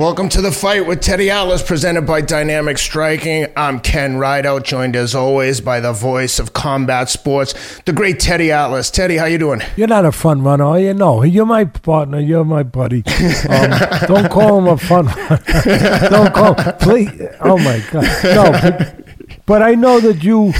[0.00, 3.48] Welcome to the fight with Teddy Atlas, presented by Dynamic Striking.
[3.54, 8.50] I'm Ken Rideout, joined as always by the voice of combat sports, the great Teddy
[8.50, 8.90] Atlas.
[8.90, 9.60] Teddy, how you doing?
[9.76, 10.94] You're not a fun runner, are you?
[10.94, 12.18] No, you're my partner.
[12.18, 13.04] You're my buddy.
[13.50, 13.70] Um,
[14.06, 16.08] don't call him a fun runner.
[16.08, 17.10] don't call, please.
[17.40, 18.52] Oh my God, no.
[18.52, 19.04] But,
[19.44, 20.54] but I know that you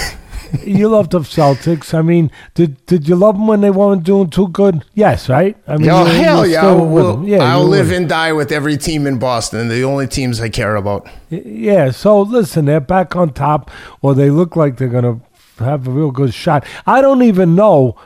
[0.65, 1.95] you love the Celtics.
[1.95, 4.85] I mean, did did you love them when they weren't doing too good?
[4.95, 5.57] Yes, right.
[5.67, 6.67] I mean, Oh, hell yeah.
[6.67, 10.49] I'll, yeah, I'll live and die with every team in Boston, the only teams I
[10.49, 11.09] care about.
[11.31, 11.91] Yeah.
[11.91, 13.71] So listen, they're back on top,
[14.03, 15.21] or they look like they're gonna
[15.59, 16.65] have a real good shot.
[16.87, 17.97] I don't even know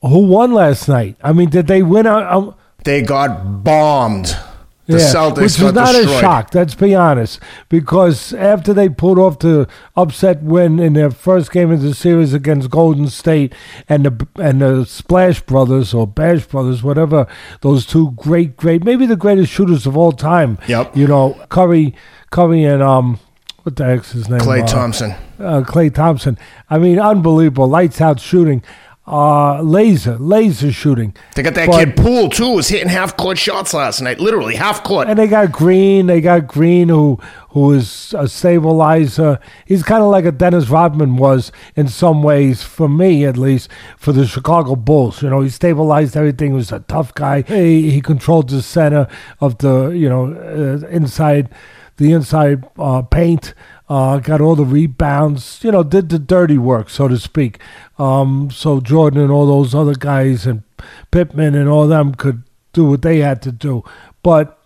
[0.00, 1.16] who won last night.
[1.22, 2.06] I mean, did they win?
[2.06, 4.36] out- Um, They got bombed.
[4.86, 6.16] The yeah, Celtics which got was not destroyed.
[6.16, 6.54] a shock.
[6.54, 11.70] Let's be honest, because after they pulled off the upset win in their first game
[11.70, 13.54] of the series against Golden State
[13.88, 17.28] and the and the Splash Brothers or Bash Brothers, whatever
[17.60, 20.58] those two great, great, maybe the greatest shooters of all time.
[20.66, 20.96] Yep.
[20.96, 21.94] You know, Curry,
[22.32, 23.20] Curry, and um,
[23.62, 24.40] what the heck's his name?
[24.40, 25.12] Klay Uh, Thompson.
[25.38, 26.36] uh, Klay Thompson.
[26.68, 28.64] I mean, unbelievable, lights out shooting,
[29.06, 31.12] uh, laser, laser shooting.
[31.34, 34.20] They got that But- kid Poole, too, was hitting half court shots last night.
[34.20, 35.08] Literally, half court.
[35.08, 36.06] And they got Green.
[36.06, 37.18] They got Green, who
[37.50, 39.38] who is a stabilizer.
[39.66, 43.68] He's kind of like a Dennis Rodman was in some ways, for me at least,
[43.98, 45.20] for the Chicago Bulls.
[45.22, 46.52] You know, he stabilized everything.
[46.52, 47.42] He was a tough guy.
[47.42, 49.08] He, he controlled the center
[49.40, 51.48] of the you know uh, inside
[51.96, 53.52] the inside uh, paint.
[53.92, 57.58] Uh, got all the rebounds, you know, did the dirty work, so to speak.
[57.98, 60.62] Um, so Jordan and all those other guys and
[61.10, 63.84] Pippen and all them could do what they had to do.
[64.22, 64.58] But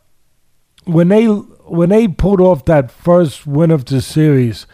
[0.85, 4.65] when they when they pulled off that first win of the series,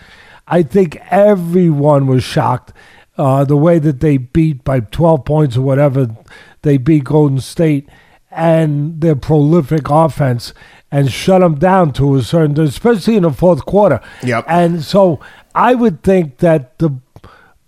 [0.47, 2.75] I think everyone was shocked.
[3.17, 6.15] Uh, the way that they beat by 12 points or whatever,
[6.61, 7.89] they beat Golden State
[8.31, 10.53] and their prolific offense
[10.93, 14.01] and shut them down to a certain, especially in the fourth quarter.
[14.23, 14.45] Yep.
[14.47, 15.19] And so
[15.55, 16.91] I would think that the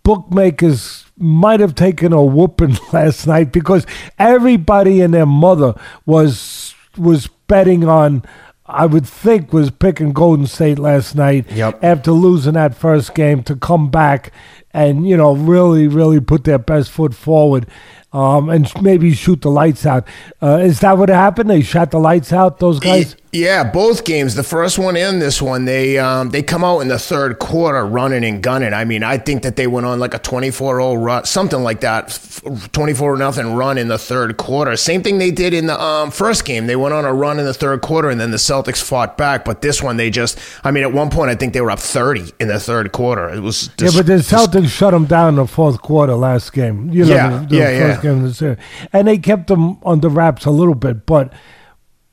[0.05, 3.87] bookmakers might have taken a whooping last night because
[4.19, 5.75] everybody and their mother
[6.07, 8.23] was was betting on
[8.67, 11.83] I would think was picking Golden State last night Yep.
[11.85, 14.33] after losing that first game to come back
[14.73, 17.67] and you know really really put their best foot forward
[18.15, 20.07] um, and maybe shoot the lights out.
[20.41, 21.51] Uh, is that what happened?
[21.51, 22.61] They shot the lights out.
[22.61, 23.17] Those guys.
[23.35, 26.89] Yeah, both games, the first one and this one, they um, they come out in
[26.89, 28.73] the third quarter running and gunning.
[28.73, 32.17] I mean, I think that they went on like a 24-0 run, something like that,
[32.71, 34.77] 24 nothing run in the third quarter.
[34.77, 36.69] Same thing they did in the um, first game.
[36.69, 39.45] They went on a run in the third quarter, and then the Celtics fought back.
[39.45, 41.81] But this one, they just, I mean, at one point, I think they were up
[41.81, 43.29] 30 in the third quarter.
[43.31, 46.89] It was Yeah, but the Celtics shut them down in the fourth quarter last game.
[46.93, 48.11] You know, Yeah, the, the yeah, first yeah.
[48.11, 48.59] game of the series,
[48.93, 51.05] and they kept them on the wraps a little bit.
[51.05, 51.33] But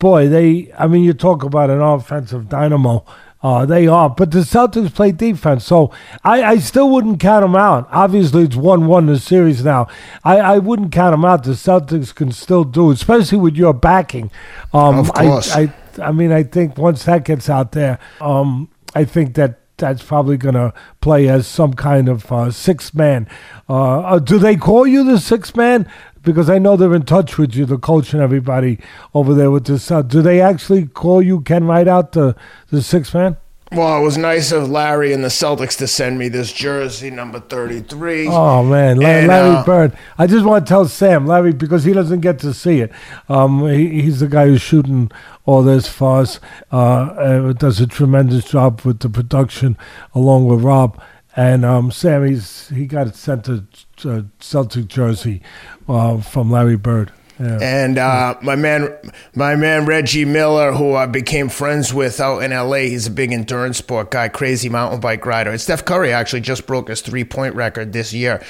[0.01, 3.05] boy, they, I mean, you talk about an offensive dynamo.
[3.43, 5.91] Uh, they are, but the Celtics play defense, so
[6.23, 7.87] I, I still wouldn't count them out.
[7.91, 9.87] Obviously, it's one-one the series now.
[10.23, 11.43] I, I wouldn't count them out.
[11.43, 14.29] The Celtics can still do, it, especially with your backing.
[14.73, 15.55] Um, Of course.
[15.55, 19.59] I, I, I mean, I think once that gets out there, um, I think that
[19.77, 23.27] that's probably going to play as some kind of uh, six man.
[23.67, 25.91] Uh, uh, do they call you the six man?
[26.23, 28.79] Because I know they're in touch with you, the coach and everybody
[29.13, 29.89] over there with this.
[29.89, 32.35] Uh, do they actually call you Ken Right Rideout the
[32.69, 33.37] the six man?
[33.73, 37.39] well, it was nice of Larry and the Celtics to send me this jersey, number
[37.39, 38.27] 33.
[38.27, 39.97] Oh man, La- And, Larry uh, Bird.
[40.17, 42.91] I just want to tell Sam, Larry, because he doesn't get to see it.
[43.29, 45.09] Um, he, he's the guy who's shooting
[45.45, 46.41] all this for us.
[46.71, 49.77] Uh, uh, does a tremendous job with the production,
[50.13, 51.01] along with Rob.
[51.33, 53.63] And um, Sam, he's he got it sent to
[54.05, 55.41] uh, Celtic jersey
[55.87, 57.11] uh, from Larry Bird.
[57.41, 57.57] Yeah.
[57.59, 58.95] And uh, my man,
[59.33, 63.31] my man Reggie Miller, who I became friends with out in LA, he's a big
[63.31, 65.49] endurance sport guy, crazy mountain bike rider.
[65.49, 68.43] And Steph Curry actually just broke his three point record this year.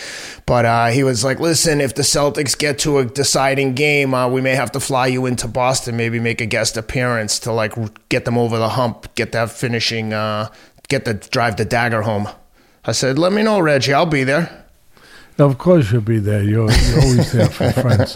[0.45, 4.27] But uh, he was like, "Listen, if the Celtics get to a deciding game, uh,
[4.27, 7.73] we may have to fly you into Boston, maybe make a guest appearance to like
[8.09, 10.49] get them over the hump, get that finishing, uh,
[10.89, 12.27] get the drive the dagger home."
[12.83, 13.93] I said, "Let me know, Reggie.
[13.93, 14.60] I'll be there."
[15.37, 16.43] Of course you'll be there.
[16.43, 18.15] You're, you're always there for friends.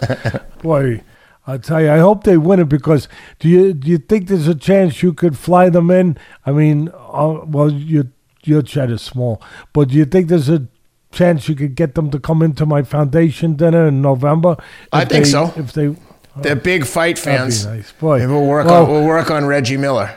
[0.62, 1.02] Boy,
[1.48, 3.08] I tell you, I hope they win it because
[3.40, 6.18] do you do you think there's a chance you could fly them in?
[6.46, 8.06] I mean, uh, well, your
[8.44, 9.42] your chat is small,
[9.74, 10.68] but do you think there's a
[11.12, 14.58] chance you could get them to come into my foundation dinner in November?
[14.92, 15.52] I think they- so.
[15.56, 15.96] If they,
[16.38, 17.66] They're big fight fans.
[17.66, 18.20] nice, boy.
[18.20, 20.12] Maybe we'll work Well, on we'll work on Reggie Miller.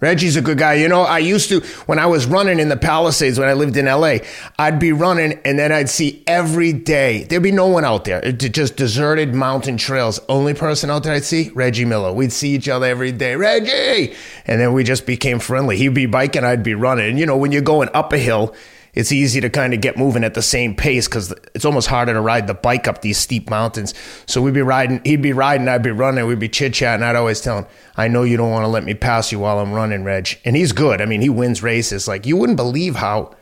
[0.00, 0.74] Reggie's a good guy.
[0.74, 3.76] You know, I used to, when I was running in the Palisades when I lived
[3.76, 4.18] in LA,
[4.58, 8.20] I'd be running and then I'd see every day, there'd be no one out there.
[8.24, 10.18] It, just deserted mountain trails.
[10.28, 12.12] Only person out there I'd see, Reggie Miller.
[12.12, 14.14] We'd see each other every day, Reggie!
[14.46, 15.76] And then we just became friendly.
[15.76, 17.10] He'd be biking, I'd be running.
[17.10, 18.54] And you know, when you're going up a hill,
[18.94, 22.12] it's easy to kind of get moving at the same pace because it's almost harder
[22.12, 23.94] to ride the bike up these steep mountains.
[24.26, 27.04] So we'd be riding, he'd be riding, I'd be running, we'd be chit chatting.
[27.04, 27.66] I'd always tell him,
[27.96, 30.38] I know you don't want to let me pass you while I'm running, Reg.
[30.44, 31.00] And he's good.
[31.00, 32.08] I mean, he wins races.
[32.08, 33.34] Like, you wouldn't believe how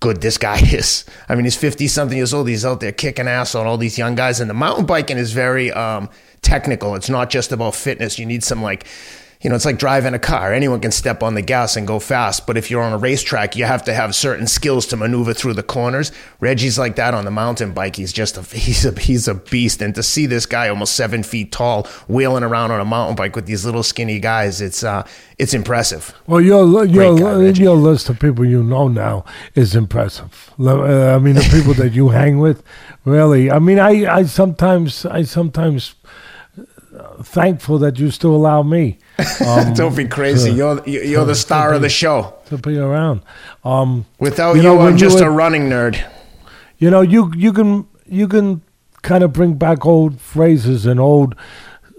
[0.00, 1.04] good this guy is.
[1.28, 2.48] I mean, he's 50 something years old.
[2.48, 4.40] He's out there kicking ass on all these young guys.
[4.40, 6.08] And the mountain biking is very um,
[6.42, 6.94] technical.
[6.94, 8.18] It's not just about fitness.
[8.18, 8.86] You need some like
[9.44, 10.54] you know, it's like driving a car.
[10.54, 13.56] Anyone can step on the gas and go fast, but if you're on a racetrack,
[13.56, 16.12] you have to have certain skills to maneuver through the corners.
[16.40, 17.96] Reggie's like that on the mountain bike.
[17.96, 19.82] He's just a he's a he's a beast.
[19.82, 23.36] And to see this guy almost seven feet tall wheeling around on a mountain bike
[23.36, 25.06] with these little skinny guys, it's uh
[25.36, 26.14] it's impressive.
[26.26, 30.54] Well, your your guy, your list of people you know now is impressive.
[30.58, 32.62] I mean, the people that you hang with,
[33.04, 33.50] really.
[33.50, 35.96] I mean, I I sometimes I sometimes
[37.22, 38.98] thankful that you still allow me.
[39.46, 40.50] Um, Don't be crazy.
[40.50, 42.34] To, you're you're to, the star be, of the show.
[42.46, 43.22] To be around.
[43.64, 46.02] Um, Without you, know, I'm just a running nerd.
[46.78, 48.62] You know, you you can you can
[49.02, 51.34] kind of bring back old phrases and old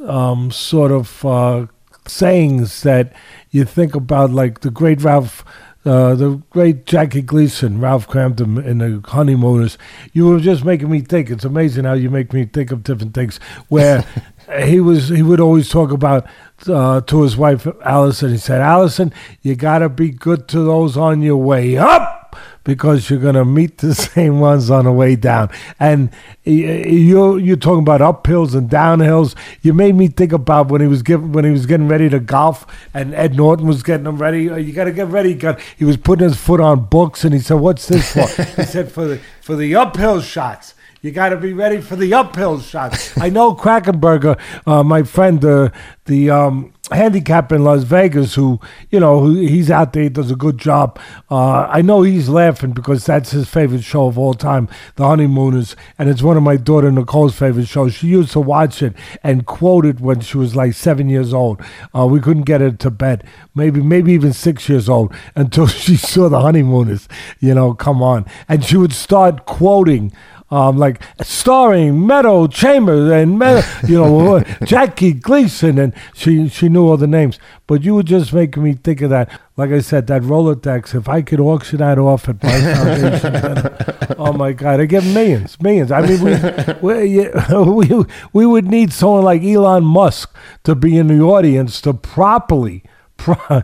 [0.05, 1.67] um, sort of uh,
[2.07, 3.13] sayings that
[3.51, 5.45] you think about, like the great Ralph.
[5.85, 9.77] Uh, the great Jackie Gleason, Ralph Kramden in the Honeymooners.
[10.13, 11.29] You were just making me think.
[11.29, 13.37] It's amazing how you make me think of different things.
[13.67, 14.03] Where
[14.59, 16.25] he was he would always talk about
[16.67, 18.31] uh, to his wife Allison.
[18.31, 23.09] He said, "Allison, you got to be good to those on your way up because
[23.09, 25.49] you're going to meet the same ones on the way down."
[25.79, 26.11] And
[26.43, 29.35] you you're talking about uphills and downhills.
[29.61, 32.19] You made me think about when he was given when he was getting ready to
[32.19, 34.49] golf, and Ed Norton was getting him ready.
[34.49, 35.39] Oh, you got to get ready.
[35.77, 38.91] He was putting his foot on books, and he said, "What's this for?" he said,
[38.91, 40.74] "For the for the uphill shots."
[41.05, 43.15] You got to be ready for the uphill shots.
[43.15, 45.69] I know Krackomberger, uh, my friend, uh,
[46.05, 48.59] the um, handicap in Las Vegas, who
[48.89, 50.99] you know, who, he's out there, he does a good job.
[51.29, 55.75] Uh, I know he's laughing because that's his favorite show of all time, The Honeymooners,
[55.99, 57.93] and it's one of my daughter Nicole's favorite shows.
[57.93, 61.61] She used to watch it and quote it when she was like seven years old.
[61.95, 63.23] Uh, we couldn't get her to bed,
[63.53, 67.07] maybe maybe even six years old, until she saw The Honeymooners.
[67.39, 70.11] You know, come on, and she would start quoting
[70.51, 76.87] um, like starring Meadow Chambers and Meadow, you know Jackie Gleason, and she she knew
[76.87, 77.39] all the names.
[77.67, 79.41] But you were just making me think of that.
[79.57, 80.93] Like I said, that Rolodex.
[80.93, 85.03] If I could auction that off at my foundation, then, oh my God, I get
[85.03, 85.91] millions, millions.
[85.91, 86.35] I mean, we
[86.81, 87.29] we,
[87.89, 92.83] we we would need someone like Elon Musk to be in the audience to properly
[93.17, 93.63] pro-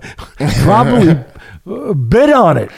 [0.63, 1.23] properly
[1.65, 2.71] bid on it.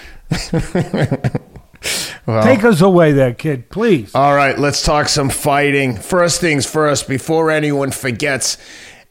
[2.26, 4.16] Well, Take us away there, kid, please.
[4.16, 5.98] All right, let's talk some fighting.
[5.98, 8.58] First things first, before anyone forgets,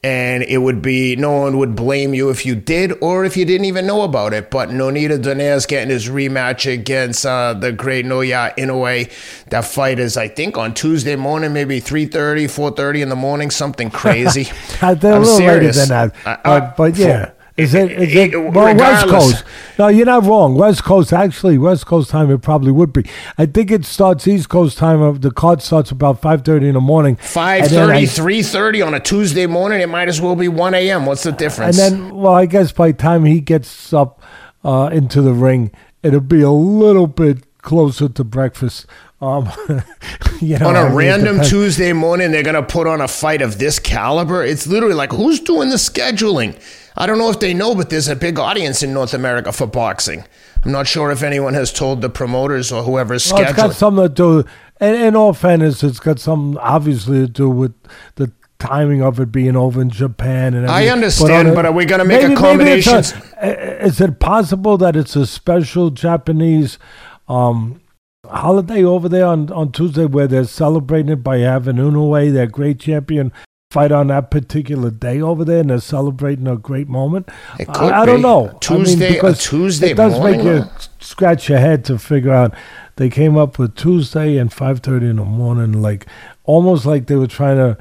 [0.03, 3.45] and it would be no one would blame you if you did or if you
[3.45, 4.49] didn't even know about it.
[4.51, 9.09] But Nonito Donaire getting his rematch against uh, the great Naoya Inoue.
[9.45, 13.89] That fight is, I think, on Tuesday morning, maybe 3.30, 4.30 in the morning, something
[13.91, 14.43] crazy.
[14.81, 15.77] They're I'm a little serious.
[15.77, 17.31] later than that, uh, uh, but yeah.
[17.55, 17.91] Is it?
[17.91, 18.35] Is it?
[18.35, 19.43] Well, West Coast.
[19.77, 20.55] No, you're not wrong.
[20.55, 21.13] West Coast.
[21.13, 22.31] Actually, West Coast time.
[22.31, 23.07] It probably would be.
[23.37, 25.01] I think it starts East Coast time.
[25.01, 27.15] Of the card starts about five thirty in the morning.
[27.17, 29.81] 5.30, 3.30 on a Tuesday morning.
[29.81, 31.05] It might as well be one a.m.
[31.05, 31.77] What's the difference?
[31.77, 34.19] And then, well, I guess by the time he gets up
[34.63, 38.87] uh, into the ring, it'll be a little bit closer to breakfast.
[39.21, 39.49] Um,
[40.41, 43.59] you know, on a random Tuesday morning, they're going to put on a fight of
[43.59, 44.43] this caliber.
[44.43, 46.59] It's literally like, who's doing the scheduling?
[46.95, 49.67] I don't know if they know, but there's a big audience in North America for
[49.67, 50.25] boxing.
[50.63, 53.49] I'm not sure if anyone has told the promoters or whoever's well, scheduling.
[53.49, 54.45] It's got something to do,
[54.79, 57.73] and in all fairness, it's got something obviously to do with
[58.15, 60.69] the timing of it being over in Japan and everything.
[60.69, 63.13] I understand, but, but, are we going to make maybe, accommodations?
[63.41, 66.79] A, is it possible that it's a special Japanese
[67.27, 67.81] um,
[68.25, 72.79] holiday over there on, on Tuesday where they're celebrating it by having Inoue, their great
[72.79, 73.33] champion,
[73.73, 77.27] fight on that particular day over there and they're celebrating a great moment.
[77.59, 78.55] It could I, I don't know.
[78.61, 80.37] Tuesday, I mean, because Tuesday it does morning.
[80.37, 82.53] make you scratch your head to figure out.
[82.97, 86.05] They came up with Tuesday and five thirty in the morning, like
[86.43, 87.75] almost like they were trying to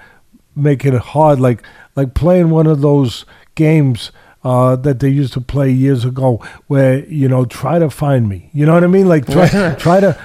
[0.56, 1.62] make it hard, like
[1.94, 4.10] like playing one of those games
[4.44, 8.50] uh, that they used to play years ago, where you know, try to find me.
[8.52, 9.08] You know what I mean?
[9.08, 10.18] Like try, try to.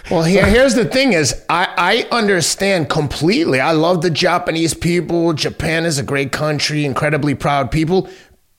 [0.10, 3.60] well, here, here's the thing: is I, I understand completely.
[3.60, 5.32] I love the Japanese people.
[5.32, 8.08] Japan is a great country, incredibly proud people.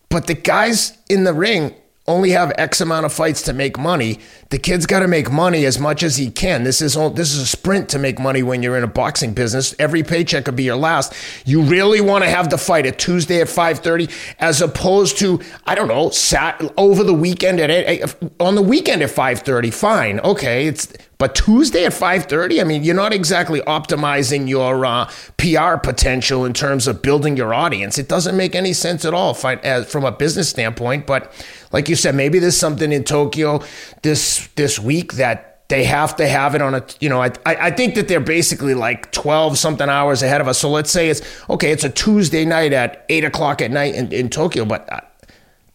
[0.09, 1.73] but the guys in the ring
[2.09, 4.19] only have X amount of fights to make money.
[4.49, 6.63] The kid's got to make money as much as he can.
[6.63, 9.33] This is all, this is a sprint to make money when you're in a boxing
[9.33, 9.75] business.
[9.77, 11.13] Every paycheck could be your last.
[11.45, 15.75] You really want to have the fight at Tuesday at 5:30 as opposed to I
[15.75, 18.05] don't know, sat over the weekend at eh,
[18.39, 19.73] on the weekend at 5:30.
[19.73, 20.19] Fine.
[20.21, 20.87] Okay, it's
[21.19, 26.53] but Tuesday at 5:30, I mean, you're not exactly optimizing your uh, PR potential in
[26.53, 27.97] terms of building your audience.
[27.97, 31.05] It doesn't make any sense at all from a business standpoint.
[31.05, 31.29] But
[31.73, 33.61] like you said, maybe there's something in Tokyo
[34.01, 37.71] this this week that they have to have it on a you know I, I
[37.71, 41.21] think that they're basically like 12 something hours ahead of us so let's say it's
[41.47, 45.01] okay it's a tuesday night at 8 o'clock at night in, in tokyo but uh,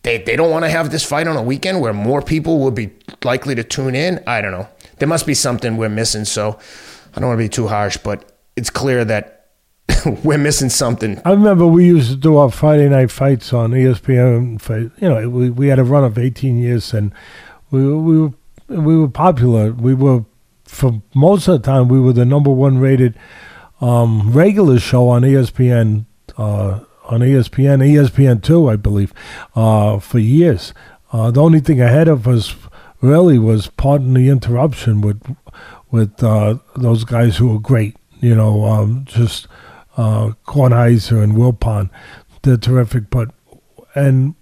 [0.03, 2.75] they, they don't want to have this fight on a weekend where more people would
[2.75, 2.91] be
[3.23, 6.25] likely to tune in i don't know there must be something we're missing.
[6.25, 6.59] So
[7.15, 9.47] I don't want to be too harsh, but it's clear that
[10.25, 11.21] we're missing something.
[11.25, 14.93] I remember we used to do our Friday night fights on ESPN.
[15.01, 17.13] You know, we, we had a run of 18 years, and
[17.71, 18.33] we we were
[18.69, 19.73] we were popular.
[19.73, 20.25] We were
[20.65, 23.19] for most of the time we were the number one rated
[23.81, 26.07] um, regular show on ESPN.
[26.37, 29.13] Uh, on ESPN, ESPN two, I believe,
[29.55, 30.73] uh, for years.
[31.13, 32.55] Uh, the only thing ahead of us
[33.04, 35.20] really was pardon the interruption with
[35.90, 37.96] with uh, those guys who were great.
[38.20, 39.46] You know, um, just
[39.96, 41.90] uh, Kornheiser and Wilbon,
[42.42, 43.11] they're terrific.
[43.11, 43.30] But
[43.94, 44.34] and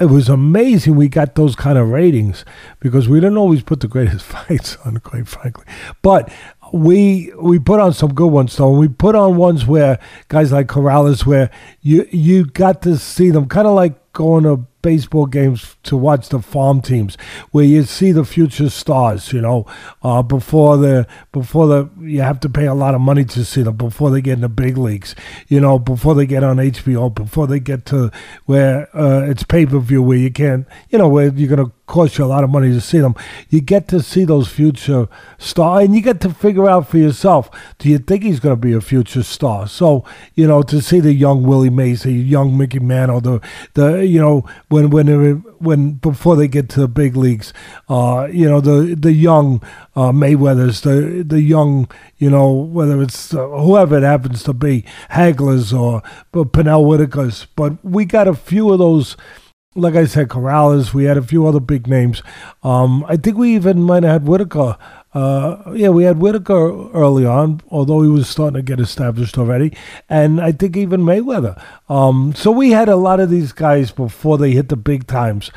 [0.00, 2.44] it was amazing we got those kind of ratings
[2.80, 5.64] because we didn't always put the greatest fights on, quite frankly.
[6.00, 6.32] But
[6.72, 8.70] we we put on some good ones though.
[8.70, 11.50] We put on ones where guys like Corrales, where
[11.82, 16.28] you you got to see them, kind of like going to baseball games to watch
[16.28, 17.16] the farm teams
[17.50, 19.64] where you see the future stars you know
[20.02, 23.62] uh, before the before the you have to pay a lot of money to see
[23.62, 25.14] them before they get in the big leagues
[25.48, 28.10] you know before they get on HBO before they get to
[28.46, 32.24] where uh, it's pay-per-view where you can't you know where you're going to cost you
[32.24, 33.14] a lot of money to see them.
[33.50, 35.08] You get to see those future
[35.38, 38.60] stars, and you get to figure out for yourself: Do you think he's going to
[38.60, 39.68] be a future star?
[39.68, 43.40] So you know, to see the young Willie Mays, the young Mickey Mantle, the
[43.74, 47.52] the you know when when when before they get to the big leagues,
[47.88, 49.62] uh, you know the the young
[49.94, 54.84] uh, Mayweather's, the the young you know whether it's uh, whoever it happens to be,
[55.10, 56.02] Haglers or,
[56.32, 59.16] or Pernell Whitaker's, but we got a few of those
[59.74, 60.92] like I said, Corrales.
[60.92, 62.22] We had a few other big names.
[62.62, 64.76] Um, I think we even might have had Whitaker.
[65.14, 69.76] Uh, yeah, we had Whitaker early on, although he was starting to get established already.
[70.08, 71.62] And I think even Mayweather.
[71.88, 75.50] Um, so we had a lot of these guys before they hit the big times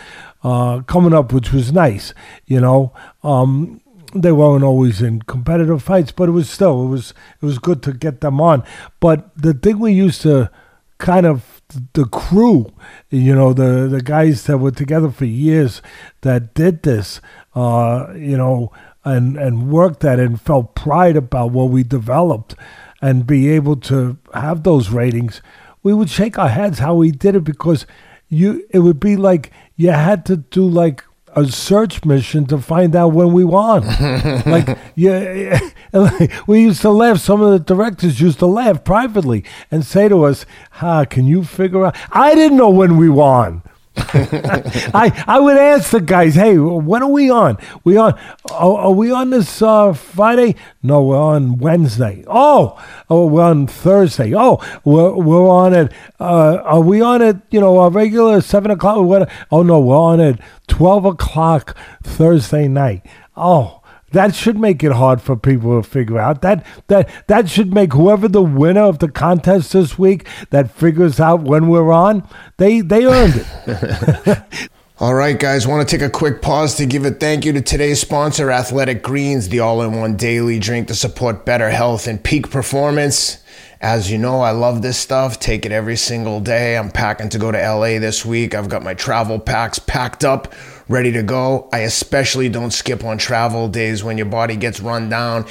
[0.43, 2.13] uh, coming up, which was nice.
[2.45, 2.93] You know,
[3.23, 3.81] um,
[4.13, 7.83] they weren't always in competitive fights, but it was still it was it was good
[7.83, 8.63] to get them on.
[8.99, 10.49] But the thing we used to
[10.97, 11.54] kind of
[11.93, 12.73] the crew,
[13.09, 15.81] you know, the the guys that were together for years
[16.21, 17.21] that did this,
[17.55, 18.71] uh, you know,
[19.03, 22.55] and and worked at it and felt pride about what we developed,
[23.01, 25.41] and be able to have those ratings,
[25.83, 27.85] we would shake our heads how we did it because
[28.29, 31.03] you it would be like you had to do like
[31.35, 33.85] a search mission to find out when we won.
[34.45, 35.59] like, yeah,
[36.47, 37.19] we used to laugh.
[37.19, 41.25] Some of the directors used to laugh privately and say to us, "Ha, huh, can
[41.25, 43.63] you figure out?" I didn't know when we won.
[43.97, 47.57] I I would ask the guys, hey, when are we on?
[47.83, 48.19] We on?
[48.51, 50.55] Are, are we on this uh, Friday?
[50.83, 52.23] No, we're on Wednesday.
[52.27, 54.33] Oh, oh, we're on Thursday.
[54.35, 55.93] Oh, we're we're on it.
[56.19, 57.37] Uh, are we on it?
[57.51, 58.97] You know, a regular seven o'clock.
[59.05, 59.29] What?
[59.51, 63.05] Oh no, we're on it twelve o'clock Thursday night.
[63.37, 63.81] Oh,
[64.15, 66.41] that should make it hard for people to figure out.
[66.41, 71.19] That that that should make whoever the winner of the contest this week that figures
[71.19, 74.69] out when we're on, they they earned it.
[74.97, 77.61] All right, guys, want to take a quick pause to give a thank you to
[77.61, 82.23] today's sponsor, Athletic Greens, the all in one daily drink to support better health and
[82.23, 83.43] peak performance.
[83.81, 85.37] As you know, I love this stuff.
[85.37, 86.77] Take it every single day.
[86.77, 88.55] I'm packing to go to LA this week.
[88.55, 90.53] I've got my travel packs packed up
[90.87, 91.69] ready to go.
[91.71, 95.45] I especially don't skip on travel days when your body gets run down.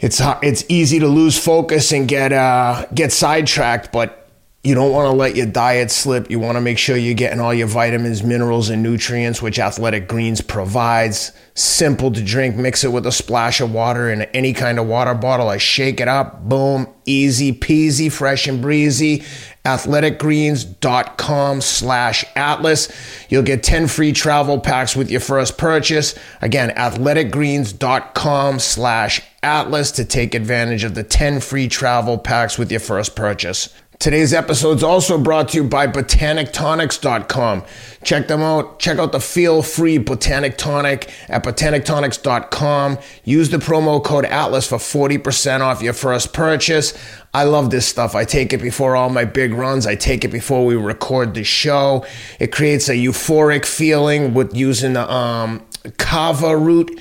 [0.00, 4.28] It's it's easy to lose focus and get uh, get sidetracked, but
[4.64, 6.30] you don't want to let your diet slip.
[6.30, 10.08] You want to make sure you're getting all your vitamins, minerals, and nutrients, which Athletic
[10.08, 11.32] Greens provides.
[11.54, 12.56] Simple to drink.
[12.56, 15.48] Mix it with a splash of water in any kind of water bottle.
[15.48, 16.48] I shake it up.
[16.48, 16.88] Boom.
[17.06, 19.24] Easy peasy, fresh and breezy
[19.68, 22.88] athleticgreens.com slash atlas.
[23.28, 26.18] You'll get 10 free travel packs with your first purchase.
[26.40, 32.80] Again athleticgreens.com slash atlas to take advantage of the 10 free travel packs with your
[32.80, 37.64] first purchase Today's episode is also brought to you by botanictonics.com.
[38.04, 38.78] Check them out.
[38.78, 42.98] Check out the feel free Botanic Tonic at botanictonics.com.
[43.24, 46.96] Use the promo code ATLAS for 40% off your first purchase.
[47.34, 48.14] I love this stuff.
[48.14, 49.84] I take it before all my big runs.
[49.84, 52.06] I take it before we record the show.
[52.38, 57.00] It creates a euphoric feeling with using the um, kava root.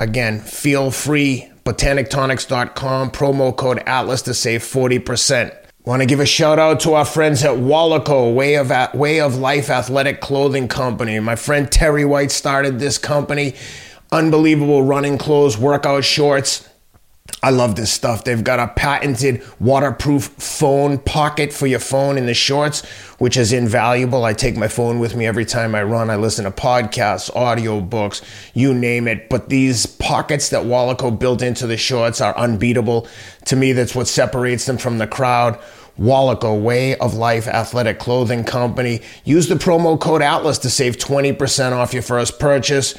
[0.00, 1.52] Again, feel free.
[1.64, 3.12] Botanictonics.com.
[3.12, 5.65] Promo code ATLAS to save 40%.
[5.86, 9.36] Want to give a shout out to our friends at Wolaco, Way of, Way of
[9.36, 11.20] Life Athletic Clothing Company.
[11.20, 13.54] My friend Terry White started this company.
[14.10, 16.68] Unbelievable running clothes, workout shorts
[17.42, 18.24] I love this stuff.
[18.24, 22.84] They've got a patented waterproof phone pocket for your phone in the shorts,
[23.18, 24.24] which is invaluable.
[24.24, 26.10] I take my phone with me every time I run.
[26.10, 28.22] I listen to podcasts, audio books,
[28.54, 29.28] you name it.
[29.28, 33.06] But these pockets that Wolaco built into the shorts are unbeatable.
[33.46, 35.58] To me, that's what separates them from the crowd.
[35.98, 39.00] Wolaco, Way of Life Athletic Clothing Company.
[39.24, 42.94] Use the promo code ATLAS to save 20% off your first purchase.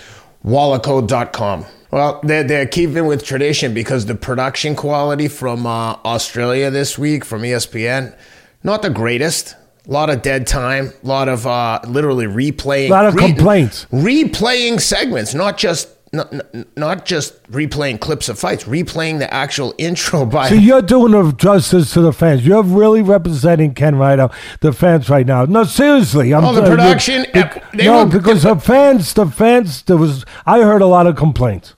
[0.46, 1.66] Wolaco.com.
[1.92, 7.24] Well, they're, they're keeping with tradition because the production quality from uh, Australia this week
[7.24, 8.16] from ESPN,
[8.64, 9.56] not the greatest.
[9.88, 12.88] A lot of dead time, a lot of uh, literally replaying.
[12.88, 13.86] A lot of re- complaints.
[13.86, 15.88] Replaying segments, not just
[16.18, 20.50] not, not just replaying clips of fights, replaying the actual intro by.
[20.50, 22.46] So you're doing a justice to the fans.
[22.46, 25.46] You're really representing Ken Ryder, the fans right now.
[25.46, 26.34] No, seriously.
[26.34, 27.26] I'm, oh, the production.
[27.34, 30.26] Uh, no, were, because the fans, the fans, there was.
[30.46, 31.77] I heard a lot of complaints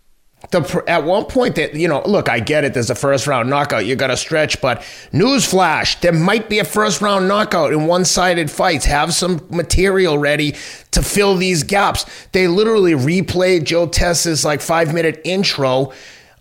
[0.51, 3.49] the at one point that you know look i get it there's a first round
[3.49, 4.79] knockout you got to stretch but
[5.11, 8.85] newsflash there might be a first round knockout in one-sided fights.
[8.85, 10.55] Have some material ready
[10.91, 12.05] to fill these gaps.
[12.31, 15.93] They literally replayed joe tess's like five minute intro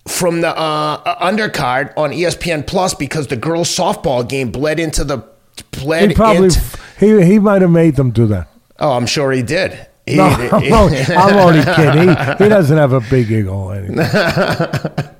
[0.07, 5.23] from the uh, undercard on espn plus because the girls softball game bled into the
[5.71, 6.61] bled he probably into,
[6.99, 8.49] he, he might have made them do that.
[8.79, 12.09] Oh i'm sure he did no, he, I'm only kidding.
[12.09, 14.09] He, he doesn't have a big ego anyway.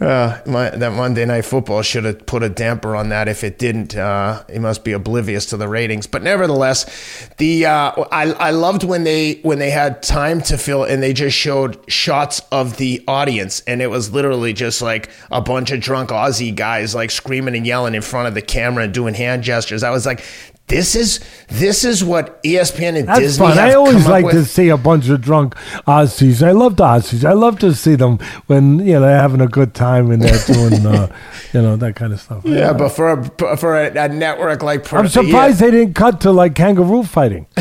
[0.00, 3.28] Uh, my, that Monday Night Football should have put a damper on that.
[3.28, 6.08] If it didn't, uh, he must be oblivious to the ratings.
[6.08, 10.82] But nevertheless, the uh, I, I loved when they when they had time to fill
[10.82, 15.40] and they just showed shots of the audience, and it was literally just like a
[15.40, 18.92] bunch of drunk Aussie guys like screaming and yelling in front of the camera and
[18.92, 19.84] doing hand gestures.
[19.84, 20.24] I was like,
[20.66, 23.48] this is this is what ESPN and That's Disney.
[23.48, 23.58] Fun.
[23.58, 25.54] I always like to see a bunch of drunk
[25.86, 26.42] Aussies.
[26.42, 27.22] I love the Aussies.
[27.22, 30.46] I love to see them when you know they're having a good time and they're
[30.46, 31.14] doing uh,
[31.52, 32.44] you know that kind of stuff.
[32.46, 32.72] Yeah, yeah.
[32.72, 35.66] but for a, for a, a network like, I'm surprised yeah.
[35.66, 37.46] they didn't cut to like kangaroo fighting.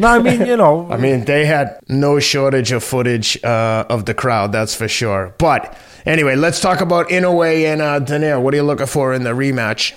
[0.00, 0.90] no, I mean, you know.
[0.90, 5.32] I mean, they had no shortage of footage uh, of the crowd, that's for sure.
[5.38, 8.40] But anyway, let's talk about Inoue and uh.
[8.40, 9.94] What are you looking for in the rematch?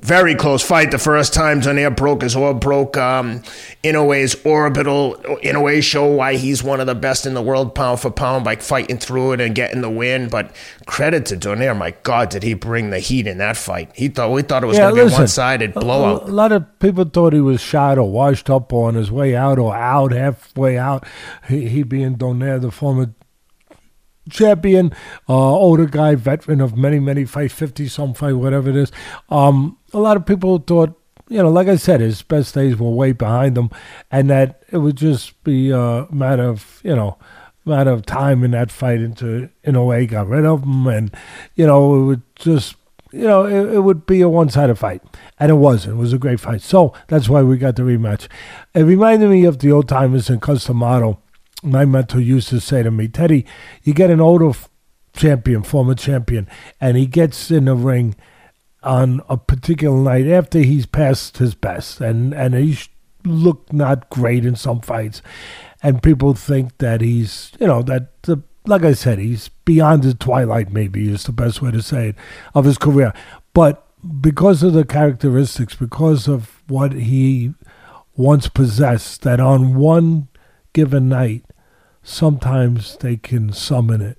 [0.00, 0.90] Very close fight.
[0.90, 3.40] The first time Donaire broke his or broke um,
[3.82, 5.16] Inoue's orbital.
[5.42, 8.56] Inoue show why he's one of the best in the world, pound for pound, by
[8.56, 10.28] fighting through it and getting the win.
[10.28, 10.54] But
[10.86, 11.76] credit to Donaire.
[11.76, 13.90] My God, did he bring the heat in that fight?
[13.94, 16.22] He thought we thought it was yeah, going to be a one sided blowout.
[16.22, 19.34] A, a, lot of people thought he was shot or washed up on his way
[19.34, 21.06] out or out halfway out.
[21.48, 23.14] He, he being Donaire, the former
[24.28, 24.92] champion,
[25.28, 28.92] uh, older guy, veteran of many, many fights, 50 some fight, whatever it is.
[29.28, 30.94] Um, a lot of people thought,
[31.28, 33.70] you know, like I said, his best days were way behind him,
[34.10, 37.18] and that it would just be a matter of, you know,
[37.68, 41.14] matter of time in that fight into Inoue got rid of him, and
[41.54, 42.74] you know, it would just.
[43.10, 45.02] You know, it, it would be a one-sided fight,
[45.40, 45.94] and it wasn't.
[45.94, 48.28] It was a great fight, so that's why we got the rematch.
[48.74, 51.18] It reminded me of the old timers in D'Amato
[51.62, 53.44] my mentor used to say to me, Teddy,
[53.82, 54.52] you get an older
[55.14, 56.48] champion, former champion,
[56.80, 58.14] and he gets in the ring
[58.82, 62.88] on a particular night after he's passed his best, and and he's
[63.24, 65.20] looked not great in some fights,
[65.82, 70.14] and people think that he's, you know, that the like I said, he's beyond the
[70.14, 70.72] twilight.
[70.72, 72.16] Maybe is the best way to say it
[72.54, 73.12] of his career,
[73.52, 73.84] but
[74.20, 77.54] because of the characteristics, because of what he
[78.16, 80.28] once possessed, that on one
[80.72, 81.44] given night
[82.08, 84.18] sometimes they can summon it.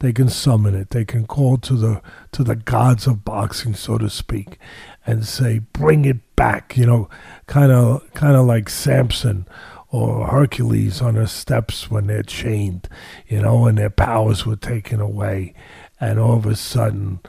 [0.00, 0.90] They can summon it.
[0.90, 4.58] They can call to the to the gods of boxing, so to speak,
[5.06, 7.08] and say, "Bring it back." You know,
[7.46, 9.46] kind of kind of like Samson
[9.88, 12.88] or Hercules on the steps when they're chained,
[13.28, 15.54] you know, and their powers were taken away,
[16.00, 17.20] and all of a sudden,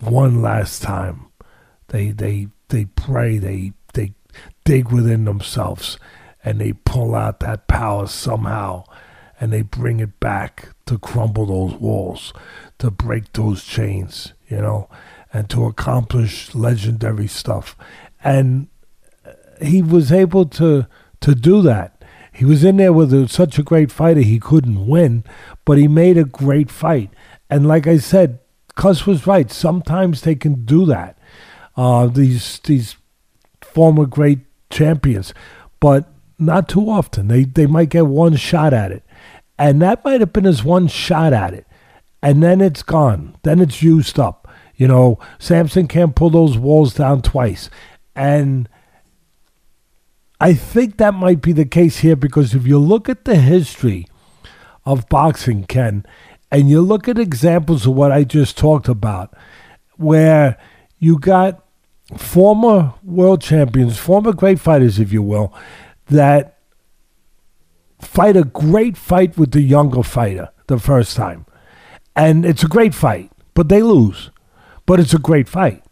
[0.00, 1.26] one last time,
[1.88, 4.14] they they they pray, they they
[4.64, 5.98] dig within themselves,
[6.42, 8.84] and they pull out that power somehow
[9.40, 12.32] and they bring it back to crumble those walls,
[12.78, 14.88] to break those chains, you know.
[15.32, 17.76] and to accomplish legendary stuff.
[18.22, 18.68] And
[19.62, 20.86] he was able to
[21.20, 22.02] to do that.
[22.32, 25.24] He was in there with a, such a great fighter, he couldn't win,
[25.64, 27.10] but he made a great fight.
[27.50, 28.38] And like I said,
[28.76, 29.50] Cus was right.
[29.50, 31.18] Sometimes they can do that.
[31.76, 32.96] Uh, these these
[33.60, 35.34] former great champions,
[35.80, 37.28] but not too often.
[37.28, 39.02] They they might get one shot at it,
[39.60, 41.66] and that might have been his one shot at it,
[42.22, 43.36] and then it's gone.
[43.42, 44.48] Then it's used up.
[44.74, 47.68] You know, Samson can't pull those walls down twice,
[48.16, 48.70] and
[50.40, 54.06] I think that might be the case here because if you look at the history
[54.86, 56.06] of boxing, Ken,
[56.50, 59.36] and you look at examples of what I just talked about,
[59.98, 60.56] where
[60.98, 61.62] you got
[62.16, 65.52] former world champions, former great fighters, if you will,
[66.06, 66.59] that
[68.00, 71.46] fight a great fight with the younger fighter the first time.
[72.16, 74.30] And it's a great fight, but they lose.
[74.86, 75.84] But it's a great fight.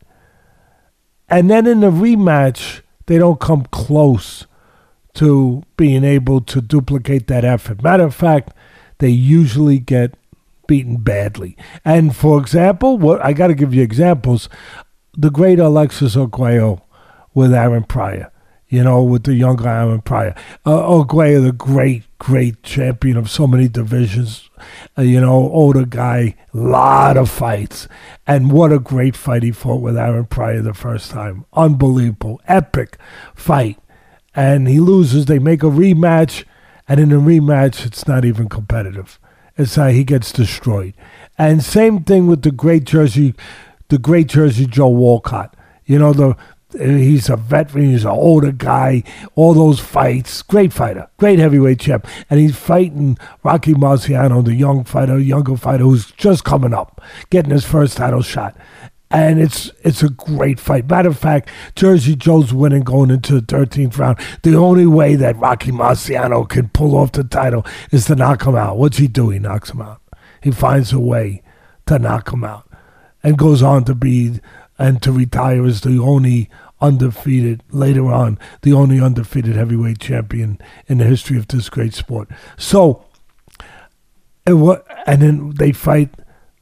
[1.28, 4.46] And then in the rematch, they don't come close
[5.14, 7.82] to being able to duplicate that effort.
[7.82, 8.52] Matter of fact,
[8.98, 10.14] they usually get
[10.66, 11.56] beaten badly.
[11.84, 14.48] And for example, what I got to give you examples.
[15.16, 16.84] The great Alexis Arguello
[17.34, 18.30] with Aaron Pryor,
[18.68, 20.35] you know, with the younger Aaron Pryor.
[20.66, 24.50] Uh, Arguello, the great, great champion of so many divisions,
[24.96, 27.88] uh, you know, older guy, lot of fights.
[28.26, 31.46] And what a great fight he fought with Aaron Pryor the first time.
[31.54, 32.98] Unbelievable, epic
[33.35, 33.78] fight.
[34.35, 35.26] And he loses.
[35.26, 36.44] They make a rematch.
[36.87, 39.18] And in a rematch, it's not even competitive.
[39.57, 40.94] It's how he gets destroyed.
[41.37, 43.35] And same thing with the great Jersey,
[43.88, 45.57] the great Jersey Joe Walcott.
[45.85, 46.37] You know, the
[46.72, 49.02] he's a veteran, he's an older guy,
[49.35, 52.07] all those fights, great fighter, great heavyweight champ.
[52.28, 57.00] And he's fighting Rocky Marciano, the young fighter, younger fighter who's just coming up,
[57.31, 58.57] getting his first title shot
[59.11, 60.88] and it's it's a great fight.
[60.88, 64.18] Matter of fact, Jersey Joe's winning going into the 13th round.
[64.42, 68.57] The only way that Rocky Marciano can pull off the title is to knock him
[68.57, 68.76] out.
[68.76, 69.31] What's he do?
[69.31, 70.02] He knocks him out.
[70.42, 71.42] He finds a way
[71.87, 72.70] to knock him out,
[73.22, 74.40] and goes on to be
[74.78, 76.48] and to retire as the only
[76.80, 82.28] undefeated later on the only undefeated heavyweight champion in the history of this great sport.
[82.56, 83.04] So,
[84.46, 86.10] and what and then they fight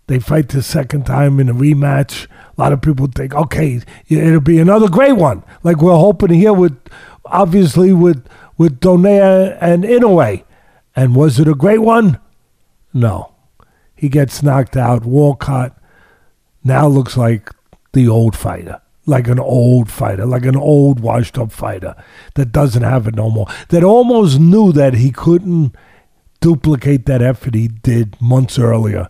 [0.07, 2.27] they fight the second time in a rematch.
[2.57, 6.53] A lot of people think, okay, it'll be another great one, like we're hoping here
[6.53, 6.79] with,
[7.27, 8.27] obviously with
[8.57, 10.45] with Donaire and Inoue.
[10.95, 12.19] And was it a great one?
[12.95, 13.35] No.
[13.95, 15.05] He gets knocked out.
[15.05, 15.77] Walcott
[16.65, 17.51] now looks like
[17.97, 21.97] the old fighter, like an old fighter, like an old washed up fighter
[22.35, 25.75] that doesn't have it no more, that almost knew that he couldn't
[26.41, 29.09] duplicate that effort he did months earlier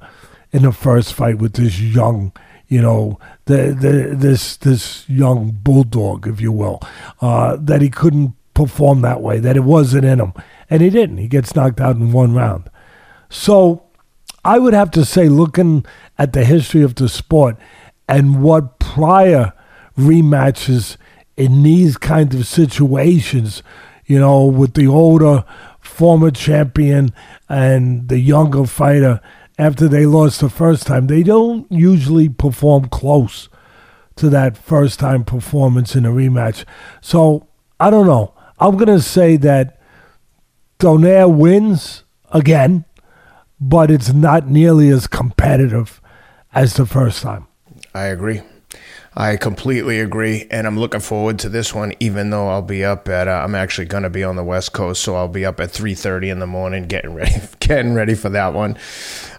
[0.53, 2.33] in the first fight with this young,
[2.69, 6.81] you know, the, the this this young bulldog, if you will,
[7.21, 10.33] uh, that he couldn't perform that way, that it wasn't in him,
[10.71, 11.19] and he didn't.
[11.19, 12.71] He gets knocked out in one round.
[13.29, 13.83] So
[14.45, 15.85] I would have to say, looking
[16.17, 17.57] at the history of the sport
[18.09, 19.53] and what prior
[19.97, 20.97] rematches
[21.37, 23.63] in these kinds of situations,
[24.07, 25.45] you know, with the older
[25.81, 27.13] former champion
[27.49, 29.21] and the younger fighter
[29.59, 31.07] after they lost the first time.
[31.07, 33.49] They don't usually perform close
[34.17, 36.65] to that first time performance in a rematch.
[37.01, 38.35] So I don't know.
[38.59, 39.81] I'm going to say that
[40.79, 42.85] Donaire wins again,
[43.61, 46.01] but it's not nearly as competitive
[46.55, 47.47] as the first time.
[47.97, 48.43] I agree.
[49.15, 51.95] I completely agree, and I'm looking forward to this one.
[51.99, 54.75] Even though I'll be up at, uh, I'm actually going to be on the West
[54.75, 58.29] Coast, so I'll be up at 3:30 in the morning, getting ready, getting ready for
[58.29, 58.77] that one.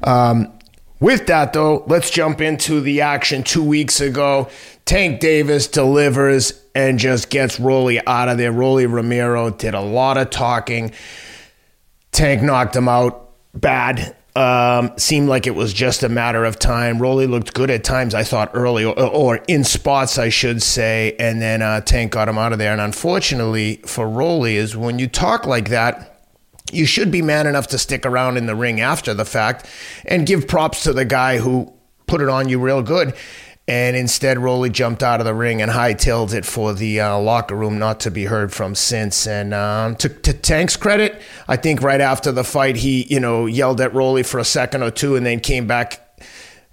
[0.04, 0.52] Um,
[1.00, 4.50] with that, though, let's jump into the action two weeks ago.
[4.86, 8.52] Tank Davis delivers and just gets Rolly out of there.
[8.52, 10.94] Rolly Romero did a lot of talking.
[12.12, 14.16] Tank knocked him out bad.
[14.38, 17.02] Um, seemed like it was just a matter of time.
[17.02, 21.16] Rolly looked good at times, I thought, early, or, or in spots, I should say,
[21.18, 22.72] and then uh, Tank got him out of there.
[22.72, 26.22] And unfortunately for Rolly, is when you talk like that,
[26.72, 29.66] you should be man enough to stick around in the ring after the fact
[30.06, 31.74] and give props to the guy who
[32.06, 33.16] put it on you real good.
[33.70, 37.54] And instead, Rolly jumped out of the ring and hightailed it for the uh, locker
[37.54, 39.28] room, not to be heard from since.
[39.28, 43.46] And um, to, to Tank's credit, I think right after the fight, he you know
[43.46, 46.02] yelled at Rolly for a second or two, and then came back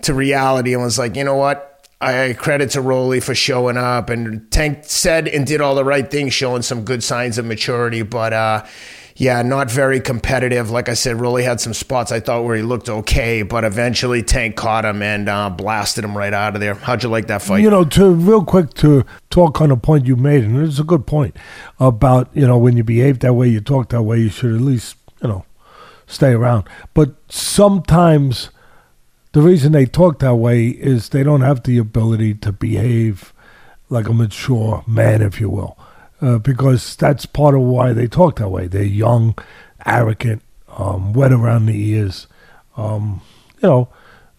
[0.03, 1.89] to reality and was like, you know what?
[2.01, 6.09] I credit to Rolly for showing up, and Tank said and did all the right
[6.09, 8.03] things, showing some good signs of maturity.
[8.03, 8.67] But uh,
[9.17, 10.71] yeah, not very competitive.
[10.71, 14.23] Like I said, really had some spots I thought where he looked okay, but eventually
[14.23, 16.75] Tank caught him and uh, blasted him right out of there.
[16.75, 17.63] How'd you like that fight?
[17.63, 20.85] You know, to real quick to talk on a point you made, and it's a
[20.85, 21.37] good point
[21.79, 24.61] about you know when you behave that way, you talk that way, you should at
[24.61, 25.45] least you know
[26.07, 26.69] stay around.
[26.93, 28.51] But sometimes
[29.33, 33.33] the reason they talk that way is they don't have the ability to behave
[33.89, 35.79] like a mature man, if you will,
[36.25, 38.67] uh, because that's part of why they talk that way.
[38.67, 39.37] They're young,
[39.85, 42.27] arrogant, um, wet around the ears,
[42.77, 43.21] um,
[43.63, 43.89] you know,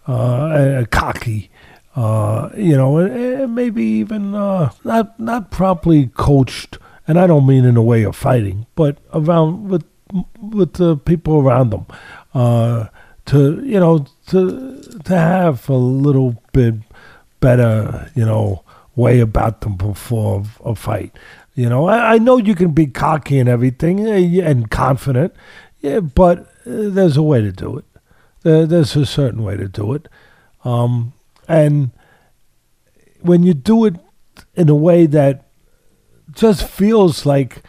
[0.08, 1.52] uh, cocky.
[1.96, 7.64] Uh, you know, and, maybe even uh, not not properly coached, and I don't mean
[7.64, 9.86] in a way of fighting, but around with
[10.42, 11.86] with the people around them,
[12.34, 12.88] uh,
[13.28, 16.76] to you know to to have a little bit
[17.40, 18.66] better, you know,
[18.98, 21.16] way about them before a fight.
[21.56, 25.34] You know, I, I know you can be cocky and everything eh, and confident,
[25.80, 27.86] yeah, but uh, there's a way to do it.
[28.44, 30.10] There, there's a certain way to do it,
[30.66, 31.14] um,
[31.48, 31.92] and
[33.22, 33.96] when you do it
[34.56, 35.46] in a way that
[36.34, 37.64] just feels like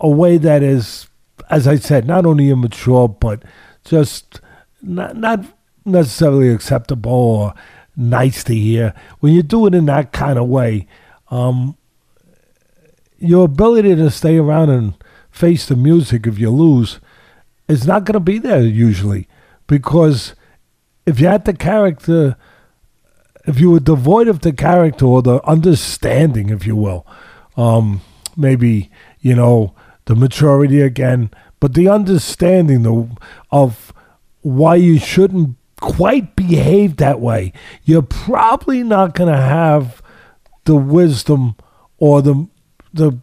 [0.00, 1.08] a way that is,
[1.48, 3.42] as I said, not only immature but
[3.84, 4.40] just
[4.82, 5.44] not not
[5.84, 7.54] necessarily acceptable or
[7.96, 8.94] nice to hear.
[9.20, 10.86] When you do it in that kind of way,
[11.30, 11.76] um,
[13.20, 14.94] your ability to stay around and
[15.30, 16.98] face the music if you lose
[17.68, 19.28] is not going to be there usually.
[19.66, 20.34] Because
[21.06, 22.36] if you had the character
[23.46, 27.06] if you were devoid of the character or the understanding if you will
[27.56, 28.02] um,
[28.36, 33.08] maybe you know the maturity again but the understanding the,
[33.50, 33.92] of
[34.42, 37.52] why you shouldn't quite behave that way,
[37.84, 40.02] you're probably not going to have
[40.64, 41.56] the wisdom
[41.98, 42.48] or the
[42.92, 43.18] the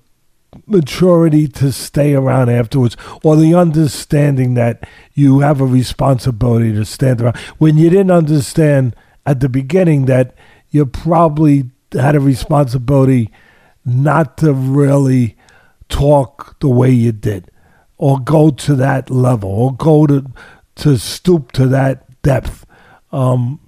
[0.65, 7.21] maturity to stay around afterwards or the understanding that you have a responsibility to stand
[7.21, 10.33] around when you didn't understand at the beginning that
[10.69, 13.29] you probably had a responsibility
[13.85, 15.37] not to really
[15.89, 17.49] talk the way you did
[17.97, 20.25] or go to that level or go to
[20.75, 22.65] to stoop to that depth.
[23.11, 23.59] Um,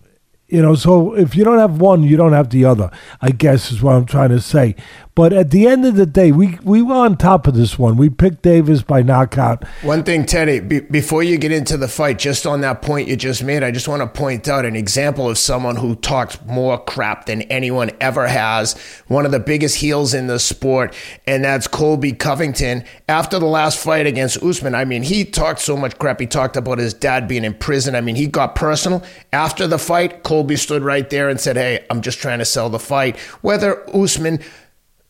[0.47, 2.91] you know, so if you don't have one, you don't have the other.
[3.21, 4.75] I guess is what I'm trying to say.
[5.15, 7.97] But at the end of the day, we we were on top of this one.
[7.97, 9.67] We picked Davis by knockout.
[9.81, 13.17] One thing, Teddy, be, before you get into the fight, just on that point you
[13.17, 16.81] just made, I just want to point out an example of someone who talks more
[16.81, 18.77] crap than anyone ever has.
[19.07, 20.95] One of the biggest heels in the sport,
[21.27, 22.85] and that's Colby Covington.
[23.09, 26.21] After the last fight against Usman, I mean, he talked so much crap.
[26.21, 27.93] He talked about his dad being in prison.
[27.93, 29.03] I mean, he got personal.
[29.33, 32.69] After the fight, Colby stood right there and said, "Hey, I'm just trying to sell
[32.69, 34.39] the fight." Whether Usman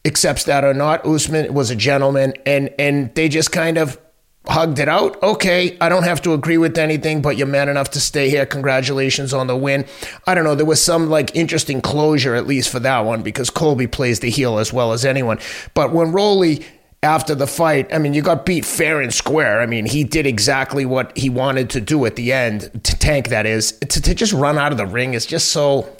[0.05, 1.05] accepts that or not.
[1.05, 3.99] Usman was a gentleman, and and they just kind of
[4.47, 5.21] hugged it out.
[5.21, 8.45] Okay, I don't have to agree with anything, but you're man enough to stay here.
[8.45, 9.85] Congratulations on the win.
[10.25, 10.55] I don't know.
[10.55, 14.29] There was some like interesting closure at least for that one because Colby plays the
[14.29, 15.39] heel as well as anyone.
[15.73, 16.65] But when Rolly
[17.01, 19.61] after the fight, I mean, you got beat fair and square.
[19.61, 23.29] I mean, he did exactly what he wanted to do at the end, to tank
[23.29, 23.73] that is.
[23.73, 25.95] To, to just run out of the ring is just so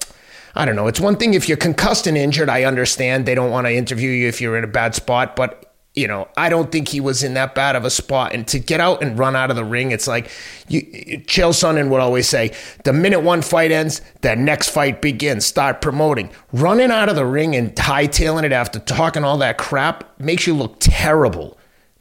[0.54, 0.86] I don't know.
[0.86, 2.48] It's one thing if you're concussed and injured.
[2.48, 5.70] I understand they don't want to interview you if you're in a bad spot, but
[5.94, 8.32] you know, I don't think he was in that bad of a spot.
[8.32, 10.30] And to get out and run out of the ring, it's like
[10.68, 10.82] you,
[11.26, 15.44] Chael Sonnen would always say, the minute one fight ends, the next fight begins.
[15.44, 16.30] Start promoting.
[16.52, 20.54] Running out of the ring and hightailing it after talking all that crap makes you
[20.54, 21.58] look terrible.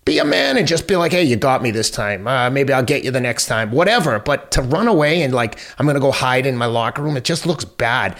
[0.09, 2.27] Be a man and just be like, hey, you got me this time.
[2.27, 3.69] Uh, maybe I'll get you the next time.
[3.69, 4.17] Whatever.
[4.17, 7.15] But to run away and like, I'm going to go hide in my locker room,
[7.15, 8.17] it just looks bad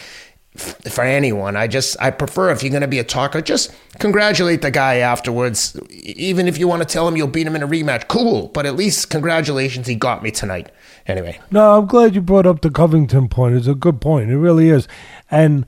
[0.55, 1.55] for anyone.
[1.55, 4.97] I just I prefer if you're going to be a talker, just congratulate the guy
[4.97, 5.79] afterwards.
[5.89, 8.49] Even if you want to tell him you'll beat him in a rematch, cool.
[8.49, 10.71] But at least congratulations, he got me tonight.
[11.07, 11.39] Anyway.
[11.49, 13.55] No, I'm glad you brought up the Covington point.
[13.55, 14.29] It's a good point.
[14.29, 14.87] It really is.
[15.31, 15.65] And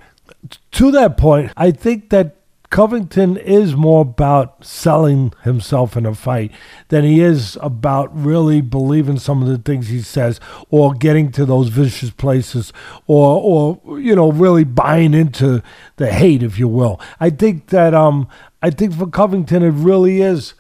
[0.74, 2.36] to that point, I think that
[2.72, 6.54] Covington is more about selling himself in a fight
[6.88, 11.46] than he is about really believing some of the things he says or getting to
[11.46, 12.72] those vicious places
[13.08, 15.62] or or you know really buying into
[15.98, 17.00] the hate if you will.
[17.20, 18.30] I think that um
[18.62, 20.54] I think for Covington it really is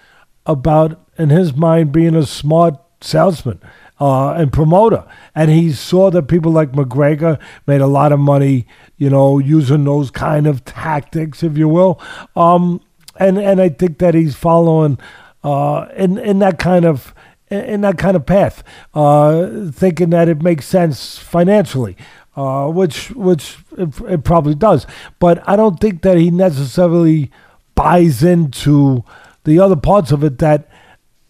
[0.45, 3.61] about in his mind being a smart salesman
[4.01, 5.05] uh, and promoter.
[5.35, 8.65] And he saw that people like McGregor made a lot of money,
[8.97, 12.01] you know, using those kind of tactics, if you will.
[12.35, 12.81] Um,
[13.17, 14.97] and and I think that he's following
[15.43, 17.13] uh, in in that kind of
[17.51, 18.63] in that kind of path,
[18.95, 21.95] uh, thinking that it makes sense financially.
[22.35, 24.87] Uh, which which it, it probably does,
[25.19, 27.29] but I don't think that he necessarily
[27.75, 29.03] buys into
[29.43, 30.70] the other parts of it that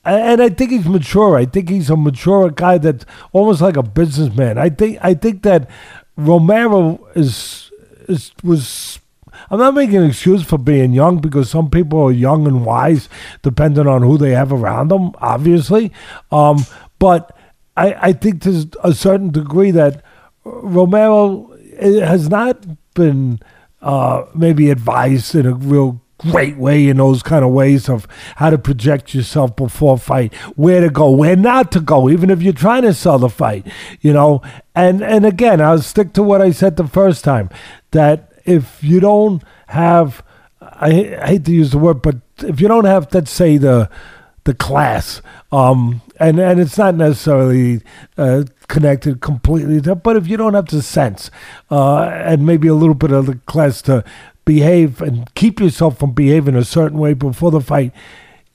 [0.03, 1.37] and I think he's mature.
[1.37, 4.57] I think he's a mature guy that's almost like a businessman.
[4.57, 5.69] I think I think that
[6.17, 7.71] Romero is
[8.07, 8.99] is was.
[9.49, 13.09] I'm not making an excuse for being young because some people are young and wise,
[13.41, 15.11] depending on who they have around them.
[15.19, 15.91] Obviously,
[16.31, 16.65] um,
[16.99, 17.35] but
[17.77, 20.03] I I think to a certain degree that
[20.43, 23.39] Romero has not been
[23.81, 28.49] uh, maybe advised in a real great way in those kind of ways of how
[28.49, 32.53] to project yourself before fight, where to go, where not to go, even if you're
[32.53, 33.65] trying to sell the fight,
[34.01, 34.41] you know.
[34.75, 37.49] And and again, I'll stick to what I said the first time
[37.91, 40.23] that if you don't have,
[40.61, 43.89] I, I hate to use the word, but if you don't have, let's say the
[44.43, 47.81] the class, um, and and it's not necessarily
[48.17, 51.29] uh, connected completely, to, but if you don't have the sense,
[51.69, 54.03] uh, and maybe a little bit of the class to
[54.45, 57.93] behave and keep yourself from behaving a certain way before the fight,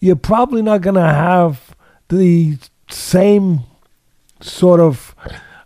[0.00, 1.74] you're probably not going to have
[2.08, 2.58] the
[2.90, 3.60] same
[4.40, 5.14] sort of,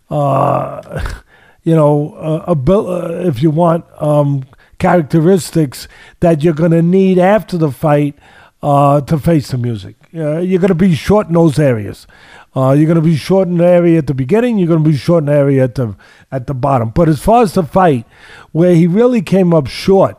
[0.09, 1.01] uh,
[1.63, 4.45] you know, uh, uh, if you want, um,
[4.79, 5.87] characteristics
[6.21, 8.17] that you're going to need after the fight
[8.63, 9.95] uh, to face the music.
[10.11, 12.05] You're going to be short in those areas.
[12.55, 14.57] Uh, you're going to be short in the area at the beginning.
[14.57, 15.95] You're going to be short in the area at the
[16.31, 16.89] at the bottom.
[16.89, 18.05] But as far as the fight,
[18.51, 20.17] where he really came up short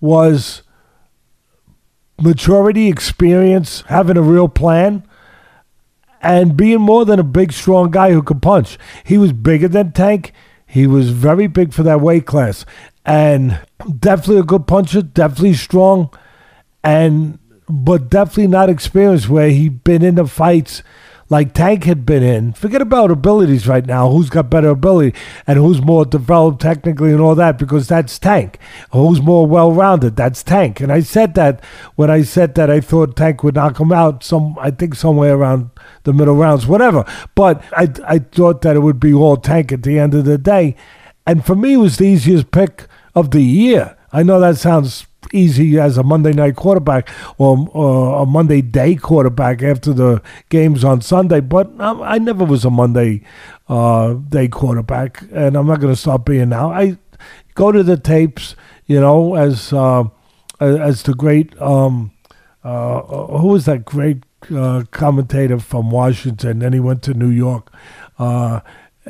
[0.00, 0.62] was
[2.18, 5.06] maturity, experience, having a real plan,
[6.22, 8.78] and being more than a big, strong guy who could punch.
[9.04, 10.32] He was bigger than Tank.
[10.66, 12.64] He was very big for that weight class,
[13.04, 13.60] and
[13.98, 16.10] definitely a good puncher, definitely strong,
[16.82, 20.82] and but definitely not experienced where he'd been in the fights
[21.30, 22.52] like Tank had been in.
[22.52, 24.10] Forget about abilities right now.
[24.10, 28.58] Who's got better ability and who's more developed technically and all that because that's Tank.
[28.92, 30.16] Who's more well rounded?
[30.16, 30.80] That's Tank.
[30.80, 31.62] And I said that
[31.96, 35.34] when I said that I thought Tank would knock him out some I think somewhere
[35.34, 35.70] around
[36.04, 37.04] the middle rounds, whatever.
[37.34, 40.38] But I I thought that it would be all Tank at the end of the
[40.38, 40.76] day.
[41.26, 43.96] And for me it was the easiest pick of the year.
[44.12, 48.94] I know that sounds easy as a Monday night quarterback or, or a Monday day
[48.94, 51.40] quarterback after the games on Sunday.
[51.40, 53.22] But I, I never was a Monday
[53.68, 56.70] uh, day quarterback, and I'm not going to stop being now.
[56.70, 56.98] I
[57.54, 60.04] go to the tapes, you know, as uh,
[60.60, 62.12] as the great um,
[62.62, 63.02] uh,
[63.38, 66.60] who was that great uh, commentator from Washington?
[66.60, 67.72] Then he went to New York.
[68.18, 68.60] Uh,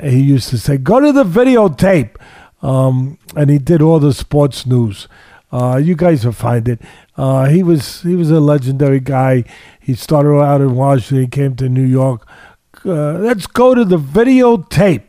[0.00, 2.16] he used to say, "Go to the videotape,"
[2.62, 5.08] um, and he did all the sports news.
[5.54, 6.80] Uh, you guys will find it.
[7.16, 9.44] Uh, he was he was a legendary guy.
[9.78, 11.20] He started out in Washington.
[11.20, 12.26] He came to New York.
[12.84, 15.04] Uh, let's go to the videotape.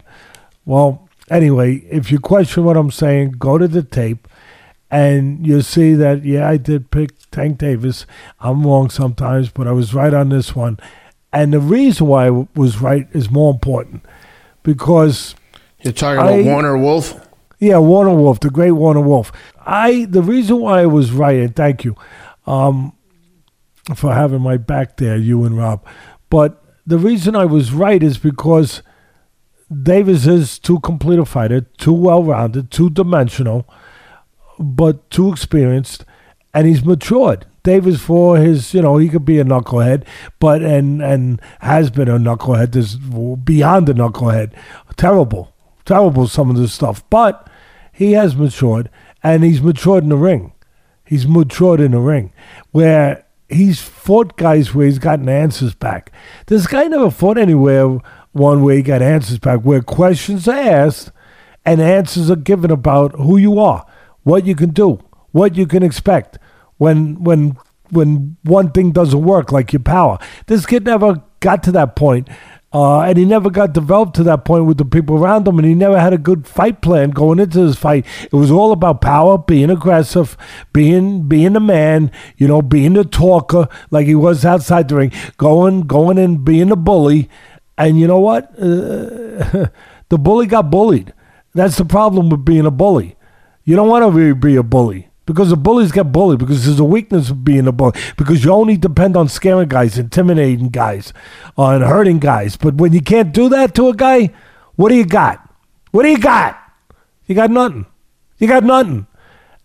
[0.63, 4.27] Well, anyway, if you question what I'm saying, go to the tape,
[4.91, 8.05] and you'll see that yeah, I did pick Tank Davis.
[8.39, 10.77] I'm wrong sometimes, but I was right on this one.
[11.33, 14.05] And the reason why I was right is more important
[14.61, 15.33] because
[15.81, 17.24] you're talking about Warner Wolf.
[17.59, 19.31] Yeah, Warner Wolf, the great Warner Wolf.
[19.65, 21.95] I the reason why I was right, and thank you
[22.45, 22.93] um,
[23.95, 25.85] for having my back there, you and Rob.
[26.29, 28.81] But the reason I was right is because
[29.83, 33.67] Davis is too complete a fighter, too well rounded, too dimensional,
[34.59, 36.05] but too experienced,
[36.53, 37.45] and he's matured.
[37.63, 40.05] Davis for his, you know, he could be a knucklehead,
[40.39, 42.73] but and and has been a knucklehead.
[42.73, 44.53] This beyond a knucklehead,
[44.95, 45.54] terrible,
[45.85, 47.07] terrible some of this stuff.
[47.09, 47.49] But
[47.93, 48.89] he has matured,
[49.23, 50.53] and he's matured in the ring.
[51.05, 52.33] He's matured in the ring,
[52.71, 56.11] where he's fought guys where he's gotten answers back.
[56.47, 57.99] This guy never fought anywhere
[58.31, 61.11] one where he got answers back, where questions are asked
[61.63, 63.85] and answers are given about who you are,
[64.23, 64.99] what you can do,
[65.31, 66.37] what you can expect
[66.77, 67.57] when when
[67.91, 70.17] when one thing doesn't work like your power.
[70.47, 72.27] This kid never got to that point
[72.75, 75.65] uh, and he never got developed to that point with the people around him, and
[75.65, 78.05] he never had a good fight plan going into this fight.
[78.23, 80.35] It was all about power, being aggressive,
[80.73, 85.13] being being a man, you know, being the talker like he was outside the ring,
[85.37, 87.29] going going and being a bully.
[87.77, 88.51] And you know what?
[88.59, 89.69] Uh,
[90.09, 91.13] the bully got bullied.
[91.53, 93.15] That's the problem with being a bully.
[93.63, 95.07] You don't want to be a bully.
[95.25, 98.51] Because the bullies get bullied, because there's a weakness of being a bully, because you
[98.51, 101.13] only depend on scaring guys, intimidating guys,
[101.57, 102.57] and hurting guys.
[102.57, 104.31] But when you can't do that to a guy,
[104.75, 105.41] what do you got?
[105.91, 106.59] What do you got?
[107.25, 107.87] You got nothing.
[108.37, 109.07] You got nothing.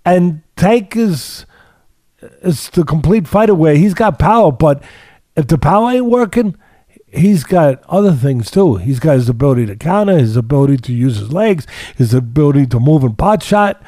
[0.04, 1.44] And Tank is
[2.42, 4.82] is the complete fighter where he's got power, but
[5.36, 6.56] if the power ain't working,
[7.12, 8.76] he's got other things too.
[8.76, 11.66] He's got his ability to counter, his ability to use his legs,
[11.96, 13.82] his ability to move in pot shot,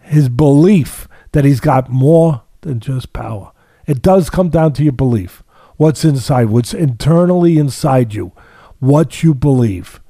[0.00, 3.52] his belief that he's got more than just power.
[3.86, 5.42] It does come down to your belief.
[5.76, 8.32] what's inside, what's internally inside you,
[8.78, 10.00] what you believe,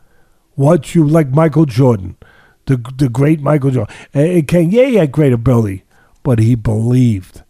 [0.55, 1.31] what you like.
[1.31, 2.17] Michael Jordan,
[2.67, 3.95] the the great Michael Jordan.
[4.13, 5.83] It can yeah, he had great ability,
[6.23, 7.43] but he believed.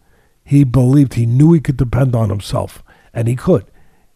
[0.43, 1.13] He believed.
[1.13, 3.65] He knew he could depend on himself, and he could.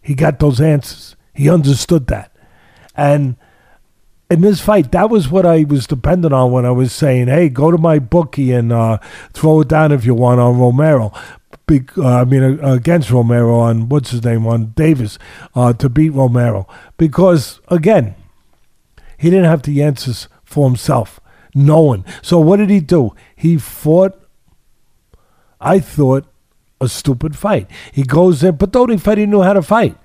[0.01, 1.15] He got those answers.
[1.33, 2.35] He understood that,
[2.95, 3.35] and
[4.31, 7.49] in this fight, that was what I was dependent on when I was saying, "Hey,
[7.49, 8.97] go to my bookie and uh,
[9.33, 11.11] throw it down if you want on Romero."
[11.67, 15.19] Be, uh, I mean, uh, against Romero on what's his name on Davis
[15.53, 16.65] uh, to beat Romero
[16.97, 18.15] because again,
[19.17, 21.19] he didn't have the answers for himself.
[21.53, 22.05] No one.
[22.21, 23.13] So what did he do?
[23.35, 24.17] He fought.
[25.59, 26.25] I thought
[26.79, 27.69] a stupid fight.
[27.91, 29.17] He goes in, but fight?
[29.17, 29.95] He knew how to fight.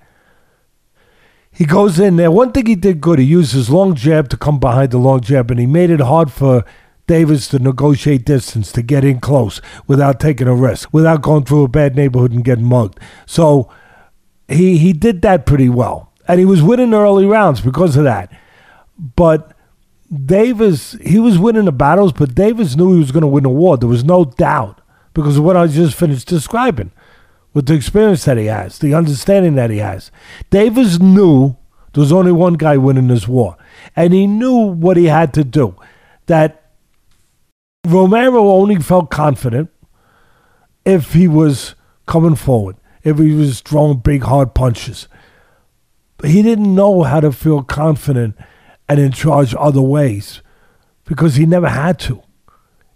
[1.57, 2.31] He goes in there.
[2.31, 5.23] One thing he did good, he used his long jab to come behind the long
[5.23, 6.67] jab, and he made it hard for
[7.07, 11.65] Davis to negotiate distance, to get in close without taking a risk, without going through
[11.65, 13.01] a bad neighborhood and getting mugged.
[13.25, 13.71] So
[14.49, 16.13] he he did that pretty well.
[16.29, 18.31] And he was winning early rounds because of that.
[18.99, 19.57] But
[20.13, 23.49] Davis, he was winning the battles, but Davis knew he was going to win the
[23.49, 23.79] war.
[23.79, 24.83] There was no doubt
[25.15, 26.91] because of what I just finished describing
[27.57, 30.11] with the experience that he has, the understanding that he has.
[30.51, 31.57] Davis knew
[31.95, 33.57] there was only one guy winning this war,
[33.97, 35.75] and he knew what he had to do.
[36.27, 36.73] That
[37.87, 39.71] Romero only felt confident
[40.85, 45.09] if he was coming forward, if he was throwing big, hard punches.
[46.19, 48.37] But he didn't know how to feel confident
[48.87, 50.43] and in charge other ways
[51.07, 52.23] because he never had to.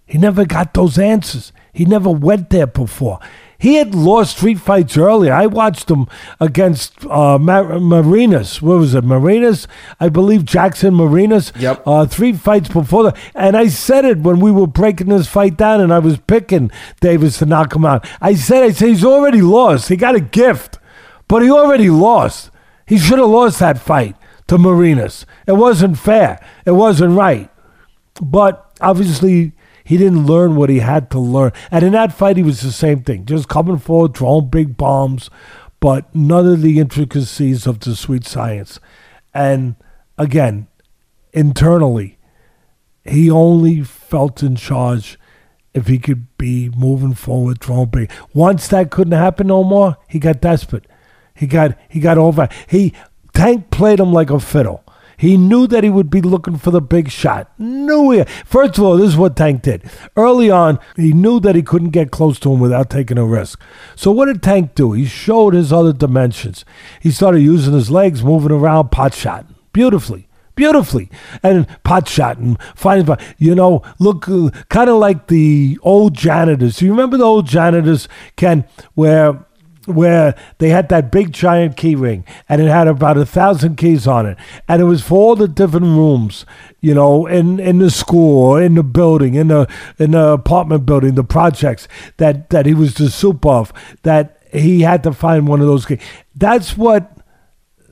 [0.04, 1.50] He never got those answers.
[1.72, 3.20] He never went there before.
[3.60, 5.34] He had lost three fights earlier.
[5.34, 6.06] I watched him
[6.40, 8.62] against uh, Marinez.
[8.62, 9.04] What was it?
[9.04, 9.68] Marinez?
[10.00, 11.52] I believe Jackson Marinez.
[11.58, 11.82] Yep.
[11.86, 13.18] Uh, three fights before that.
[13.34, 16.70] And I said it when we were breaking this fight down and I was picking
[17.00, 18.08] Davis to knock him out.
[18.22, 19.90] I said, I said, he's already lost.
[19.90, 20.78] He got a gift,
[21.28, 22.50] but he already lost.
[22.86, 24.16] He should have lost that fight
[24.48, 25.26] to Marinez.
[25.46, 26.42] It wasn't fair.
[26.64, 27.50] It wasn't right.
[28.22, 29.52] But obviously,
[29.90, 31.50] he didn't learn what he had to learn.
[31.68, 35.30] And in that fight, he was the same thing, just coming forward, throwing big bombs,
[35.80, 38.78] but none of the intricacies of the sweet science.
[39.34, 39.74] And
[40.16, 40.68] again,
[41.32, 42.18] internally,
[43.04, 45.18] he only felt in charge
[45.74, 48.12] if he could be moving forward, throwing big.
[48.32, 50.86] Once that couldn't happen no more, he got desperate.
[51.34, 52.48] He got he got over.
[52.68, 52.94] He
[53.34, 54.84] Tank played him like a fiddle.
[55.20, 57.52] He knew that he would be looking for the big shot.
[57.58, 58.28] Knew it.
[58.46, 59.82] First of all, this is what Tank did.
[60.16, 63.60] Early on, he knew that he couldn't get close to him without taking a risk.
[63.96, 64.92] So what did Tank do?
[64.92, 66.64] He showed his other dimensions.
[67.00, 71.08] He started using his legs, moving around, pot shot beautifully beautifully
[71.42, 76.82] and pot shot and finding you know look uh, kind of like the old janitors
[76.82, 78.64] you remember the old janitors ken
[78.94, 79.38] where
[79.94, 84.06] where they had that big giant key ring and it had about a thousand keys
[84.06, 84.36] on it
[84.68, 86.46] and it was for all the different rooms
[86.80, 89.66] you know in in the school in the building in the
[89.98, 93.72] in the apartment building the projects that that he was the soup of
[94.02, 96.00] that he had to find one of those keys
[96.34, 97.16] that's what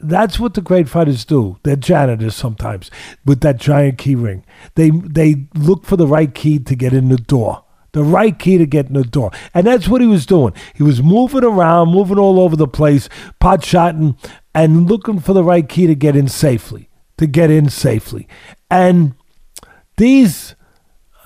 [0.01, 1.59] that's what the great fighters do.
[1.64, 2.88] They're janitors sometimes
[3.24, 4.44] with that giant key ring.
[4.74, 7.64] They they look for the right key to get in the door
[7.99, 9.30] the right key to get in the door.
[9.53, 10.55] And that's what he was doing.
[10.74, 13.09] He was moving around, moving all over the place,
[13.40, 14.16] pot shotting,
[14.55, 16.88] and looking for the right key to get in safely.
[17.18, 18.28] To get in safely.
[18.70, 19.14] And
[19.96, 20.55] these,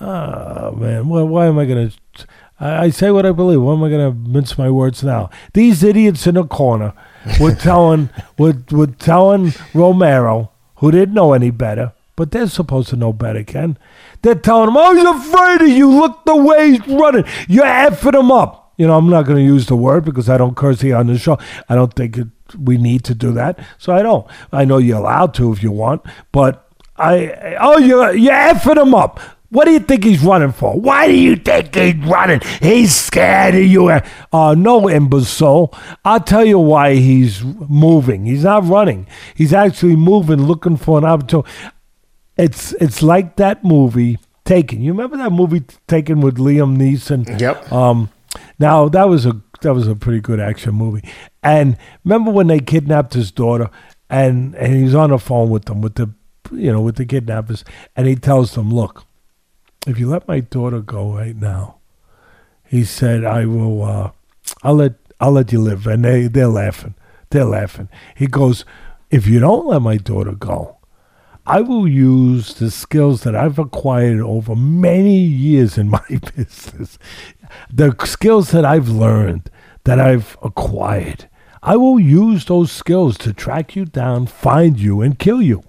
[0.01, 2.27] oh man, why, why am I going to?
[2.59, 3.61] I say what I believe.
[3.61, 5.29] Why am I going to mince my words now?
[5.53, 6.93] These idiots in the corner
[7.39, 12.95] were telling, were, were telling Romero, who didn't know any better, but they're supposed to
[12.95, 13.77] know better, Ken.
[14.23, 15.89] They're telling him, oh, he's afraid of you.
[15.89, 17.25] Look the way he's running.
[17.47, 18.73] You're effing him up.
[18.77, 21.07] You know, I'm not going to use the word because I don't curse here on
[21.07, 21.37] the show.
[21.69, 23.59] I don't think it, we need to do that.
[23.77, 24.25] So I don't.
[24.51, 26.01] I know you're allowed to if you want,
[26.31, 26.67] but
[26.97, 29.19] I, oh, you're, you're effing him up.
[29.49, 30.79] What do you think he's running for?
[30.79, 32.41] Why do you think he's running?
[32.59, 33.87] He's scared of you.
[33.87, 35.71] Uh, no, imbecile.
[36.03, 38.25] I'll tell you why he's moving.
[38.25, 39.05] He's not running.
[39.35, 41.47] He's actually moving, looking for an opportunity.
[42.37, 44.81] It's it's like that movie Taken.
[44.81, 47.39] You remember that movie Taken with Liam Neeson?
[47.39, 47.71] Yep.
[47.71, 48.09] Um,
[48.59, 51.07] now that was a that was a pretty good action movie.
[51.41, 53.69] And remember when they kidnapped his daughter,
[54.09, 56.09] and and he's on the phone with them with the
[56.51, 57.63] you know with the kidnappers,
[57.95, 59.05] and he tells them, "Look,
[59.87, 61.77] if you let my daughter go right now,"
[62.67, 63.83] he said, "I will.
[63.83, 64.11] Uh,
[64.61, 66.95] I'll let I'll let you live." And they they're laughing.
[67.29, 67.87] They're laughing.
[68.15, 68.65] He goes,
[69.09, 70.77] "If you don't let my daughter go."
[71.45, 76.97] I will use the skills that I've acquired over many years in my business,
[77.71, 79.49] the skills that I've learned,
[79.83, 81.29] that I've acquired.
[81.61, 85.63] I will use those skills to track you down, find you, and kill you.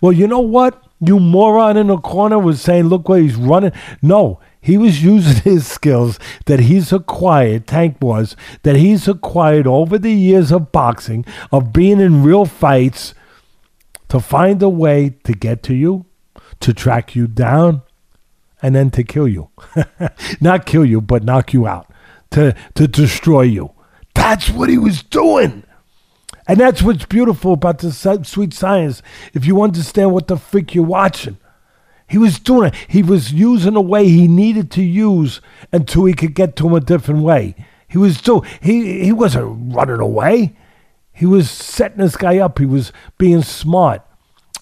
[0.00, 0.82] Well, you know what?
[1.00, 3.72] You moron in the corner was saying, look where he's running.
[4.02, 9.96] No, he was using his skills that he's acquired, Tank was, that he's acquired over
[9.98, 13.14] the years of boxing, of being in real fights,
[14.08, 16.06] to find a way to get to you,
[16.60, 17.82] to track you down,
[18.62, 19.50] and then to kill you.
[20.40, 21.90] Not kill you, but knock you out,
[22.30, 23.72] to, to destroy you.
[24.14, 25.62] That's what he was doing.
[26.46, 27.92] And that's what's beautiful about the
[28.24, 29.02] sweet science.
[29.34, 31.36] If you understand what the freak you're watching,
[32.08, 32.74] he was doing it.
[32.88, 35.42] He was using a way he needed to use
[35.72, 37.54] until he could get to him a different way.
[37.86, 38.42] He was doing.
[38.62, 40.56] He he wasn't running away.
[41.18, 42.60] He was setting this guy up.
[42.60, 44.02] He was being smart,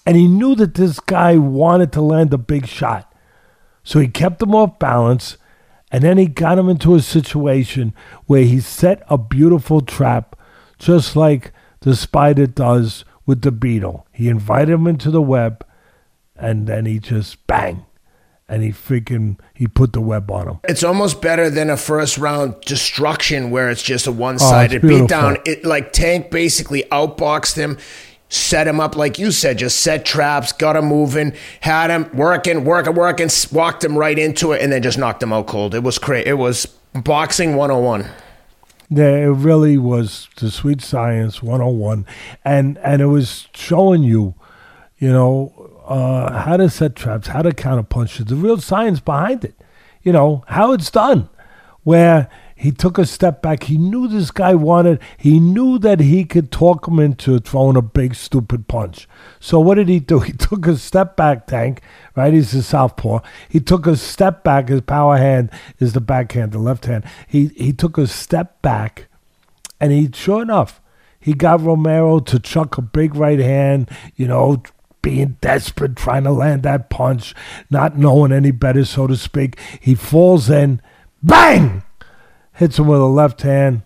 [0.07, 3.13] and he knew that this guy wanted to land a big shot.
[3.83, 5.37] So he kept him off balance,
[5.91, 7.93] and then he got him into a situation
[8.25, 10.35] where he set a beautiful trap,
[10.79, 14.07] just like the spider does with the beetle.
[14.11, 15.63] He invited him into the web,
[16.35, 17.85] and then he just bang.
[18.49, 20.59] And he freaking he put the web on him.
[20.63, 24.87] It's almost better than a first round destruction where it's just a one sided oh,
[24.87, 25.41] beatdown.
[25.45, 27.77] It like Tank basically outboxed him
[28.29, 32.65] set him up like you said, just set traps, got him moving, had him working,
[32.65, 35.73] working, working, walked him right into it, and then just knocked him out cold.
[35.73, 36.29] It was crazy.
[36.29, 38.09] It was boxing 101.
[38.89, 42.05] Yeah, it really was the sweet science 101.
[42.45, 44.35] And and it was showing you,
[44.97, 45.53] you know,
[45.87, 49.55] uh, how to set traps, how to counter punches, the real science behind it.
[50.03, 51.29] You know, how it's done.
[51.83, 53.63] Where he took a step back.
[53.63, 57.83] He knew this guy wanted, he knew that he could talk him into throwing a
[57.83, 59.07] big, stupid punch.
[59.39, 60.19] So what did he do?
[60.27, 61.81] He took a step back, Tank,
[62.15, 62.33] right?
[62.33, 63.19] He's a southpaw.
[63.47, 64.69] He took a step back.
[64.69, 67.05] His power hand is the backhand, the left hand.
[67.27, 69.07] He, he took a step back,
[69.79, 70.81] and he, sure enough,
[71.19, 74.63] he got Romero to chuck a big right hand, you know,
[75.01, 77.33] being desperate, trying to land that punch,
[77.69, 79.59] not knowing any better, so to speak.
[79.79, 80.81] He falls in,
[81.23, 81.83] bang!
[82.57, 83.83] hits him with a left hand,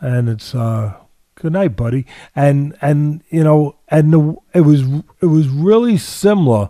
[0.00, 0.94] and it's uh,
[1.34, 2.06] good night, buddy.
[2.36, 4.82] And and you know, and the, it was
[5.20, 6.68] it was really similar.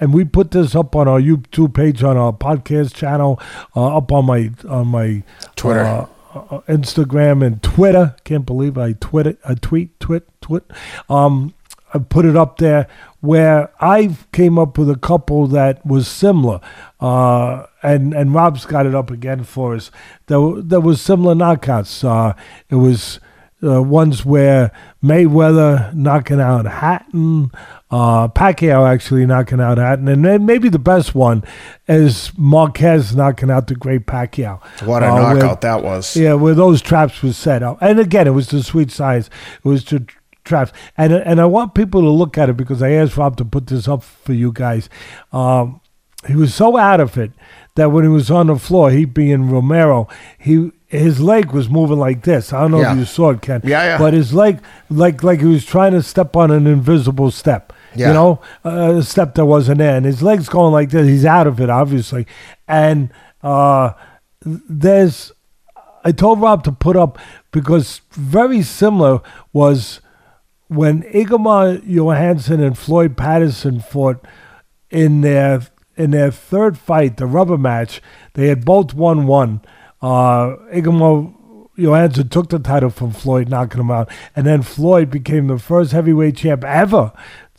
[0.00, 3.40] And we put this up on our YouTube page, on our podcast channel,
[3.76, 5.22] uh, up on my on my
[5.54, 5.84] Twitter.
[5.84, 8.16] Uh, uh, Instagram and Twitter.
[8.24, 10.64] Can't believe I tweet I tweet twit twit.
[11.08, 11.52] Um,
[11.94, 12.86] I put it up there
[13.20, 16.60] where I came up with a couple that was similar.
[17.00, 19.90] Uh, and and Rob's got it up again for us.
[20.26, 22.04] There there was similar knockouts.
[22.04, 22.34] Uh,
[22.68, 23.20] it was
[23.62, 24.72] uh, ones where
[25.02, 27.52] Mayweather knocking out Hatton,
[27.90, 31.44] uh, Pacquiao actually knocking out Hatton, and then maybe the best one
[31.86, 34.60] is Marquez knocking out the great Pacquiao.
[34.84, 36.16] What a uh, knockout where, that was!
[36.16, 39.28] Yeah, where those traps was set up, and again, it was the sweet science.
[39.64, 40.06] It was the
[40.44, 43.44] traps, and and I want people to look at it because I asked Rob to
[43.44, 44.88] put this up for you guys.
[45.32, 45.80] Um,
[46.26, 47.32] he was so out of it
[47.74, 51.98] that when he was on the floor, he being Romero, he his leg was moving
[51.98, 52.52] like this.
[52.52, 52.92] I don't know yeah.
[52.92, 53.62] if you saw it, Ken.
[53.64, 53.98] Yeah, yeah.
[53.98, 57.72] But his leg, like like he was trying to step on an invisible step.
[57.94, 58.08] Yeah.
[58.08, 61.06] You know, uh, a step that wasn't there, and his legs going like this.
[61.06, 62.26] He's out of it, obviously.
[62.68, 63.10] And
[63.42, 63.92] uh,
[64.44, 65.32] there's,
[66.04, 67.18] I told Rob to put up
[67.50, 69.20] because very similar
[69.52, 70.00] was
[70.74, 74.24] when Ingemar Johansson and Floyd Patterson fought
[74.90, 75.62] in their
[75.96, 78.00] in their third fight, the rubber match,
[78.34, 79.60] they had both won one.
[80.00, 81.32] Uh, Ingemar
[81.76, 85.92] Johansson took the title from Floyd, knocking him out, and then Floyd became the first
[85.92, 87.12] heavyweight champ ever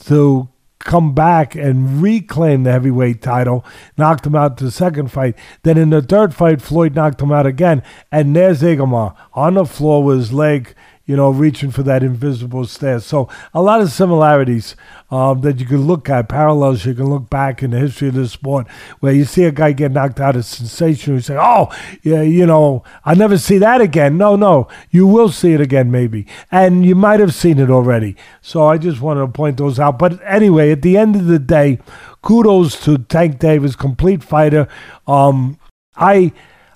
[0.05, 0.49] to
[0.79, 3.63] come back and reclaim the heavyweight title,
[3.97, 5.35] knocked him out the second fight.
[5.63, 9.65] Then in the third fight, Floyd knocked him out again, and there's Ingemar on the
[9.65, 10.75] floor with his leg
[11.05, 12.99] you know, reaching for that invisible stair.
[12.99, 14.75] So a lot of similarities
[15.11, 18.13] um, that you can look at, parallels you can look back in the history of
[18.13, 18.67] the sport,
[19.01, 21.17] where you see a guy get knocked out, it's sensational.
[21.17, 21.69] You say, "Oh,
[22.03, 25.91] yeah, you know, I never see that again." No, no, you will see it again,
[25.91, 28.15] maybe, and you might have seen it already.
[28.41, 29.99] So I just wanted to point those out.
[29.99, 31.79] But anyway, at the end of the day,
[32.21, 34.69] kudos to Tank Davis, complete fighter.
[35.05, 35.59] Um,
[35.97, 36.31] I,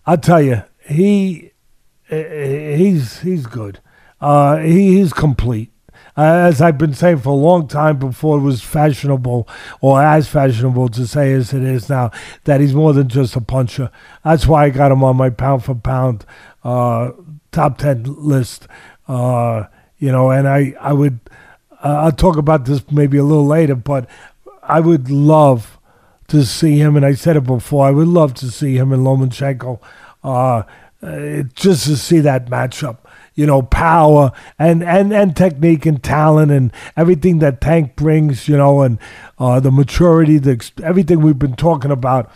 [0.05, 1.53] I'll tell you, he,
[2.09, 3.79] he's he's good.
[4.19, 5.71] Uh, he is complete.
[6.17, 9.47] Uh, as I've been saying for a long time before it was fashionable
[9.81, 12.09] or as fashionable to say as it is now,
[12.45, 13.91] that he's more than just a puncher.
[14.23, 16.25] That's why I got him on my pound for pound
[16.63, 17.11] uh,
[17.51, 18.67] top 10 list.
[19.07, 19.65] Uh,
[19.99, 21.19] you know, and I, I would,
[21.83, 24.09] uh, I'll talk about this maybe a little later, but
[24.63, 25.79] I would love
[26.29, 29.05] to see him, and I said it before, I would love to see him and
[29.05, 29.79] Lomachenko
[30.23, 30.63] uh,
[31.53, 32.97] just to see that matchup
[33.37, 38.57] you know, power and, and, and technique and talent and everything that Tank brings, you
[38.57, 38.97] know, and
[39.37, 42.29] uh, the maturity, the everything we've been talking about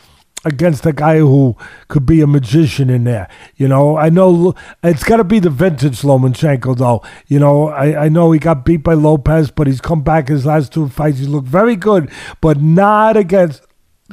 [0.46, 3.28] against a guy who could be a magician in there.
[3.56, 7.04] You know, I know it's got to be the vintage Lomachenko, though.
[7.28, 10.46] You know, I, I know he got beat by Lopez, but he's come back his
[10.46, 11.18] last two fights.
[11.18, 13.64] He's looked very good, but not against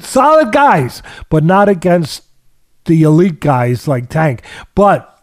[0.01, 2.22] solid guys, but not against
[2.86, 4.43] the elite guys like Tank.
[4.74, 5.17] But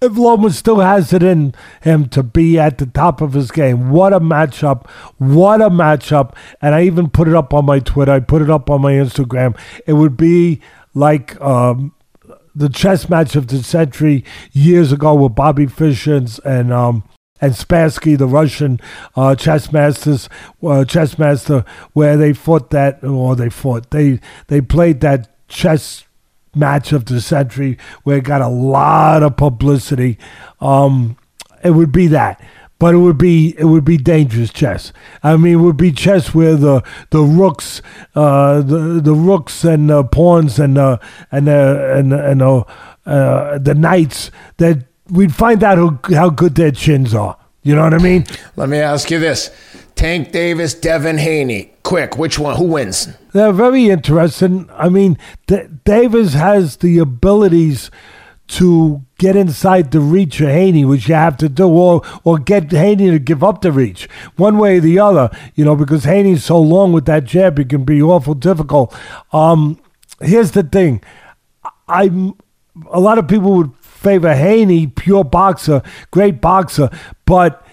[0.00, 3.90] if Loman still has it in him to be at the top of his game,
[3.90, 4.88] what a matchup!
[5.18, 6.34] What a matchup!
[6.60, 8.12] And I even put it up on my Twitter.
[8.12, 9.58] I put it up on my Instagram.
[9.86, 10.60] It would be
[10.94, 11.94] like um,
[12.54, 17.04] the chess match of the century years ago with Bobby Fischer and, um,
[17.40, 18.80] and Spassky, the Russian
[19.14, 20.28] uh, chess masters,
[20.62, 26.04] uh, chess master, where they fought that, or they fought, they they played that chess
[26.58, 30.18] match of the century where it got a lot of publicity.
[30.60, 31.16] Um,
[31.62, 32.40] it would be that.
[32.80, 34.92] But it would be it would be dangerous chess.
[35.24, 37.82] I mean, it would be chess where the the rooks,
[38.14, 41.00] uh, the the rooks and the pawns and the
[41.32, 42.64] and the and and the,
[43.04, 47.36] uh, the knights that we'd find out who, how good their chins are.
[47.64, 48.26] You know what I mean?
[48.54, 49.50] Let me ask you this:
[49.96, 51.72] Tank Davis, Devin Haney.
[51.88, 52.54] Quick, which one?
[52.56, 53.08] Who wins?
[53.32, 54.68] They're very interesting.
[54.74, 55.16] I mean,
[55.46, 57.90] D- Davis has the abilities
[58.48, 62.70] to get inside the reach of Haney, which you have to do, or or get
[62.70, 65.30] Haney to give up the reach, one way or the other.
[65.54, 68.94] You know, because Haney's so long with that jab, it can be awful difficult.
[69.32, 69.80] Um,
[70.20, 71.00] here's the thing,
[71.88, 72.34] I'm
[72.92, 75.80] a lot of people would favor Haney, pure boxer,
[76.10, 76.90] great boxer,
[77.24, 77.66] but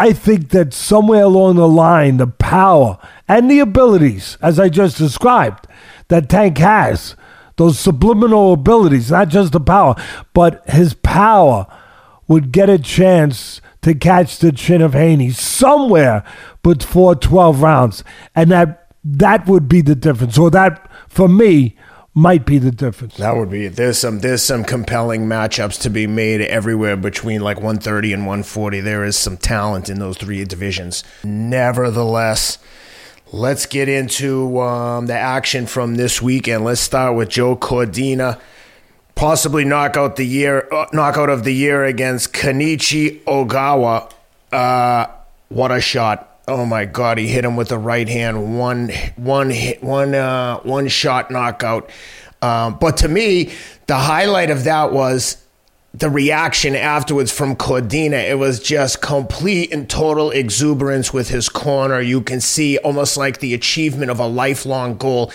[0.00, 2.98] I think that somewhere along the line, the power
[3.28, 5.66] and the abilities, as I just described,
[6.08, 7.16] that Tank has,
[7.56, 9.94] those subliminal abilities, not just the power,
[10.32, 11.66] but his power
[12.28, 16.24] would get a chance to catch the chin of Haney somewhere
[16.62, 18.02] before 12 rounds.
[18.34, 20.38] And that that would be the difference.
[20.38, 21.76] Or that, for me,
[22.14, 23.16] might be the difference.
[23.16, 27.58] That would be there's some there's some compelling matchups to be made everywhere between like
[27.58, 28.80] 130 and 140.
[28.80, 31.04] There is some talent in those three divisions.
[31.24, 32.58] Nevertheless,
[33.32, 36.64] let's get into um, the action from this weekend.
[36.64, 38.40] Let's start with Joe Cordina,
[39.14, 44.12] possibly knockout the year uh, knockout of the year against Kenichi Ogawa.
[44.50, 45.06] Uh,
[45.48, 46.29] what a shot!
[46.48, 48.58] Oh my God, he hit him with the right hand.
[48.58, 51.90] One, one, hit, one, uh, one shot knockout.
[52.42, 53.52] Um, but to me,
[53.86, 55.36] the highlight of that was
[55.92, 58.28] the reaction afterwards from Cordina.
[58.28, 62.00] It was just complete and total exuberance with his corner.
[62.00, 65.32] You can see almost like the achievement of a lifelong goal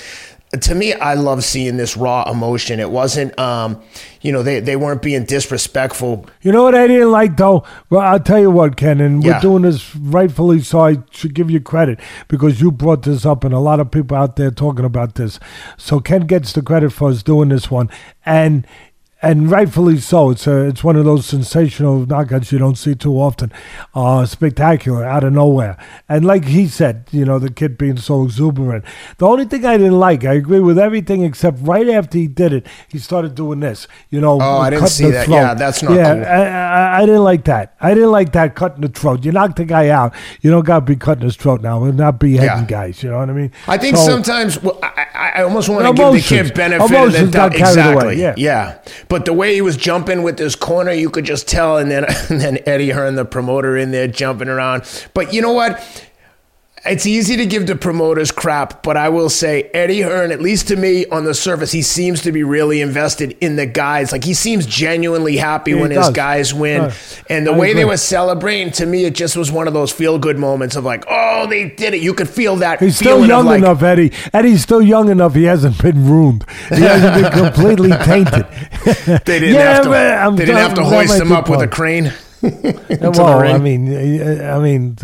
[0.51, 2.79] to me, I love seeing this raw emotion.
[2.79, 3.81] It wasn't, um,
[4.21, 6.25] you know, they, they weren't being disrespectful.
[6.41, 7.63] You know what I didn't like though?
[7.89, 9.33] Well, I'll tell you what, Ken, and yeah.
[9.33, 13.43] we're doing this rightfully, so I should give you credit because you brought this up,
[13.43, 15.39] and a lot of people out there talking about this.
[15.77, 17.89] So Ken gets the credit for us doing this one,
[18.25, 18.65] and
[19.25, 20.29] and rightfully so.
[20.29, 23.51] It's a, it's one of those sensational knockouts you don't see too often.
[23.95, 25.77] Uh, spectacular out of nowhere.
[26.07, 28.85] And like he said, you know, the kid being so exuberant.
[29.17, 32.53] The only thing I didn't like, I agree with everything except right after he did
[32.53, 33.87] it, he started doing this.
[34.11, 35.25] You know, oh, I didn't see that.
[35.25, 35.35] Throat.
[35.35, 36.23] Yeah, that's not yeah, cool.
[36.25, 37.75] I, I, I, didn't like that.
[37.81, 39.25] I didn't like that cutting the throat.
[39.25, 40.13] You knocked the guy out.
[40.41, 41.83] You don't got to be cutting his throat now.
[41.83, 42.65] and not be heading yeah.
[42.65, 43.01] guys.
[43.01, 43.51] You know what I mean?
[43.67, 47.15] I think so, sometimes well, I, I almost want to give the kid benefit emotions
[47.15, 47.55] of the doubt.
[47.55, 48.05] Exactly.
[48.05, 48.35] Away, yeah.
[48.37, 48.79] yeah.
[49.07, 51.77] But but the way he was jumping with his corner, you could just tell.
[51.77, 54.83] And then, and then Eddie Hearn, the promoter, in there jumping around.
[55.13, 55.81] But you know what?
[56.85, 60.67] It's easy to give the promoters crap, but I will say Eddie Hearn, at least
[60.67, 64.11] to me on the surface, he seems to be really invested in the guys.
[64.11, 66.91] Like he seems genuinely happy yeah, when his guys win.
[67.29, 67.81] And the I way agree.
[67.81, 70.83] they were celebrating, to me, it just was one of those feel good moments of
[70.83, 72.01] like, oh, they did it.
[72.01, 72.79] You could feel that.
[72.79, 74.11] He's still young like, enough, Eddie.
[74.33, 75.33] Eddie's still young enough.
[75.33, 76.45] He hasn't been ruined.
[76.69, 78.45] He hasn't been completely tainted.
[79.25, 81.59] they didn't yeah, have to, they didn't have to hoist him up point.
[81.59, 82.13] with a crane.
[83.01, 84.95] well, I mean, I mean,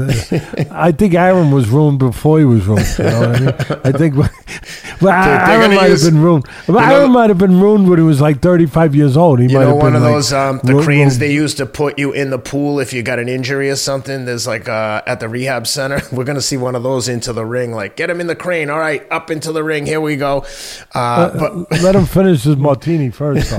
[0.72, 2.88] I think Arum was ruined before he was ruined.
[2.98, 3.82] You know what I mean?
[3.84, 4.16] I think,
[5.02, 6.46] well, Arum might have been ruined.
[6.68, 9.40] Arum might have been ruined when he was like 35 years old.
[9.40, 11.32] He you might know, have one been of like those um, the ru- cranes they
[11.34, 14.26] used to put you in the pool if you got an injury or something.
[14.26, 17.46] There's like uh, at the rehab center, we're gonna see one of those into the
[17.46, 17.72] ring.
[17.72, 18.70] Like, get him in the crane.
[18.70, 19.86] All right, up into the ring.
[19.86, 20.46] Here we go.
[20.94, 23.52] Uh, uh, but let him finish his martini first.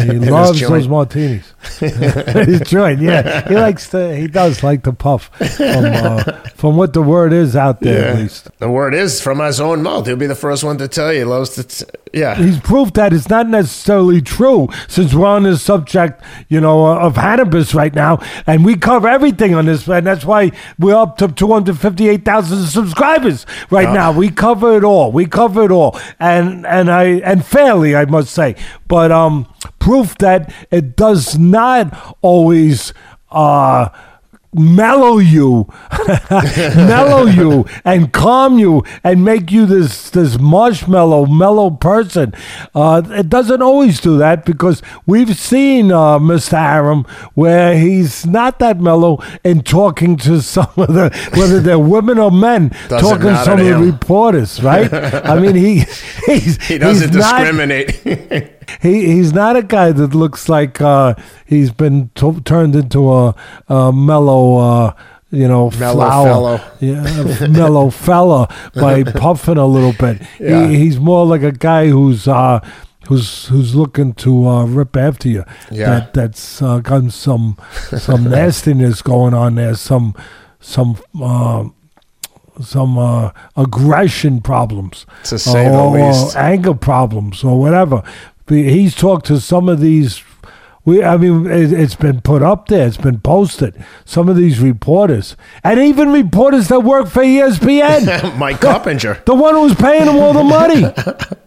[0.00, 1.52] He loves those martinis.
[1.78, 3.13] his joint, yeah.
[3.22, 3.48] Man.
[3.48, 4.16] He likes to.
[4.16, 6.22] He does like to puff from uh,
[6.56, 8.08] from what the word is out there.
[8.08, 10.06] At least The word is from his own mouth.
[10.06, 11.20] He'll be the first one to tell you.
[11.20, 11.64] He loves to.
[11.64, 12.36] T- yeah.
[12.36, 14.68] he's proof that it's not necessarily true.
[14.88, 19.08] Since we're on the subject, you know, uh, of cannabis right now, and we cover
[19.08, 23.92] everything on this, and that's why we're up to two hundred fifty-eight thousand subscribers right
[23.92, 24.12] now.
[24.12, 25.10] We cover it all.
[25.10, 28.56] We cover it all, and and I and fairly, I must say,
[28.86, 29.46] but um,
[29.84, 32.92] proof that it does not always
[33.30, 33.88] uh
[34.56, 35.66] mellow you
[36.30, 42.32] mellow you and calm you and make you this this marshmallow mellow person.
[42.72, 47.04] Uh it doesn't always do that because we've seen uh mr Arum
[47.34, 52.30] where he's not that mellow in talking to some of the whether they're women or
[52.30, 54.92] men Doesn't talking to some of the reporters right?
[55.32, 55.82] I mean he
[56.26, 58.53] he's He doesn't he's not- discriminate.
[58.80, 61.14] He he's not a guy that looks like uh,
[61.46, 63.34] he's been t- turned into a,
[63.68, 64.94] a mellow, uh,
[65.30, 66.60] you know, Mellow flower, fellow.
[66.80, 70.22] yeah, mellow fella by puffing a little bit.
[70.38, 70.68] Yeah.
[70.68, 72.26] He, he's more like a guy who's.
[72.28, 72.60] Uh,
[73.08, 75.44] Who's who's looking to uh, rip after you?
[75.70, 75.90] Yeah.
[75.90, 77.58] That that's uh, got some
[77.98, 79.74] some nastiness going on there.
[79.74, 80.14] Some
[80.58, 81.68] some uh,
[82.62, 86.34] some uh, aggression problems To say the least.
[86.34, 88.02] or anger problems or whatever.
[88.48, 90.22] He's talked to some of these.
[90.84, 92.86] We, I mean, it, it's been put up there.
[92.86, 93.82] It's been posted.
[94.04, 99.22] Some of these reporters, and even reporters that work for ESPN, Mike Coppinger.
[99.26, 100.84] the one who's paying them all the money.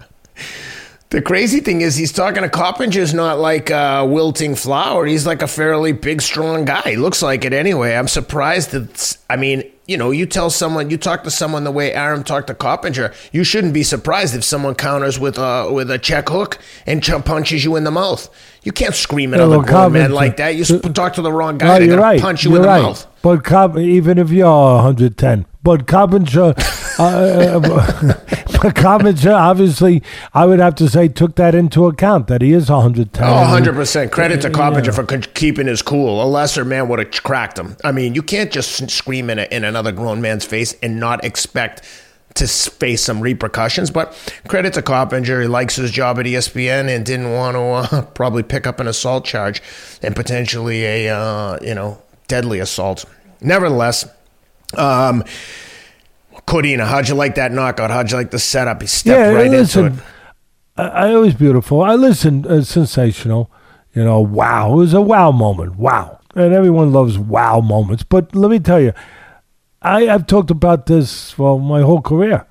[1.09, 5.05] The crazy thing is, he's talking to Coppinger's not like a wilting flower.
[5.05, 6.81] He's like a fairly big, strong guy.
[6.81, 7.95] He looks like it anyway.
[7.95, 11.71] I'm surprised that, I mean, you know, you tell someone, you talk to someone the
[11.71, 15.89] way Arum talked to Coppinger, you shouldn't be surprised if someone counters with a, with
[15.89, 18.29] a check hook and ch- punches you in the mouth.
[18.63, 20.55] You can't scream at Yeah, other grown men like that.
[20.55, 22.21] You talk to the wrong guy, Oh, they're going right.
[22.21, 22.81] punch you you're in the right.
[22.81, 23.07] mouth.
[23.21, 26.53] But Cop, even if you're 110, but Coppinger,
[26.99, 27.59] uh, uh,
[28.61, 30.01] but Coppinger, obviously,
[30.33, 33.23] I would have to say took that into account that he is 110.
[33.25, 34.11] Oh, 100%.
[34.11, 36.23] Credit to Coppinger for keeping his cool.
[36.23, 37.75] A lesser man would have cracked him.
[37.83, 41.23] I mean, you can't just scream in, a, in another grown man's face and not
[41.23, 41.83] expect
[42.33, 43.91] to face some repercussions.
[43.91, 44.17] But
[44.47, 45.41] credit to Coppinger.
[45.41, 48.87] He likes his job at ESPN and didn't want to uh, probably pick up an
[48.87, 49.61] assault charge
[50.01, 53.05] and potentially a, uh, you know, deadly assault.
[53.39, 54.05] Nevertheless,
[54.75, 55.23] um,
[56.47, 57.91] Cordina, how'd you like that knockout?
[57.91, 58.81] How'd you like the setup?
[58.81, 60.03] He stepped Yeah, right listen, into it.
[60.75, 61.83] I, I it was beautiful.
[61.83, 63.51] I listened, uh, sensational.
[63.93, 64.73] You know, wow.
[64.73, 65.75] It was a wow moment.
[65.75, 66.19] Wow.
[66.35, 68.03] And everyone loves wow moments.
[68.03, 68.93] But let me tell you,
[69.81, 72.45] I, I've talked about this, well, my whole career.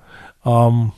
[0.45, 0.93] Um,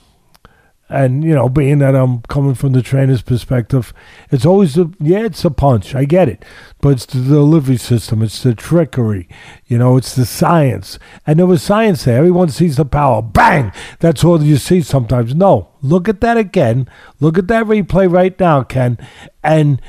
[0.91, 3.93] and, you know, being that I'm coming from the trainer's perspective,
[4.31, 5.93] it's always, a, yeah, it's a punch.
[5.93, 6.43] I get it.
[6.81, 9.29] But it's the delivery system, it's the trickery,
[9.67, 10.97] you know, it's the science.
[11.27, 12.17] And there was science there.
[12.17, 13.21] Everyone sees the power.
[13.21, 13.71] Bang!
[13.99, 15.35] That's all you see sometimes.
[15.35, 16.89] No, look at that again.
[17.19, 18.97] Look at that replay right now, Ken,
[19.43, 19.79] and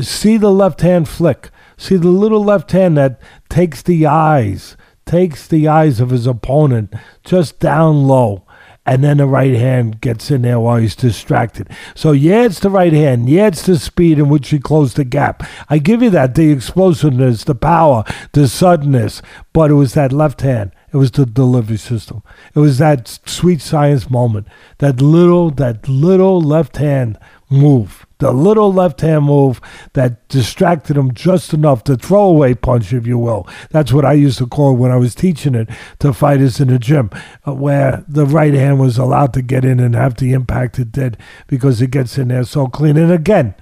[0.00, 1.50] see the left hand flick.
[1.76, 3.20] See the little left hand that
[3.50, 4.76] takes the eyes,
[5.06, 6.92] takes the eyes of his opponent
[7.24, 8.46] just down low
[8.86, 11.68] and then the right hand gets in there while he's distracted.
[11.94, 13.28] So yeah, it's the right hand.
[13.28, 15.42] Yeah, it's the speed in which he closed the gap.
[15.68, 19.20] I give you that, the explosiveness, the power, the suddenness,
[19.52, 20.70] but it was that left hand.
[20.92, 22.22] It was the delivery system.
[22.54, 24.46] It was that sweet science moment.
[24.78, 27.18] That little, that little left hand
[27.50, 28.05] move.
[28.18, 29.60] The little left hand move
[29.92, 33.46] that distracted him just enough, the throwaway punch, if you will.
[33.70, 36.68] That's what I used to call it when I was teaching it to fighters in
[36.68, 37.10] the gym,
[37.46, 40.92] uh, where the right hand was allowed to get in and have the impact it
[40.92, 42.96] did because it gets in there so clean.
[42.96, 43.54] And again,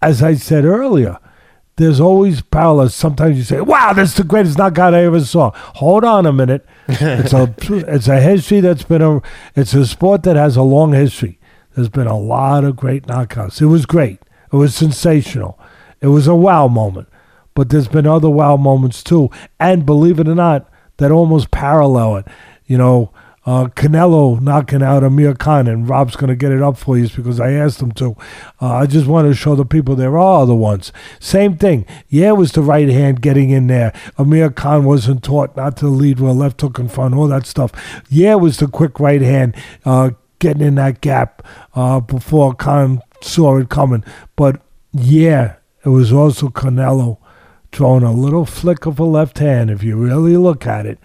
[0.00, 1.18] as I said earlier,
[1.76, 2.94] there's always parallels.
[2.94, 6.66] Sometimes you say, "Wow, that's the greatest knockout I ever saw." Hold on a minute.
[6.88, 7.54] it's a
[7.88, 9.22] it's a history that's been a
[9.56, 11.38] it's a sport that has a long history.
[11.74, 13.60] There's been a lot of great knockouts.
[13.60, 14.20] It was great.
[14.52, 15.58] It was sensational.
[16.00, 17.08] It was a wow moment.
[17.54, 19.30] But there's been other wow moments too.
[19.60, 20.68] And believe it or not,
[20.98, 22.26] that almost parallel it.
[22.66, 23.12] You know,
[23.44, 27.08] uh, Canelo knocking out Amir Khan, and Rob's going to get it up for you
[27.08, 28.16] because I asked him to.
[28.60, 30.92] Uh, I just want to show the people there are other ones.
[31.18, 31.84] Same thing.
[32.08, 33.92] Yeah, it was the right hand getting in there.
[34.16, 37.46] Amir Khan wasn't taught not to lead with a left hook in front, all that
[37.46, 37.72] stuff.
[38.08, 40.10] Yeah, it was the quick right hand uh,
[40.42, 44.04] getting in that gap uh, before Khan saw it coming.
[44.34, 44.60] But
[44.92, 47.18] yeah, it was also Canelo
[47.70, 50.98] throwing a little flick of a left hand, if you really look at it,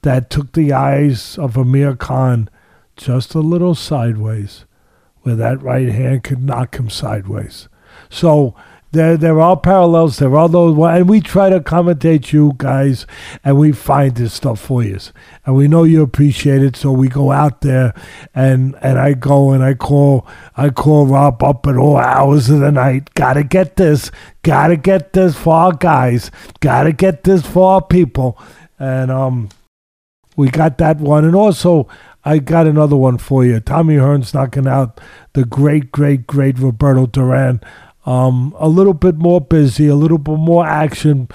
[0.00, 2.48] that took the eyes of Amir Khan
[2.96, 4.64] just a little sideways,
[5.20, 7.68] where that right hand could knock him sideways.
[8.08, 8.54] So
[8.92, 10.18] there there are parallels.
[10.18, 13.06] There are those, and we try to accommodate you guys,
[13.44, 14.98] and we find this stuff for you,
[15.46, 16.76] and we know you appreciate it.
[16.76, 17.94] So we go out there,
[18.34, 20.26] and and I go and I call
[20.56, 23.14] I call Rob up at all hours of the night.
[23.14, 24.10] Gotta get this,
[24.42, 28.36] gotta get this for our guys, gotta get this for our people,
[28.78, 29.50] and um,
[30.36, 31.88] we got that one, and also.
[32.22, 33.60] I got another one for you.
[33.60, 35.00] Tommy Hearns knocking out
[35.32, 37.62] the great, great, great Roberto Duran
[38.10, 41.28] um, a little bit more busy, a little bit more action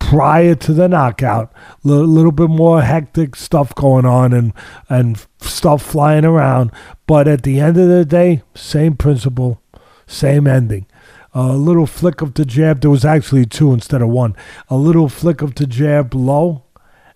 [0.00, 1.52] prior to the knockout.
[1.84, 4.52] A L- little bit more hectic stuff going on and
[4.88, 6.72] and stuff flying around.
[7.06, 9.60] But at the end of the day, same principle,
[10.06, 10.86] same ending.
[11.32, 12.80] A little flick of the jab.
[12.80, 14.34] There was actually two instead of one.
[14.68, 16.64] A little flick of the jab low,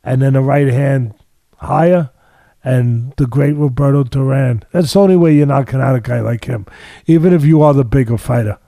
[0.04, 1.14] and then a right hand
[1.56, 2.10] higher,
[2.62, 4.62] and the great Roberto Duran.
[4.72, 6.66] That's the only way you're knocking out a guy like him,
[7.06, 8.58] even if you are the bigger fighter.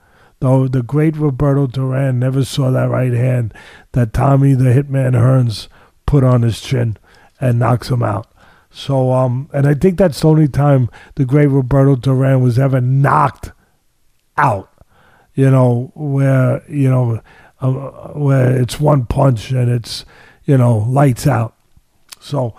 [0.43, 3.53] Though the great Roberto Duran never saw that right hand
[3.93, 5.69] that Tommy the Hitman Hearns
[6.05, 6.97] put on his chin
[7.39, 8.27] and knocks him out.
[8.69, 12.81] So, um, and I think that's the only time the great Roberto Duran was ever
[12.81, 13.53] knocked
[14.35, 14.69] out.
[15.33, 17.21] You know, where you know,
[17.61, 17.71] uh,
[18.09, 20.03] where it's one punch and it's
[20.43, 21.55] you know lights out.
[22.19, 22.53] So,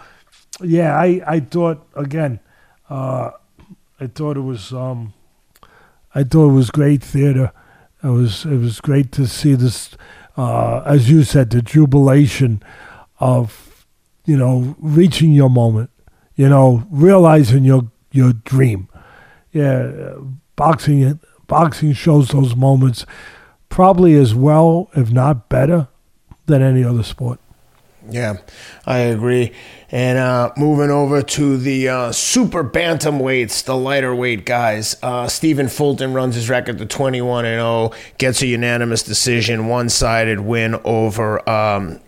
[0.62, 2.40] yeah, I I thought again,
[2.88, 3.32] uh,
[4.00, 5.12] I thought it was um,
[6.14, 7.52] I thought it was great theater.
[8.04, 9.96] It was it was great to see this,
[10.36, 12.62] uh, as you said, the jubilation
[13.18, 13.86] of
[14.26, 15.88] you know reaching your moment,
[16.36, 18.88] you know realizing your your dream.
[19.52, 20.16] Yeah,
[20.54, 23.06] boxing boxing shows those moments
[23.70, 25.88] probably as well, if not better,
[26.46, 27.40] than any other sport.
[28.10, 28.36] Yeah,
[28.86, 29.52] I agree.
[29.90, 34.96] And uh, moving over to the uh, super bantamweights, the lighter weight guys.
[35.02, 39.88] Uh, Stephen Fulton runs his record to 21 and 0, gets a unanimous decision, one
[39.88, 42.00] sided win over um,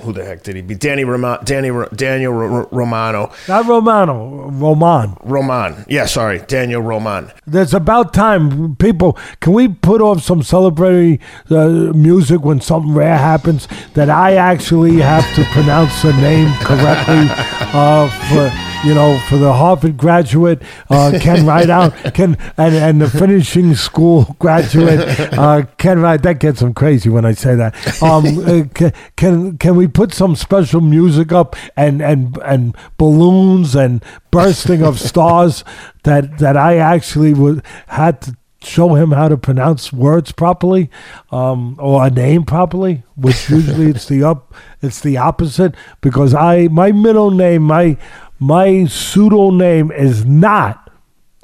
[0.00, 0.80] who the heck did he beat?
[0.80, 3.32] Danny Roma, Danny Daniel Romano.
[3.46, 5.16] Not Romano, Roman.
[5.22, 5.84] Roman.
[5.88, 7.30] Yeah, sorry, Daniel Roman.
[7.46, 9.18] It's about time, people.
[9.40, 11.20] Can we put off some celebratory
[11.50, 17.26] uh, music when something rare happens that I actually have to pronounce the name correctly
[17.72, 23.10] uh, for you know, for the Harvard graduate, uh, Ken Rideout, Ken, and, and the
[23.10, 25.00] finishing school graduate,
[25.36, 26.22] uh, Ken Rideout.
[26.22, 28.02] That gets him crazy when I say that.
[28.02, 34.04] Um, uh, can can we put some special music up and and and balloons and
[34.30, 35.64] bursting of stars
[36.04, 40.90] that that I actually would had to show him how to pronounce words properly
[41.30, 44.52] um, or a name properly which usually it's the up
[44.82, 47.96] it's the opposite because i my middle name my
[48.38, 50.90] my pseudo name is not,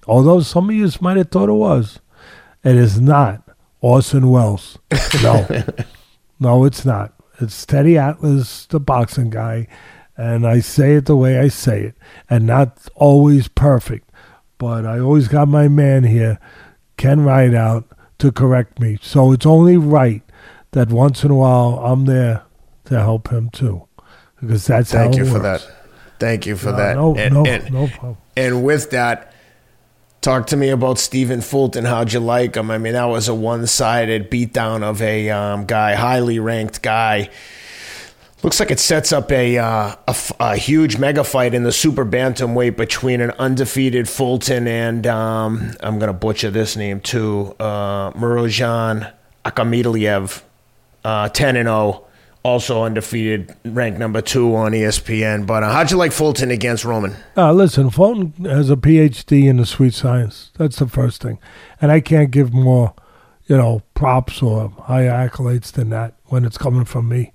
[0.07, 2.01] although some of you might have thought it was,
[2.63, 3.43] it is not
[3.81, 4.79] Orson Welles.
[5.23, 5.47] No,
[6.41, 7.13] no, it's not.
[7.41, 9.67] It's Teddy Atlas, the boxing guy,
[10.17, 11.95] and I say it the way I say it,
[12.31, 14.09] and not always perfect,
[14.59, 16.39] but I always got my man here,
[16.97, 17.85] Ken Rideout,
[18.19, 18.99] to correct me.
[19.03, 20.23] So it's only right
[20.71, 22.45] that once in a while I'm there
[22.85, 23.89] to help him too,
[24.41, 25.67] because that's Thank how you it for works.
[25.67, 25.84] that.
[26.25, 26.97] Thank you for No, that.
[26.97, 28.16] no, and, no, and, no problem.
[28.35, 29.35] and with that,
[30.22, 31.85] talk to me about Stephen Fulton.
[31.85, 32.70] How'd you like him?
[32.70, 37.29] I mean, that was a one-sided beatdown of a um, guy, highly ranked guy.
[38.43, 42.07] Looks like it sets up a, uh, a, a huge mega fight in the super
[42.07, 49.12] bantamweight between an undefeated Fulton and um, I'm gonna butcher this name too, uh, Murodjon
[51.05, 52.07] uh, ten and zero,
[52.45, 55.47] also undefeated, ranked number two on ESPN.
[55.47, 57.17] But uh, how'd you like Fulton against Roman?
[57.37, 60.53] Uh, listen, Fulton has a PhD in the sweet science.
[60.59, 61.39] That's the first thing.
[61.81, 62.95] And I can't give more,
[63.47, 67.33] you know, props or higher accolades than that when it's coming from me,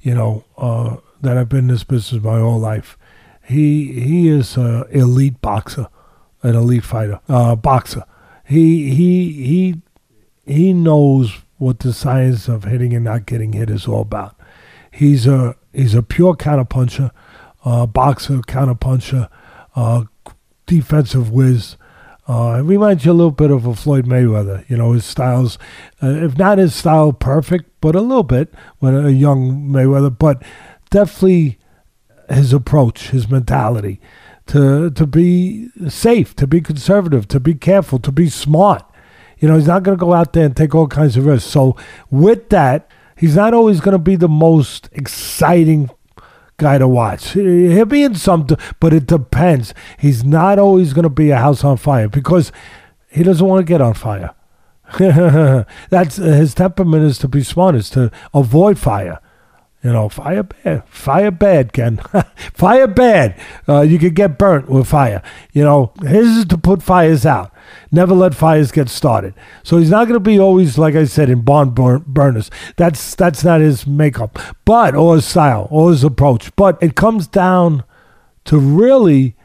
[0.00, 2.98] you know, uh, that I've been in this business my whole life.
[3.44, 5.88] He he is an elite boxer,
[6.42, 8.04] an elite fighter, uh, boxer.
[8.44, 9.82] He he he
[10.46, 14.39] he knows what the science of hitting and not getting hit is all about.
[14.90, 17.10] He's a he's a pure counterpuncher,
[17.64, 19.28] uh, boxer, counterpuncher,
[19.74, 20.04] uh,
[20.66, 21.76] defensive whiz.
[22.28, 24.68] Uh, it reminds you a little bit of a Floyd Mayweather.
[24.68, 25.58] You know, his style's,
[26.00, 30.42] uh, if not his style perfect, but a little bit when a young Mayweather, but
[30.90, 31.58] definitely
[32.28, 34.00] his approach, his mentality
[34.50, 38.84] to to be safe, to be conservative, to be careful, to be smart.
[39.38, 41.50] You know, he's not going to go out there and take all kinds of risks.
[41.50, 41.76] So
[42.10, 42.90] with that,
[43.20, 45.90] he's not always going to be the most exciting
[46.56, 47.32] guy to watch.
[47.32, 48.46] He'll be in some,
[48.80, 49.74] but it depends.
[49.98, 52.50] He's not always going to be a house on fire because
[53.10, 54.34] he doesn't want to get on fire.
[55.90, 59.20] That's his temperament is to be smart, is to avoid fire.
[59.82, 62.00] You know, fire bad, fire bad, Ken,
[62.54, 63.40] fire bad.
[63.68, 65.22] Uh, you could get burnt with fire.
[65.52, 67.49] You know, his is to put fires out.
[67.92, 69.34] Never let fires get started.
[69.62, 71.74] So he's not going to be always, like I said, in burn-
[72.06, 72.50] burners.
[72.76, 76.54] That's that's not his makeup, but or his style or his approach.
[76.56, 77.84] But it comes down
[78.44, 79.36] to really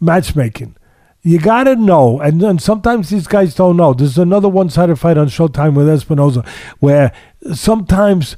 [0.00, 0.76] matchmaking.
[1.22, 3.92] You got to know, and, and sometimes these guys don't know.
[3.92, 6.46] There's another one-sided fight on Showtime with Espinoza,
[6.78, 7.12] where
[7.52, 8.36] sometimes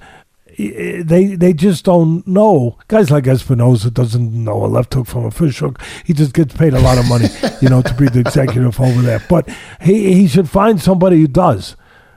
[0.68, 2.78] they they just don't know.
[2.88, 5.80] Guys like Espinoza doesn't know a left hook from a fish hook.
[6.04, 7.28] He just gets paid a lot of money,
[7.61, 9.22] you know, to be the executive over there.
[9.28, 9.48] But
[9.80, 11.76] he he should find somebody who does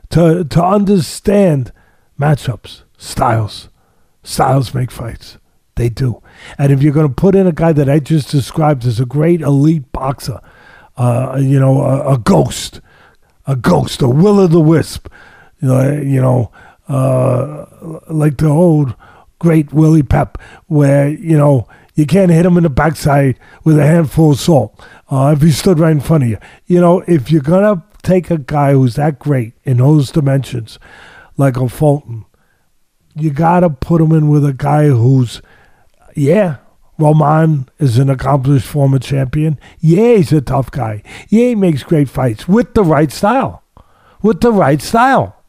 [0.10, 1.72] to to understand
[2.20, 3.70] matchups, styles.
[4.24, 5.38] Styles make fights.
[5.76, 6.22] They do.
[6.58, 9.06] And if you're going to put in a guy that I just described as a
[9.06, 10.40] great elite boxer,
[10.98, 12.80] uh, you know, a, a, ghost,
[13.48, 15.08] a ghost, a will o' the wisp,
[15.62, 16.52] you know, you know
[16.88, 17.66] uh,
[18.10, 18.96] like the old
[19.40, 23.86] great Willie Pep, where, you know, you can't hit him in the backside with a
[23.86, 26.38] handful of salt uh, if he stood right in front of you.
[26.66, 30.80] You know, if you're to take a guy who's that great in those dimensions,
[31.38, 32.26] like a Fulton,
[33.16, 35.42] you got to put him in with a guy who's,
[36.16, 36.58] yeah,
[36.98, 39.60] Roman is an accomplished former champion.
[39.80, 41.04] Yeah, he's a tough guy.
[41.30, 43.64] Yeah, he makes great fights with the right style.
[44.22, 45.43] With the right style.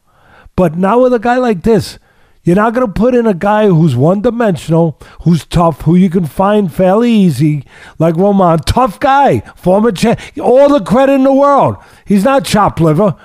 [0.55, 1.99] But now with a guy like this,
[2.45, 6.11] you're not going to put in a guy who's one dimensional, who's tough, who you
[6.11, 7.65] can find fairly easy,
[7.97, 8.59] like Roman.
[8.59, 11.75] Tough guy, former champ, all the credit in the world.
[12.05, 13.15] He's not chop liver,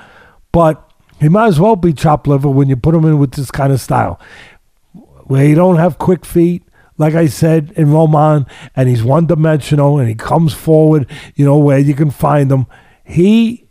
[0.52, 3.50] but he might as well be chop liver when you put him in with this
[3.50, 4.18] kind of style,
[5.24, 6.64] where you don't have quick feet.
[6.96, 11.58] Like I said in Roman, and he's one dimensional, and he comes forward, you know,
[11.58, 12.66] where you can find him.
[13.04, 13.68] He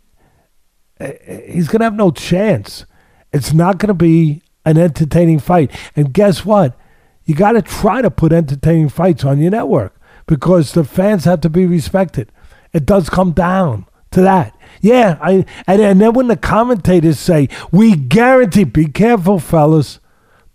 [1.00, 2.86] eh, eh, he's gonna have no chance
[3.32, 5.70] it's not going to be an entertaining fight.
[5.96, 6.78] And guess what?
[7.24, 9.94] You got to try to put entertaining fights on your network
[10.26, 12.30] because the fans have to be respected.
[12.72, 14.56] It does come down to that.
[14.80, 19.98] Yeah, I and, and then when the commentators say, "We guarantee," be careful, fellas,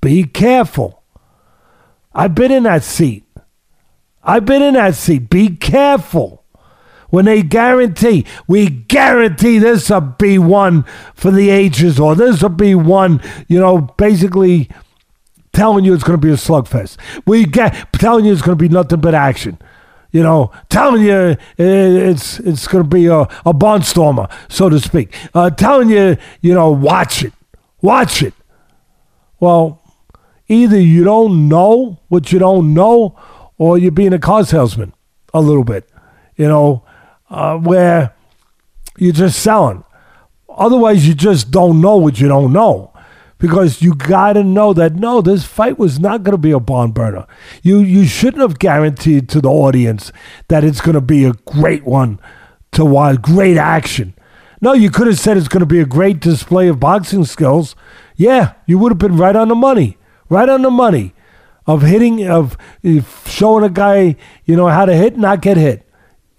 [0.02, 1.04] be careful.
[2.14, 3.26] I've been in that seat.
[4.24, 5.30] I've been in that seat.
[5.30, 6.45] Be careful
[7.10, 10.84] when they guarantee, we guarantee this be one
[11.14, 14.70] for the ages, or this be one, you know, basically
[15.54, 16.98] telling you it's going to be a slugfest.
[17.26, 19.58] We get telling you it's going to be nothing but action.
[20.12, 24.80] You know, telling you eh, it's it's going to be a, a barnstormer, so to
[24.80, 25.14] speak.
[25.34, 27.34] Uh, telling you, you know, watch it,
[27.82, 28.34] watch it.
[29.42, 29.82] Well,
[30.48, 33.20] either you don't know what you don't know,
[33.58, 34.94] or you're being a car salesman
[35.34, 35.90] a little bit.
[36.38, 36.85] You know,
[37.36, 38.14] uh, where
[38.98, 39.84] you're just selling.
[40.50, 42.94] Otherwise, you just don't know what you don't know.
[43.38, 46.60] Because you got to know that no, this fight was not going to be a
[46.60, 47.28] barn burner.
[47.62, 50.14] You you shouldn't have guaranteed to the audience
[50.48, 52.18] that it's going to be a great one
[52.72, 54.14] to watch, great action.
[54.62, 57.76] No, you could have said it's going to be a great display of boxing skills.
[58.16, 59.98] Yeah, you would have been right on the money,
[60.30, 61.14] right on the money
[61.68, 62.58] of hitting, of
[63.26, 64.16] showing a guy,
[64.46, 65.86] you know, how to hit, not get hit.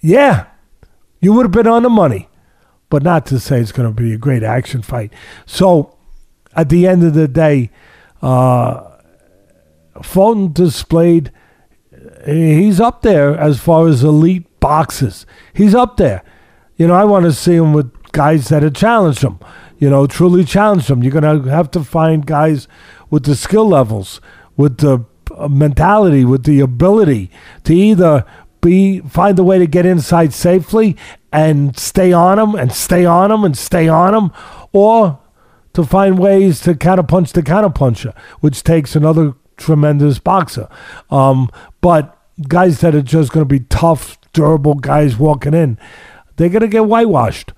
[0.01, 0.47] Yeah,
[1.27, 2.29] you would have been on the money,
[2.89, 5.13] but not to say it's going to be a great action fight.
[5.45, 5.99] So,
[6.55, 7.73] at the end of the day,
[8.23, 8.93] uh,
[10.05, 11.33] Fulton displayed.
[12.25, 15.27] He's up there as far as elite boxes.
[15.53, 16.23] He's up there.
[16.77, 19.41] You know, I want to see him with guys that have challenged him.
[19.79, 21.03] You know, truly challenged him.
[21.03, 22.69] You're going to have to find guys
[23.11, 24.21] with the skill levels,
[24.57, 25.05] with the
[25.49, 27.33] mentality, with the ability
[27.65, 28.25] to either
[28.61, 30.97] be find a way to get inside safely
[31.33, 34.33] and stay on them and stay on them and stay on them,
[34.73, 35.19] or
[35.75, 40.69] to find ways to counterpunch the counterpuncher, which takes another tremendous boxer.
[41.11, 41.51] Um,
[41.81, 45.79] but guys that are just going to be tough, durable guys walking in,
[46.37, 47.53] they're going to get whitewashed.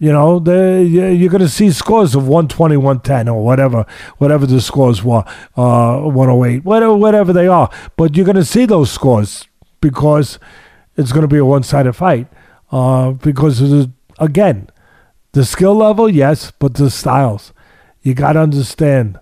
[0.00, 3.84] You know, you're going to see scores of 120, 110, or whatever,
[4.18, 5.24] whatever the scores were,
[5.56, 7.68] uh, 108, whatever, whatever they are.
[7.96, 9.47] But you're going to see those scores
[9.80, 10.38] because
[10.96, 12.26] it's going to be a one-sided fight.
[12.70, 14.68] Uh, because again,
[15.32, 17.52] the skill level, yes, but the styles,
[18.02, 19.18] you got to understand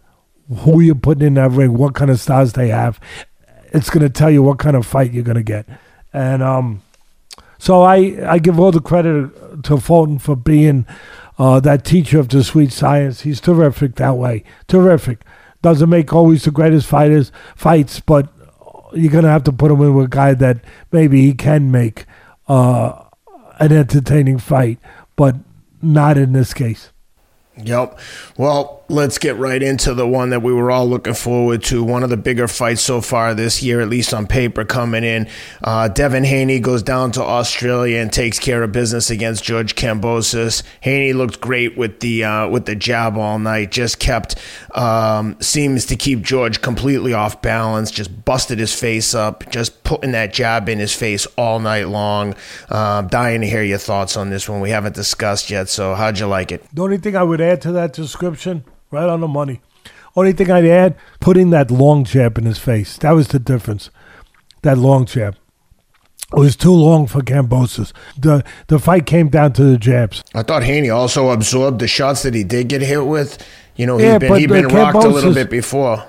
[0.58, 3.00] who you're putting in that ring, what kind of styles they have.
[3.72, 5.66] It's going to tell you what kind of fight you're going to get,
[6.12, 6.82] and um,
[7.58, 10.86] so I I give all the credit to Fulton for being
[11.38, 13.22] uh, that teacher of the sweet science.
[13.22, 15.22] He's terrific that way, terrific.
[15.62, 18.32] Doesn't make always the greatest fighters fights, but
[18.92, 20.58] you're gonna have to put him in with a guy that
[20.92, 22.06] maybe he can make
[22.48, 23.04] uh,
[23.58, 24.78] an entertaining fight,
[25.16, 25.36] but
[25.82, 26.90] not in this case.
[27.56, 27.98] Yep.
[28.36, 31.82] Well, let's get right into the one that we were all looking forward to.
[31.82, 35.28] One of the bigger fights so far this year, at least on paper, coming in.
[35.62, 40.62] Uh, Devin Haney goes down to Australia and takes care of business against George Kambosos.
[40.80, 43.70] Haney looked great with the uh, with the jab all night.
[43.70, 44.36] Just kept
[44.74, 47.90] um, seems to keep George completely off balance.
[47.90, 49.48] Just busted his face up.
[49.50, 52.34] Just putting that jab in his face all night long.
[52.68, 54.60] Uh, dying to hear your thoughts on this one.
[54.60, 55.68] We haven't discussed yet.
[55.68, 56.64] So how'd you like it?
[56.72, 59.60] The only thing I would add to that description, right on the money.
[60.14, 62.96] Only thing I'd add, putting that long jab in his face.
[62.98, 63.90] That was the difference.
[64.62, 65.36] That long jab.
[66.32, 67.92] It was too long for Kambosos.
[68.18, 70.24] The the fight came down to the jabs.
[70.34, 73.38] I thought Haney also absorbed the shots that he did get hit with.
[73.76, 76.04] You know, he'd yeah, been, he'd been rocked a little bit before.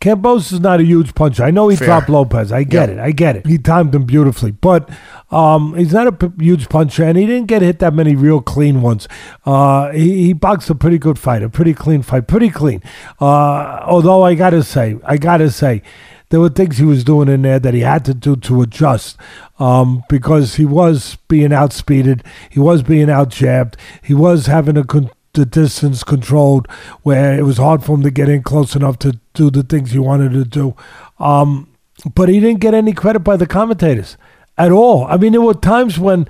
[0.00, 1.42] Kambosos is not a huge puncher.
[1.42, 1.86] I know he Fair.
[1.86, 2.52] dropped Lopez.
[2.52, 2.98] I get it.
[2.98, 3.46] I get it.
[3.46, 4.88] He timed him beautifully, but
[5.30, 8.40] um, he's not a p- huge puncher, and he didn't get hit that many real
[8.40, 9.06] clean ones.
[9.44, 12.82] Uh, he, he boxed a pretty good fight, a pretty clean fight, pretty clean.
[13.20, 15.82] Uh, although I gotta say, I gotta say,
[16.30, 19.18] there were things he was doing in there that he had to do to adjust
[19.58, 24.84] um, because he was being outspeeded, he was being out jabbed, he was having a
[24.84, 26.66] con- the distance controlled,
[27.02, 29.92] where it was hard for him to get in close enough to do the things
[29.92, 30.74] he wanted to do.
[31.18, 31.68] Um,
[32.14, 34.16] but he didn't get any credit by the commentators
[34.58, 35.06] at all.
[35.06, 36.28] I mean, there were times when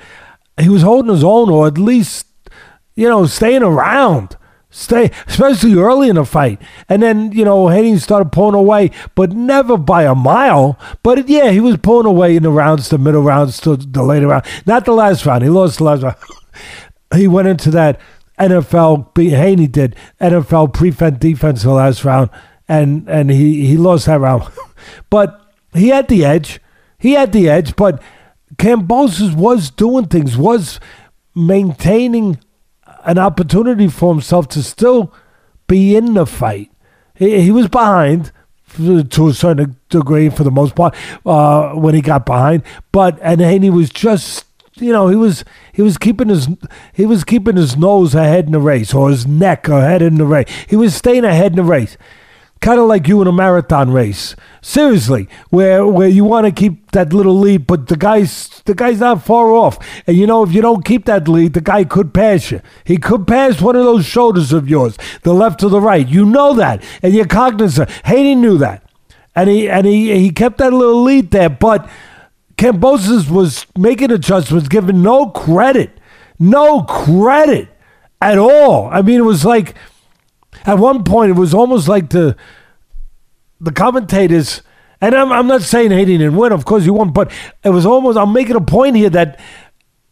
[0.61, 2.26] he was holding his own, or at least,
[2.95, 4.37] you know, staying around.
[4.70, 6.61] Stay, especially early in the fight,
[6.91, 10.79] and then you know Haney started pulling away, but never by a mile.
[11.03, 14.26] But yeah, he was pulling away in the rounds, the middle rounds, to the later
[14.26, 14.45] round.
[14.66, 15.43] Not the last round.
[15.43, 16.16] He lost the last round.
[17.14, 17.99] he went into that
[18.39, 22.31] NFL, Haney did NFL prevent defense the last round,
[22.68, 24.45] and and he he lost that round,
[25.11, 25.41] but
[25.74, 26.61] he had the edge.
[26.99, 28.03] He had the edge, but
[28.59, 30.81] Kambosos was doing things, was
[31.35, 32.39] maintaining
[33.05, 35.15] an opportunity for himself to still
[35.67, 36.71] be in the fight.
[37.15, 38.33] He, he was behind
[38.77, 40.95] to a certain degree for the most part
[41.25, 44.45] uh, when he got behind, but and Haney was just
[44.81, 46.49] you know, he was he was keeping his
[46.93, 50.25] he was keeping his nose ahead in the race or his neck ahead in the
[50.25, 50.49] race.
[50.69, 51.97] He was staying ahead in the race.
[52.61, 54.35] Kind of like you in a marathon race.
[54.61, 58.99] Seriously, where where you want to keep that little lead, but the guy's the guy's
[58.99, 59.79] not far off.
[60.09, 62.61] And you know, if you don't keep that lead, the guy could pass you.
[62.85, 66.07] He could pass one of those shoulders of yours, the left or the right.
[66.07, 67.91] You know that, and you're cognizant.
[68.05, 68.83] Haney knew that,
[69.37, 71.89] and he and he he kept that little lead there, but
[72.57, 75.91] Kambosos was making adjustments, giving no credit,
[76.41, 77.69] no credit
[78.21, 78.89] at all.
[78.91, 79.77] I mean, it was like
[80.65, 82.37] at one point it was almost like the
[83.61, 84.63] the commentators.
[85.01, 86.53] And I'm, I'm not saying he didn't win.
[86.53, 87.31] Of course he won, but
[87.63, 88.19] it was almost.
[88.19, 89.39] I'm making a point here that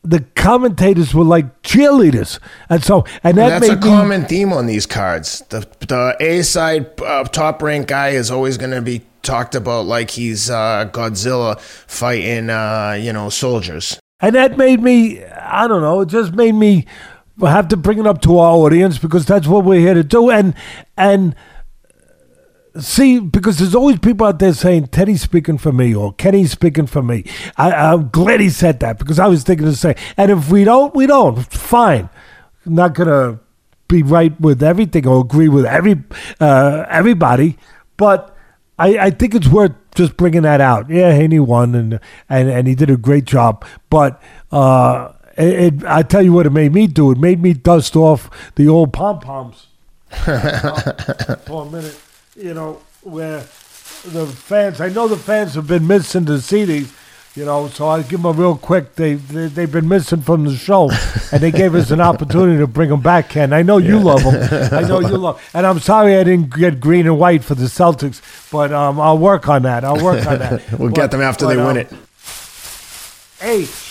[0.05, 2.38] the commentators were like cheerleaders,
[2.68, 5.40] and so and that and that's a me, common theme on these cards.
[5.49, 9.86] The the A side uh, top rank guy is always going to be talked about
[9.86, 13.99] like he's uh, Godzilla fighting, uh, you know, soldiers.
[14.20, 16.86] And that made me, I don't know, it just made me
[17.41, 20.30] have to bring it up to our audience because that's what we're here to do.
[20.30, 20.55] And
[20.97, 21.34] and
[22.78, 26.87] see, because there's always people out there saying Teddy's speaking for me or Kenny's speaking
[26.87, 27.24] for me.
[27.57, 29.95] I, am glad he said that because I was thinking the same.
[30.16, 31.37] And if we don't, we don't.
[31.53, 32.09] Fine.
[32.64, 33.41] I'm not gonna
[33.89, 36.03] be right with everything or agree with every
[36.41, 37.57] uh, everybody,
[37.97, 38.37] but
[38.78, 40.91] I, I think it's worth just bringing that out.
[40.91, 43.64] Yeah, Haney won and and, and he did a great job.
[43.89, 44.20] But
[44.51, 47.11] uh, it, it, I tell you what, it made me do.
[47.11, 49.66] It made me dust off the old pom poms
[50.11, 52.01] for a minute.
[52.37, 54.80] You know where the fans.
[54.80, 56.93] I know the fans have been missing the these
[57.37, 58.95] you know, so I'll give them a real quick.
[58.95, 60.91] They, they they've been missing from the show,
[61.30, 63.28] and they gave us an opportunity to bring them back.
[63.28, 64.05] Ken, I know you yeah.
[64.05, 64.72] love them.
[64.72, 65.50] I know you love.
[65.53, 69.18] And I'm sorry I didn't get green and white for the Celtics, but um, I'll
[69.18, 69.84] work on that.
[69.84, 70.72] I'll work on that.
[70.79, 71.92] we'll but, get them after but, they um, win it.
[73.42, 73.86] H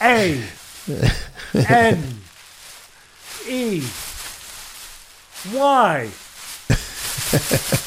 [0.00, 0.42] A
[1.54, 2.20] N
[3.48, 3.82] E
[5.54, 6.10] Y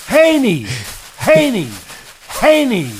[0.08, 0.68] Haney
[1.20, 1.70] Haney.
[2.40, 2.92] Haney.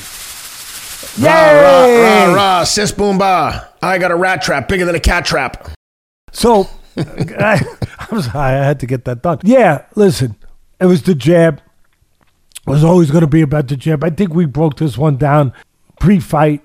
[1.16, 1.26] Yay!
[1.26, 3.70] Rah, rah, rah, rah, sis boom ba.
[3.82, 5.70] I got a rat trap bigger than a cat trap.
[6.32, 7.60] So, I,
[7.98, 9.40] I'm sorry, I had to get that done.
[9.42, 10.36] Yeah, listen,
[10.78, 11.62] it was the jab.
[12.66, 14.04] It was always going to be about the jab.
[14.04, 15.54] I think we broke this one down
[15.98, 16.62] pre-fight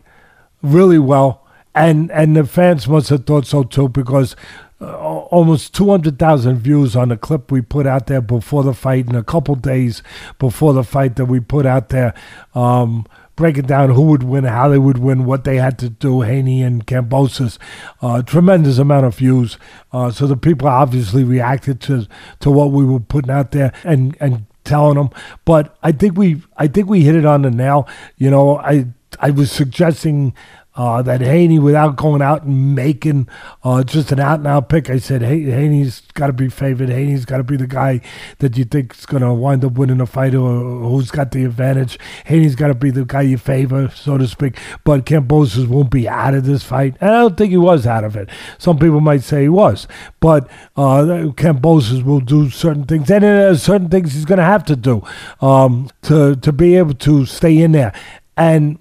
[0.66, 4.36] really well, and and the fans must have thought so too because
[4.82, 9.16] uh, almost 200,000 views on the clip we put out there before the fight, and
[9.16, 10.04] a couple days
[10.38, 12.14] before the fight that we put out there.
[12.54, 13.06] Um,
[13.36, 16.62] breaking down who would win, how they would win, what they had to do, Haney
[16.62, 17.58] and Kambosos.
[18.02, 19.58] Uh, tremendous amount of views.
[19.92, 22.08] Uh, so the people obviously reacted to
[22.40, 25.10] to what we were putting out there and and telling them.
[25.46, 27.88] But I think we I think we hit it on the nail.
[28.18, 28.88] You know, I
[29.20, 30.34] I was suggesting
[30.76, 33.30] uh, that Haney, without going out and making
[33.64, 36.90] uh, just an out and out pick, I said, hey, Haney's got to be favored.
[36.90, 38.02] Haney's got to be the guy
[38.40, 40.60] that you think is going to wind up winning a fight or
[40.90, 41.98] who's got the advantage.
[42.26, 44.58] Haney's got to be the guy you favor, so to speak.
[44.84, 46.98] But Kambosos won't be out of this fight.
[47.00, 48.30] And I don't think he was out of it.
[48.58, 49.88] Some people might say he was.
[50.20, 53.10] But uh, will do certain things.
[53.10, 55.04] And uh, certain things he's going to have to do
[55.40, 57.94] um, to, to be able to stay in there.
[58.36, 58.80] And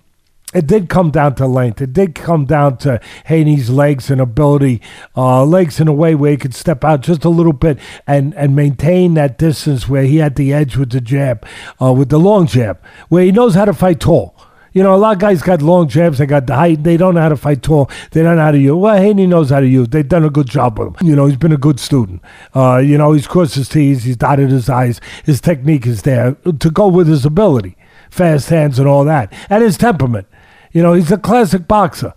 [0.55, 1.83] it did come down to length.
[1.83, 4.81] It did come down to Haney's legs and ability,
[5.17, 8.35] uh, legs in a way where he could step out just a little bit and,
[8.35, 11.45] and maintain that distance where he had the edge with the jab,
[11.83, 14.35] uh, with the long jab, where he knows how to fight tall.
[14.73, 16.19] You know, a lot of guys got long jabs.
[16.19, 16.83] They got the height.
[16.83, 17.89] They don't know how to fight tall.
[18.11, 18.73] They don't know how to use.
[18.73, 19.89] Well, Haney knows how to use.
[19.89, 21.07] They've done a good job with him.
[21.07, 22.23] You know, he's been a good student.
[22.57, 24.03] Uh, you know, he's crossed his T's.
[24.03, 25.01] He's dotted his I's.
[25.25, 27.77] His technique is there to go with his ability,
[28.11, 30.27] fast hands and all that, and his temperament.
[30.75, 32.13] You know, he's a classic boxer.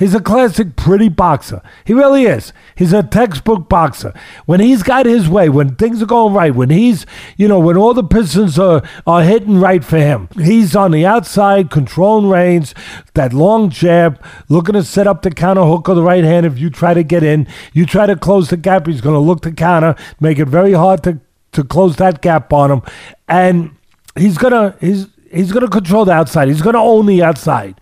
[0.00, 1.60] He's a classic pretty boxer.
[1.84, 2.54] He really is.
[2.74, 4.14] He's a textbook boxer.
[4.46, 7.04] When he's got his way, when things are going right, when he's,
[7.36, 11.04] you know, when all the pistons are, are hitting right for him, he's on the
[11.04, 12.74] outside, controlling range,
[13.12, 14.18] that long jab,
[14.48, 16.46] looking to set up the counter hook of the right hand.
[16.46, 19.20] If you try to get in, you try to close the gap, he's going to
[19.20, 21.20] look to counter, make it very hard to,
[21.52, 22.82] to close that gap on him.
[23.28, 23.76] And
[24.16, 26.48] he's going to, he's, he's going to control the outside.
[26.48, 27.78] He's going to own the outside.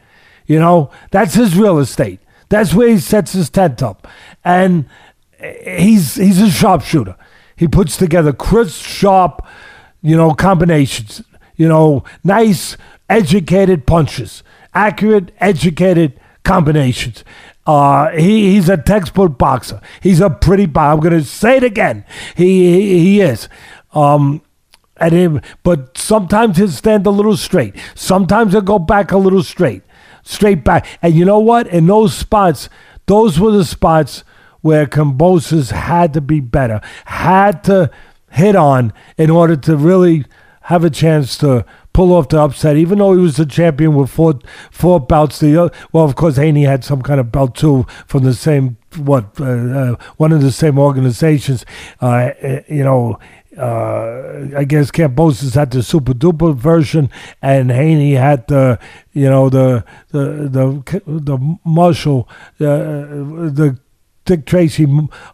[0.49, 2.21] You know, that's his real estate.
[2.49, 4.09] That's where he sets his tent up.
[4.45, 4.87] And
[5.39, 7.17] he's he's a sharpshooter.
[7.55, 9.47] He puts together crisp, sharp,
[10.03, 11.23] you know, combinations.
[11.57, 12.77] You know, nice,
[13.11, 14.43] educated punches,
[14.73, 17.25] accurate, educated combinations.
[17.67, 19.83] Uh, he, he's a textbook boxer.
[20.01, 20.95] He's a pretty boxer.
[20.95, 22.07] I'm going to say it again.
[22.35, 23.49] He, he, he is.
[23.93, 24.41] Um,
[24.97, 27.75] at him, but sometimes he'll stand a little straight.
[27.95, 29.83] Sometimes he'll go back a little straight
[30.29, 30.87] straight back.
[31.01, 31.67] And you know what?
[31.69, 32.69] In those spots,
[33.07, 34.23] those were the spots
[34.61, 37.91] where Kambosos had to be better, had to
[38.31, 40.27] hit on in order to really
[40.63, 41.65] have a chance to
[41.95, 42.77] pull off the upset.
[42.77, 44.39] Even though he was the champion with four
[44.71, 48.35] four belts, the well, of course, Haney had some kind of belt too from the
[48.35, 51.65] same what uh, uh, one of the same organizations.
[52.03, 53.19] Uh, eh, you know,
[53.59, 57.11] uh, I guess Kambosos had the super duper version,
[57.43, 58.79] and Haney had the
[59.13, 62.29] you know the the the the Marshall
[62.61, 63.79] uh, the
[64.25, 64.87] Dick Tracy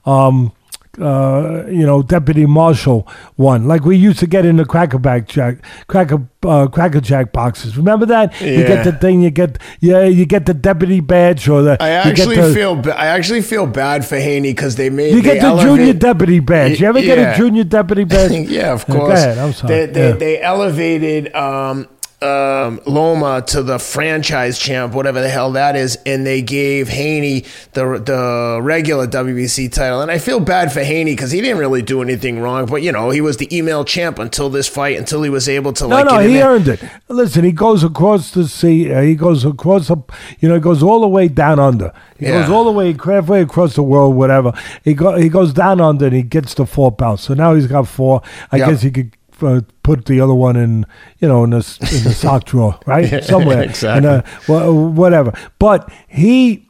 [0.06, 0.52] um,
[1.00, 3.06] uh, you know, deputy marshal
[3.36, 7.76] one, like we used to get in the crackerback jack, cracker, uh, crackerjack boxes.
[7.76, 8.40] Remember that?
[8.40, 8.50] Yeah.
[8.50, 11.76] You get the thing, you get, yeah, you get the deputy badge or the.
[11.80, 15.14] I actually the, feel, I actually feel bad for Haney because they made.
[15.14, 16.80] You get the elevate, junior deputy badge.
[16.80, 17.14] You ever yeah.
[17.14, 18.48] get a junior deputy badge?
[18.48, 19.18] yeah, of course.
[19.18, 19.38] Ahead.
[19.38, 19.74] I'm sorry.
[19.74, 20.14] They, they, yeah.
[20.16, 21.88] they elevated um,
[22.22, 27.44] um, Loma to the franchise champ, whatever the hell that is, and they gave Haney
[27.72, 30.00] the the regular WBC title.
[30.00, 32.92] And I feel bad for Haney because he didn't really do anything wrong, but you
[32.92, 35.96] know he was the email champ until this fight, until he was able to no,
[35.96, 36.06] like.
[36.06, 36.50] No, he there.
[36.50, 36.82] earned it.
[37.08, 38.92] Listen, he goes across the sea.
[38.92, 39.96] Uh, he goes across, the,
[40.40, 41.92] you know, he goes all the way down under.
[42.18, 42.40] He yeah.
[42.40, 44.52] goes all the way halfway across the world, whatever.
[44.82, 47.24] He go he goes down under and he gets the four belts.
[47.24, 48.22] So now he's got four.
[48.50, 48.70] I yep.
[48.70, 50.86] guess he could uh, put the other one in,
[51.18, 55.32] you know, in the in the sock drawer, right, somewhere, exactly, a, well, whatever.
[55.58, 56.68] But he,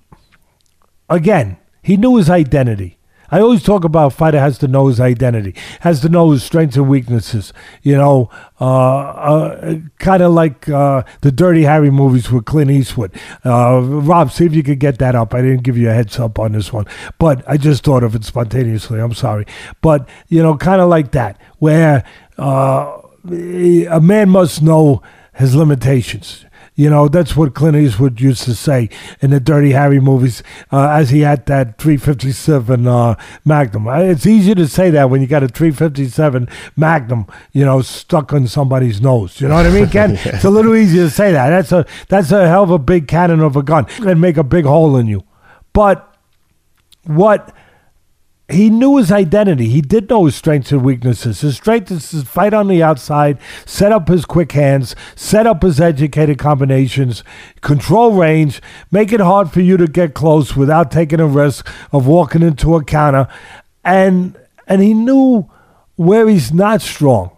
[1.08, 2.98] again, he knew his identity.
[3.30, 6.76] I always talk about fighter has to know his identity, has to know his strengths
[6.76, 7.52] and weaknesses.
[7.82, 8.30] You know,
[8.60, 13.12] uh, uh, kind of like uh, the Dirty Harry movies with Clint Eastwood.
[13.44, 15.34] Uh, Rob, see if you could get that up.
[15.34, 16.86] I didn't give you a heads up on this one,
[17.18, 19.00] but I just thought of it spontaneously.
[19.00, 19.46] I'm sorry,
[19.80, 22.04] but you know, kind of like that, where
[22.38, 25.02] uh, a man must know
[25.34, 26.43] his limitations.
[26.76, 28.88] You know, that's what Clint Eastwood used to say
[29.20, 30.42] in the Dirty Harry movies
[30.72, 33.14] uh, as he had that 357 uh,
[33.44, 33.86] Magnum.
[33.86, 38.32] Uh, it's easy to say that when you got a 357 Magnum, you know, stuck
[38.32, 39.40] on somebody's nose.
[39.40, 40.10] You know what I mean, Ken?
[40.14, 40.34] yeah.
[40.34, 41.50] It's a little easier to say that.
[41.50, 44.44] That's a, that's a hell of a big cannon of a gun and make a
[44.44, 45.22] big hole in you.
[45.72, 46.12] But
[47.04, 47.54] what
[48.48, 49.68] he knew his identity.
[49.68, 51.40] He did know his strengths and weaknesses.
[51.40, 55.62] His strength is to fight on the outside, set up his quick hands, set up
[55.62, 57.24] his educated combinations,
[57.62, 58.60] control range,
[58.90, 62.76] make it hard for you to get close without taking a risk of walking into
[62.76, 63.28] a counter.
[63.82, 65.50] And and he knew
[65.96, 67.30] where he's not strong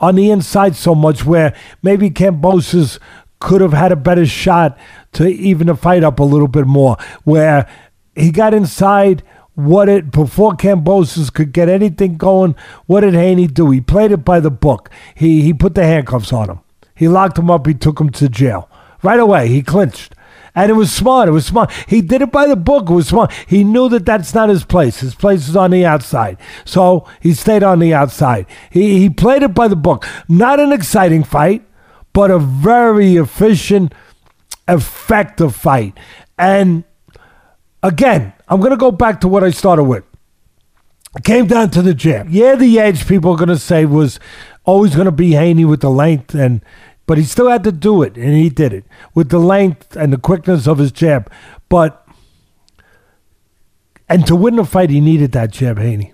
[0.00, 2.98] on the inside so much where maybe Kambosos
[3.40, 4.76] could have had a better shot
[5.12, 7.68] to even the fight up a little bit more, where
[8.14, 9.22] he got inside
[9.54, 12.54] what it before Kambosos could get anything going.
[12.86, 13.70] What did Haney do?
[13.70, 14.90] He played it by the book.
[15.14, 16.60] He he put the handcuffs on him.
[16.94, 17.66] He locked him up.
[17.66, 18.68] He took him to jail
[19.02, 19.48] right away.
[19.48, 20.14] He clinched.
[20.54, 21.28] And it was smart.
[21.28, 21.72] It was smart.
[21.88, 22.90] He did it by the book.
[22.90, 23.32] It was smart.
[23.46, 25.00] He knew that that's not his place.
[25.00, 26.36] His place is on the outside.
[26.66, 28.46] So he stayed on the outside.
[28.70, 30.06] He, he played it by the book.
[30.28, 31.64] Not an exciting fight,
[32.12, 33.94] but a very efficient,
[34.68, 35.96] effective fight.
[36.36, 36.84] And
[37.82, 40.04] again, I'm going to go back to what I started with.
[41.16, 42.28] It came down to the jab.
[42.28, 44.20] Yeah, the edge people are going to say was
[44.64, 46.62] always going to be Haney with the length and
[47.06, 48.84] but he still had to do it and he did it
[49.14, 51.32] with the length and the quickness of his jab.
[51.70, 52.06] But
[54.06, 56.12] and to win the fight he needed that jab, Haney.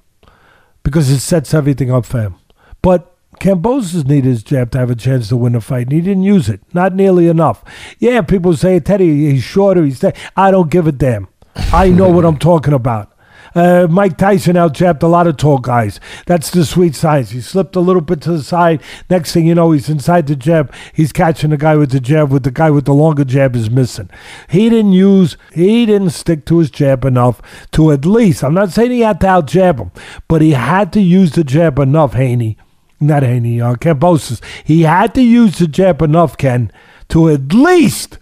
[0.85, 2.36] Because it sets everything up for him.
[2.82, 6.01] But Kambosos needed his jab to have a chance to win the fight, and he
[6.01, 6.60] didn't use it.
[6.73, 7.65] Not nearly enough.
[7.98, 9.85] Yeah, people say, Teddy, he's shorter.
[9.85, 10.15] He's th-.
[10.36, 11.27] I don't give a damn.
[11.72, 13.12] I know what I'm talking about.
[13.55, 16.01] Uh, Mike Tyson outjabbed a lot of tall guys.
[16.26, 17.30] That's the sweet science.
[17.30, 18.82] He slipped a little bit to the side.
[19.10, 20.72] Next thing you know, he's inside the jab.
[20.93, 23.70] He's catching the guy with the jab, with the guy with the longer jab is
[23.70, 24.10] missing.
[24.48, 28.70] He didn't use, he didn't stick to his jab enough to at least, I'm not
[28.70, 29.90] saying he had to outjab him,
[30.28, 32.56] but he had to use the jab enough, Haney.
[33.01, 34.43] Not Haney, uh, Kambosos.
[34.64, 36.72] He had to use the jab enough, Ken,
[37.09, 38.18] to at least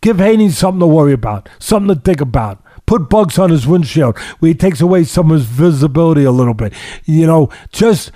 [0.00, 4.18] give Haney something to worry about, something to think about put bugs on his windshield
[4.40, 6.72] where he takes away some of his visibility a little bit.
[7.04, 8.10] You know, just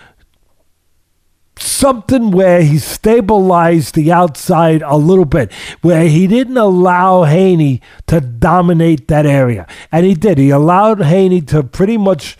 [1.56, 5.52] something where he stabilized the outside a little bit,
[5.82, 9.64] where he didn't allow Haney to dominate that area.
[9.92, 10.38] And he did.
[10.38, 12.36] He allowed Haney to pretty much,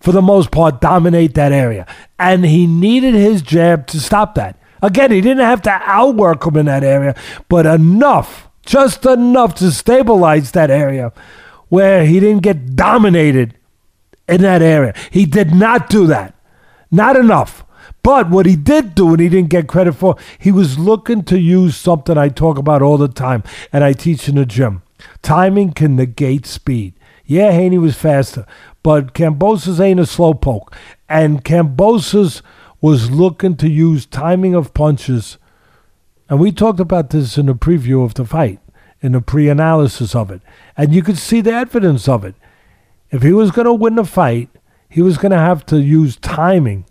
[0.00, 1.86] for the most part, dominate that area.
[2.18, 4.58] And he needed his jab to stop that.
[4.82, 7.16] Again, he didn't have to outwork him in that area,
[7.48, 11.12] but enough, just enough to stabilize that area
[11.68, 13.56] where he didn't get dominated
[14.28, 14.94] in that area.
[15.10, 16.34] He did not do that.
[16.90, 17.64] Not enough.
[18.02, 21.38] But what he did do, and he didn't get credit for, he was looking to
[21.38, 23.42] use something I talk about all the time,
[23.72, 24.82] and I teach in the gym.
[25.22, 26.94] Timing can negate speed.
[27.24, 28.44] Yeah, Haney was faster,
[28.82, 30.72] but Kambosos ain't a slowpoke.
[31.08, 32.42] And Kambosos
[32.82, 35.38] was looking to use timing of punches.
[36.28, 38.60] And we talked about this in the preview of the fight
[39.04, 40.40] in the pre analysis of it.
[40.78, 42.34] And you could see the evidence of it.
[43.10, 44.48] If he was going to win the fight,
[44.88, 46.86] he was going to have to use timing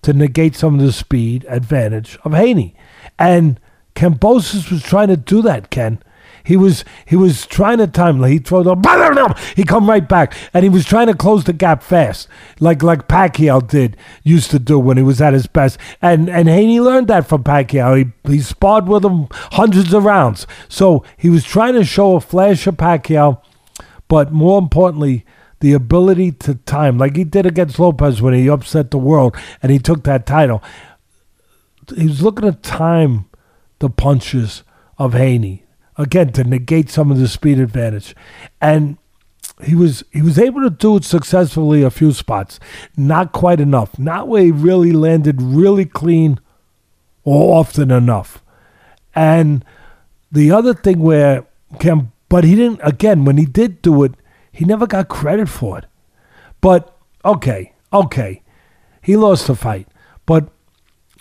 [0.00, 2.74] to negate some of the speed advantage of Haney.
[3.18, 3.60] And
[3.94, 6.02] Kambosos was trying to do that, Ken.
[6.46, 8.22] He was he was trying to time.
[8.22, 11.82] He throw the he come right back, and he was trying to close the gap
[11.82, 12.28] fast,
[12.60, 15.76] like like Pacquiao did used to do when he was at his best.
[16.00, 18.12] And and Haney learned that from Pacquiao.
[18.24, 22.20] He he sparred with him hundreds of rounds, so he was trying to show a
[22.20, 23.42] flash of Pacquiao,
[24.06, 25.26] but more importantly,
[25.58, 29.72] the ability to time, like he did against Lopez when he upset the world and
[29.72, 30.62] he took that title.
[31.96, 33.24] He was looking to time
[33.80, 34.62] the punches
[34.96, 35.65] of Haney
[35.98, 38.14] again to negate some of the speed advantage.
[38.60, 38.98] And
[39.64, 42.60] he was he was able to do it successfully a few spots,
[42.96, 43.98] not quite enough.
[43.98, 46.38] Not where he really landed really clean
[47.24, 48.42] or often enough.
[49.14, 49.64] And
[50.30, 51.46] the other thing where
[51.80, 54.12] Cam, but he didn't again when he did do it,
[54.52, 55.86] he never got credit for it.
[56.60, 58.42] But okay, okay,
[59.02, 59.88] he lost the fight.
[60.26, 60.48] But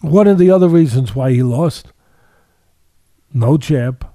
[0.02, 1.88] one of the other reasons why he lost,
[3.34, 4.08] no jab,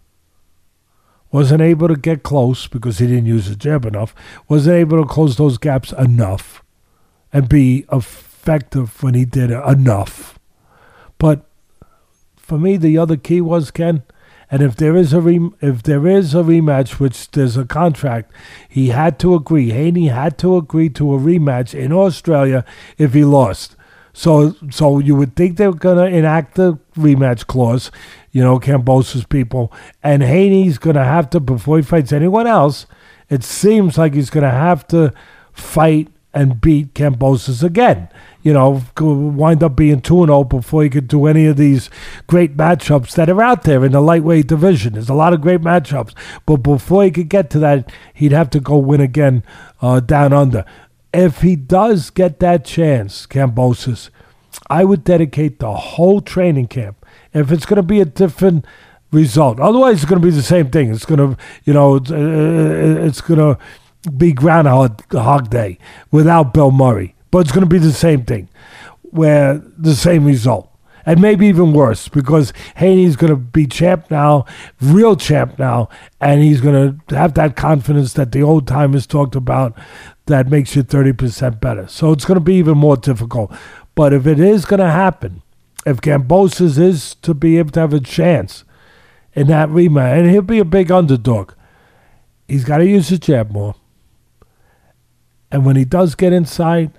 [1.32, 4.15] wasn't able to get close because he didn't use the jab enough,
[4.48, 6.62] wasn't able to close those gaps enough
[7.32, 10.39] and be effective when he did it enough.
[11.19, 11.47] But
[12.36, 14.02] for me, the other key was Ken.
[14.51, 18.32] And if there is a re- if there is a rematch, which there's a contract,
[18.69, 19.70] he had to agree.
[19.70, 22.65] Haney had to agree to a rematch in Australia
[22.98, 23.77] if he lost.
[24.12, 27.93] So so you would think they were gonna enact the rematch clause
[28.32, 29.73] you know, Kambosos people.
[30.02, 32.86] And Haney's going to have to, before he fights anyone else,
[33.28, 35.12] it seems like he's going to have to
[35.52, 38.09] fight and beat Kambosos again.
[38.43, 41.90] You know, wind up being 2 0 before he could do any of these
[42.27, 44.94] great matchups that are out there in the lightweight division.
[44.94, 46.15] There's a lot of great matchups.
[46.47, 49.43] But before he could get to that, he'd have to go win again
[49.82, 50.65] uh, down under.
[51.12, 54.11] If he does get that chance, Kambosos,
[54.69, 56.99] I would dedicate the whole training camp
[57.32, 58.65] if it's going to be a different
[59.12, 59.61] result.
[59.61, 60.93] Otherwise, it's going to be the same thing.
[60.93, 63.59] It's going to, you know, it's, uh, it's going to
[64.11, 65.78] be Groundhog Hog Day
[66.11, 68.48] without Bill Murray, but it's going to be the same thing,
[69.02, 70.69] where the same result.
[71.07, 74.44] And maybe even worse because Haney's going to be champ now,
[74.81, 75.89] real champ now,
[76.20, 79.77] and he's going to have that confidence that the old timers talked about
[80.27, 81.89] that makes you 30% better.
[81.89, 83.52] So it's going to be even more difficult.
[83.94, 85.43] But if it is going to happen,
[85.86, 88.65] if Kambosos is to be able to have a chance
[89.32, 91.52] in that rematch, and he'll be a big underdog,
[92.48, 93.74] he's got to use his jab more.
[95.51, 96.93] And when he does get inside,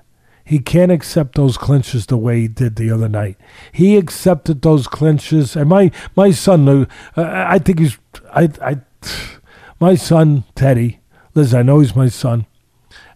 [0.44, 3.38] he can't accept those clinches the way he did the other night.
[3.72, 6.86] He accepted those clinches, and my my son, uh,
[7.16, 7.98] I think he's,
[8.34, 8.82] I, I,
[9.80, 11.00] my son Teddy,
[11.36, 12.48] Liz, I know he's my son,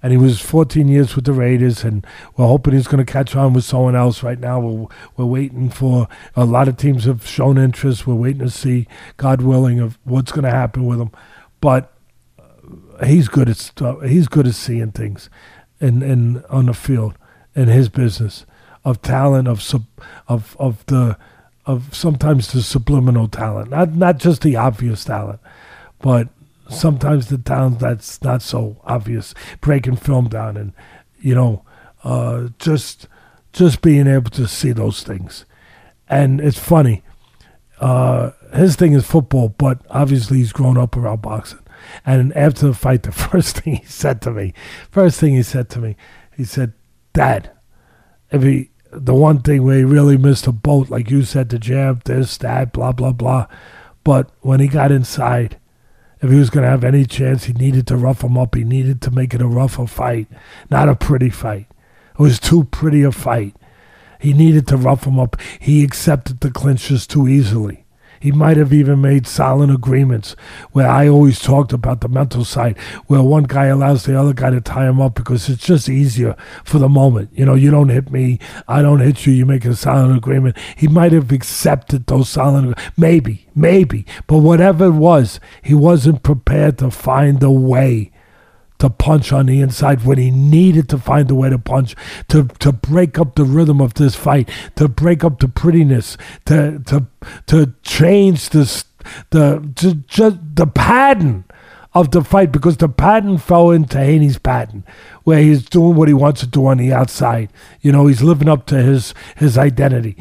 [0.05, 2.05] and he was 14 years with the Raiders, and
[2.37, 4.21] we're hoping he's going to catch on with someone else.
[4.21, 4.87] Right now, we're
[5.17, 8.05] we're waiting for a lot of teams have shown interest.
[8.05, 8.87] We're waiting to see,
[9.17, 11.09] God willing, of what's going to happen with him,
[11.59, 11.91] but
[12.37, 14.03] uh, he's good at stuff.
[14.03, 15.27] He's good at seeing things,
[15.81, 17.17] in in on the field,
[17.55, 18.45] in his business,
[18.83, 19.87] of talent, of sub,
[20.27, 21.17] of of the,
[21.65, 25.39] of sometimes the subliminal talent, not not just the obvious talent,
[25.99, 26.29] but
[26.69, 30.73] sometimes the talent that's not so obvious, breaking film down, and
[31.19, 31.63] you know,
[32.03, 33.07] uh, just
[33.53, 35.45] just being able to see those things,
[36.09, 37.03] and it's funny.
[37.79, 41.59] Uh, his thing is football, but obviously he's grown up around boxing
[42.05, 44.53] and after the fight, the first thing he said to me,
[44.91, 45.95] first thing he said to me,
[46.35, 46.73] he said,
[47.13, 47.51] Dad,
[48.31, 51.59] if he, the one thing where he really missed a boat, like you said, the
[51.59, 53.47] jab, this, that, blah, blah, blah.
[54.03, 55.57] But when he got inside,
[56.25, 58.55] if he was going to have any chance, he needed to rough him up.
[58.55, 60.27] He needed to make it a rougher fight,
[60.71, 61.67] not a pretty fight.
[62.13, 63.55] It was too pretty a fight.
[64.19, 65.39] He needed to rough him up.
[65.59, 67.84] He accepted the clinches too easily.
[68.25, 70.35] He might have even made silent agreements
[70.71, 72.75] where I always talked about the mental side,
[73.05, 76.35] where one guy allows the other guy to tie him up because it's just easier
[76.63, 77.29] for the moment.
[77.35, 80.57] You know, you don't hit me, I don't hit you, you make a silent agreement.
[80.75, 84.07] He might have accepted those silent maybe, maybe.
[84.25, 88.11] But whatever it was, he wasn't prepared to find a way
[88.79, 91.95] to punch on the inside when he needed to find a way to punch
[92.27, 96.79] to to break up the rhythm of this fight to break up the prettiness to
[96.79, 97.05] to
[97.47, 98.85] to change this
[99.29, 101.45] the to, just the pattern
[101.93, 104.83] of the fight because the pattern fell into Haney's pattern
[105.23, 107.51] where he's doing what he wants to do on the outside.
[107.81, 110.17] You know he's living up to his his identity.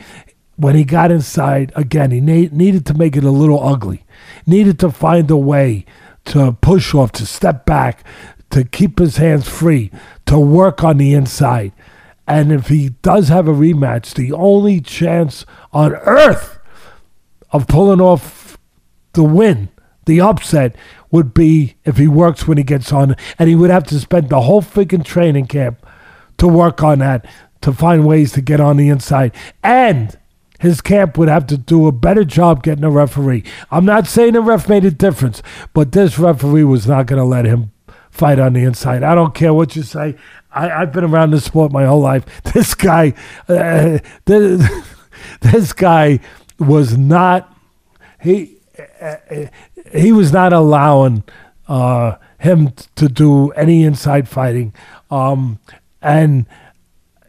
[0.56, 4.04] When he got inside again he na- needed to make it a little ugly
[4.46, 5.84] needed to find a way
[6.26, 8.04] to push off to step back
[8.54, 9.90] to keep his hands free,
[10.26, 11.72] to work on the inside.
[12.24, 16.60] And if he does have a rematch, the only chance on earth
[17.50, 18.56] of pulling off
[19.14, 19.70] the win,
[20.06, 20.76] the upset,
[21.10, 23.16] would be if he works when he gets on.
[23.40, 25.84] And he would have to spend the whole freaking training camp
[26.38, 27.26] to work on that,
[27.62, 29.34] to find ways to get on the inside.
[29.64, 30.16] And
[30.60, 33.42] his camp would have to do a better job getting a referee.
[33.72, 37.24] I'm not saying the ref made a difference, but this referee was not going to
[37.24, 37.72] let him
[38.14, 39.02] fight on the inside.
[39.02, 40.14] I don't care what you say.
[40.52, 42.24] I, have been around this sport my whole life.
[42.54, 43.12] This guy,
[43.48, 44.84] uh, this,
[45.40, 46.20] this guy
[46.58, 47.52] was not
[48.20, 48.56] he
[49.00, 49.16] uh,
[49.92, 51.24] he was not allowing
[51.68, 54.72] uh, him to do any inside fighting,
[55.10, 55.58] um,
[56.00, 56.46] and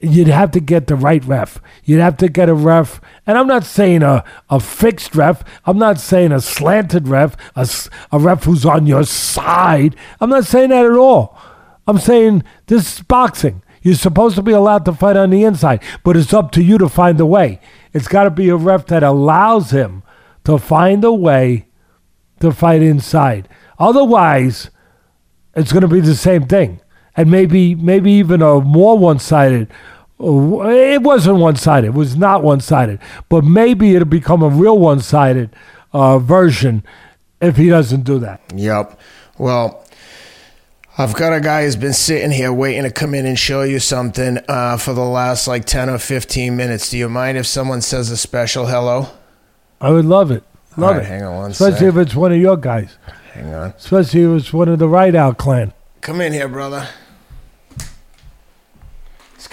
[0.06, 1.62] you'd have to get the right ref.
[1.84, 5.44] You'd have to get a ref, and I'm not saying a, a fixed ref.
[5.66, 7.68] I'm not saying a slanted ref, a,
[8.12, 9.96] a ref who's on your side.
[10.20, 11.38] I'm not saying that at all.
[11.88, 13.62] I'm saying this is boxing.
[13.82, 16.78] You're supposed to be allowed to fight on the inside, but it's up to you
[16.80, 17.62] to find a way.
[17.94, 20.04] It's got to be a ref that allows him
[20.44, 21.68] to find a way
[22.40, 23.48] to fight inside.
[23.78, 24.72] Otherwise,
[25.56, 26.82] it's going to be the same thing
[27.16, 29.72] and maybe maybe even a more one-sided
[30.20, 35.50] it wasn't one-sided it was not one-sided but maybe it'll become a real one-sided
[35.94, 36.84] uh, version
[37.42, 39.00] if he doesn't do that yep
[39.38, 39.86] well
[40.98, 43.80] I've got a guy who's been sitting here waiting to come in and show you
[43.80, 46.90] something uh, for the last like 10 or 15 minutes.
[46.90, 49.10] Do you mind if someone says a special hello?
[49.82, 50.46] I would love it.
[50.78, 51.08] Love right, it.
[51.08, 51.88] Hang on one Especially sec.
[51.90, 52.98] if it's one of your guys.
[53.34, 53.70] Hang on.
[53.72, 55.74] Especially if it's one of the Rideout clan.
[56.00, 56.88] Come in here, brother.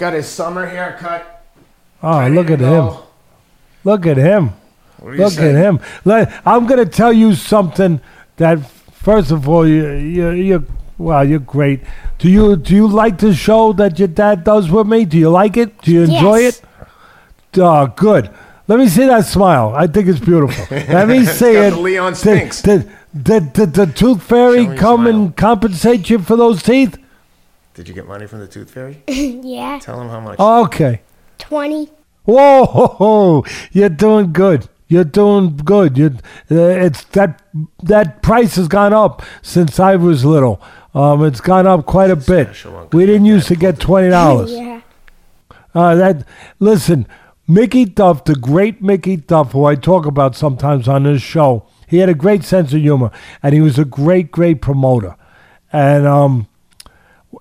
[0.03, 1.45] He's got his summer haircut.
[2.01, 2.89] Oh, ready look at go.
[2.91, 3.03] him.
[3.85, 4.49] Look at him.
[4.99, 5.49] What do you Look say?
[5.51, 5.79] at him.
[6.03, 8.01] Let- I'm going to tell you something
[8.35, 8.59] that,
[8.91, 10.63] first of all, you, you, you're,
[10.97, 11.83] well, you're great.
[12.19, 15.05] Do you, do you like the show that your dad does with me?
[15.05, 15.81] Do you like it?
[15.81, 16.59] Do you enjoy Yes.
[16.59, 17.59] it?
[17.61, 18.29] Oh, good.
[18.67, 19.71] Let me see that smile.
[19.73, 20.65] I think it's beautiful.
[20.93, 21.69] Let me see it.
[21.69, 22.61] the Leon Did, Spinks.
[22.61, 25.15] did, did, did the tooth fairy me come smile.
[25.15, 26.97] and compensate you for those teeth?
[27.73, 29.03] Did you get money from the Tooth Fairy?
[29.07, 29.79] yeah.
[29.81, 30.39] Tell him how much.
[30.39, 31.01] Okay.
[31.39, 31.89] 20.
[32.25, 33.45] Whoa, ho, ho.
[33.71, 34.69] you're doing good.
[34.87, 35.97] You're doing good.
[35.97, 36.17] You,
[36.51, 37.41] uh, it's that
[37.81, 40.61] that price has gone up since I was little.
[40.93, 42.49] Um, it's gone up quite a bit.
[42.93, 44.51] We didn't used to get twenty dollars.
[44.51, 44.81] Yeah.
[45.73, 46.27] Uh, that
[46.59, 47.07] listen,
[47.47, 51.65] Mickey Duff, the great Mickey Duff, who I talk about sometimes on this show.
[51.87, 55.15] He had a great sense of humor, and he was a great, great promoter.
[55.71, 56.47] And um,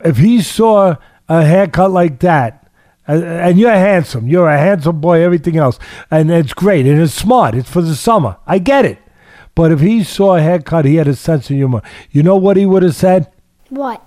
[0.05, 0.97] if he saw
[1.29, 2.71] a haircut like that,
[3.09, 5.79] uh, and you're handsome, you're a handsome boy, everything else,
[6.11, 7.55] and it's great, and it's smart.
[7.55, 8.37] It's for the summer.
[8.47, 8.99] I get it.
[9.55, 11.83] But if he saw a haircut, he had a sense of humor.
[12.11, 13.31] You know what he would have said?
[13.69, 14.03] What?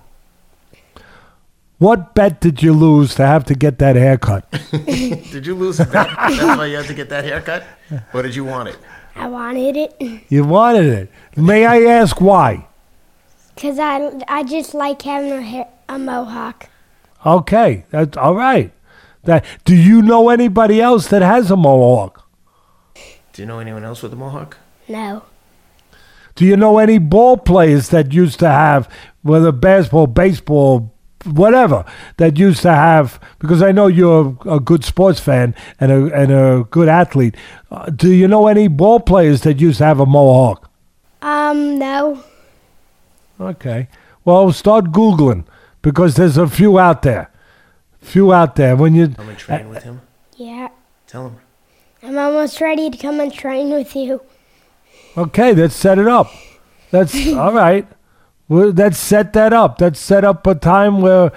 [1.78, 4.50] What bet did you lose to have to get that haircut?
[4.72, 6.08] Did you lose a bet?
[6.08, 7.64] That's why you had to get that haircut?
[8.14, 8.78] Or did you want it?
[9.14, 11.10] I wanted it You wanted it.
[11.36, 12.66] May I ask why?
[13.54, 16.68] because I, I just like having a, hair, a mohawk.
[17.24, 18.72] Okay, that's all right.
[19.24, 22.24] That do you know anybody else that has a mohawk?
[23.32, 24.56] Do you know anyone else with a mohawk?
[24.88, 25.24] No.
[26.36, 28.88] Do you know any ball players that used to have,
[29.22, 30.92] whether basketball, baseball,
[31.24, 31.84] whatever,
[32.18, 33.18] that used to have?
[33.38, 37.34] Because I know you're a good sports fan and a and a good athlete.
[37.70, 40.70] Uh, do you know any ball players that used to have a mohawk?
[41.22, 42.22] Um, no.
[43.40, 43.88] Okay.
[44.24, 45.44] Well, start googling
[45.86, 47.30] because there's a few out there.
[48.00, 48.74] Few out there.
[48.74, 50.00] When you Come and train with him?
[50.36, 50.70] Yeah.
[51.06, 51.36] Tell him.
[52.02, 54.20] I'm almost ready to come and train with you.
[55.16, 56.28] Okay, let's set it up.
[56.90, 57.86] That's all right.
[58.48, 59.80] Well, let's set that up.
[59.80, 61.30] Let's set up a time where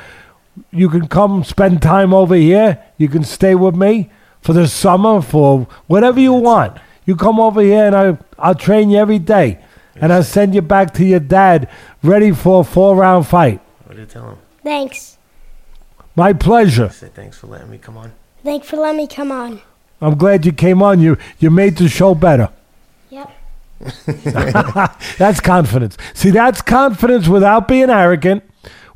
[0.72, 2.84] you can come spend time over here.
[2.98, 4.10] You can stay with me
[4.42, 6.76] for the summer, for whatever you want.
[7.06, 9.60] You come over here and I, I'll train you every day.
[9.94, 11.70] And I'll send you back to your dad
[12.02, 13.62] ready for a four round fight.
[14.10, 14.38] What tell him?
[14.64, 15.18] Thanks.
[16.16, 16.90] My pleasure.
[16.90, 18.14] Say thanks for letting me come on.
[18.44, 19.62] Thanks for letting me come on.
[20.02, 21.00] I'm glad you came on.
[21.00, 22.50] You you made the show better.
[23.12, 23.32] Yep.
[25.18, 25.96] That's confidence.
[26.14, 28.44] See, that's confidence without being arrogant,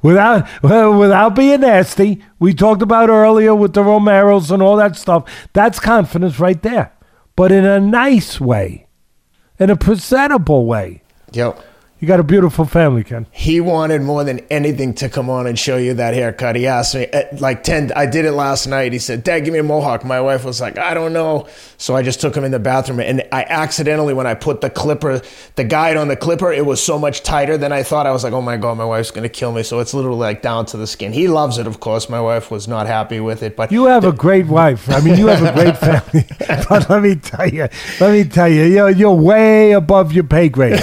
[0.01, 2.23] without well, without being nasty.
[2.39, 5.23] We talked about earlier with the Romeros and all that stuff.
[5.53, 6.91] That's confidence right there,
[7.35, 8.87] but in a nice way,
[9.59, 11.01] in a presentable way.
[11.31, 11.55] Yo,
[12.03, 13.27] You got a beautiful family, Ken.
[13.31, 16.57] he wanted more than anything to come on and show you that haircut.
[16.57, 18.91] He asked me, uh, like 10, I did it last night.
[18.91, 20.03] He said, Dad, give me a mohawk.
[20.03, 21.47] My wife was like, I don't know.
[21.77, 22.99] So I just took him in the bathroom.
[22.99, 25.21] And I accidentally, when I put the clipper,
[25.55, 28.05] the guide on the clipper, it was so much tighter than I thought.
[28.05, 29.63] I was like, oh my God, my wife's going to kill me.
[29.63, 31.13] So it's literally like down to the skin.
[31.13, 32.09] He loves it, of course.
[32.09, 33.55] My wife was not happy with it.
[33.55, 34.89] But You have a great wife.
[34.89, 36.25] I mean, you have a great family.
[36.67, 37.69] but let me tell you,
[38.01, 40.81] let me tell you, you're, you're way above your pay grade.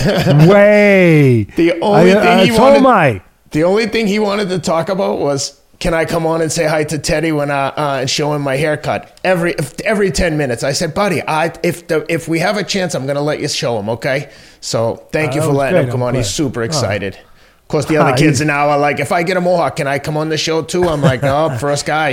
[0.49, 1.10] Way.
[1.57, 3.23] The only I, thing uh, he so wanted- I.
[3.53, 6.69] The only thing he wanted to talk about was, can I come on and say
[6.69, 9.55] hi to Teddy when uh, uh, and show him my haircut every
[9.85, 10.63] every ten minutes?
[10.63, 13.49] I said, buddy, I if the if we have a chance, I'm gonna let you
[13.49, 13.89] show him.
[13.89, 14.31] Okay,
[14.61, 15.85] so thank Uh, you for letting great.
[15.87, 16.15] him come I'm on.
[16.15, 16.33] He's glad.
[16.45, 16.65] super Oh.
[16.65, 17.15] excited.
[17.17, 19.41] Of course, the other Ah, kids he- are now are like, if I get a
[19.41, 20.89] mohawk, can I come on the show too?
[20.89, 22.13] I'm like, oh, first guy,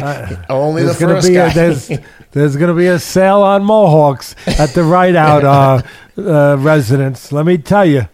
[0.50, 1.48] only the Uh, There's gonna first be guy.
[1.52, 1.92] a, there's,
[2.32, 5.82] there's gonna be a sale on mohawks at the Rideout uh,
[6.20, 7.32] uh, residence.
[7.32, 8.08] Let me tell you.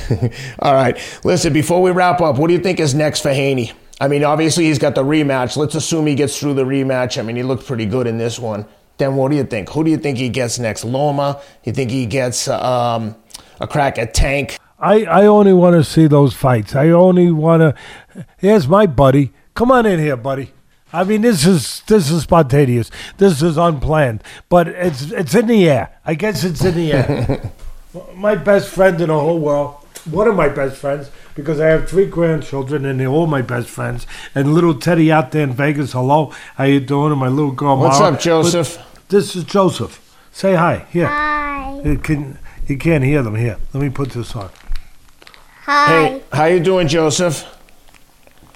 [0.58, 0.98] All right.
[1.24, 3.72] Listen, before we wrap up, what do you think is next for Haney?
[4.00, 5.56] I mean, obviously he's got the rematch.
[5.56, 7.18] Let's assume he gets through the rematch.
[7.18, 8.66] I mean, he looked pretty good in this one.
[8.98, 9.70] Then what do you think?
[9.70, 10.84] Who do you think he gets next?
[10.84, 11.40] Loma?
[11.64, 13.16] You think he gets um,
[13.60, 14.58] a crack at Tank?
[14.78, 16.74] I, I only want to see those fights.
[16.74, 18.26] I only want to.
[18.38, 19.32] Here's my buddy.
[19.54, 20.50] Come on in here, buddy.
[20.92, 22.90] I mean, this is this is spontaneous.
[23.16, 25.98] This is unplanned, but it's it's in the air.
[26.04, 27.52] I guess it's in the air.
[28.14, 29.81] my best friend in the whole world.
[30.10, 33.68] One of my best friends, because I have three grandchildren and they're all my best
[33.68, 34.06] friends.
[34.34, 35.92] And little Teddy out there in Vegas.
[35.92, 37.12] Hello, how you doing?
[37.12, 37.76] And my little girl.
[37.78, 38.14] What's Mara.
[38.14, 38.78] up, Joseph?
[38.78, 40.00] But This is Joseph.
[40.32, 40.86] Say hi.
[40.90, 41.06] Here.
[41.06, 41.80] Hi.
[41.84, 43.58] You can you can't hear them here.
[43.72, 44.50] Let me put this on.
[45.64, 46.08] Hi.
[46.08, 47.46] Hey, how you doing, Joseph?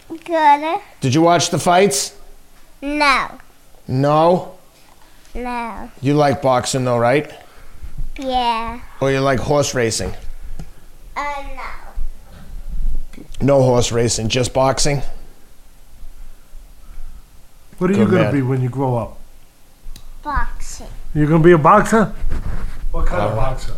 [0.08, 0.80] Good.
[1.00, 2.18] Did you watch the fights?
[2.82, 3.28] No.
[3.86, 4.58] No.
[5.34, 5.90] No.
[6.00, 7.32] You like boxing though, right?
[8.18, 8.80] Yeah.
[9.00, 10.14] Or you like horse racing?
[11.16, 13.22] Uh, no.
[13.40, 15.02] No horse racing, just boxing.
[17.78, 18.32] What are you going to man.
[18.32, 19.18] be when you grow up?
[20.22, 20.86] Boxing.
[21.14, 22.06] You're going to be a boxer?
[22.92, 23.76] What kind of Uh, boxer?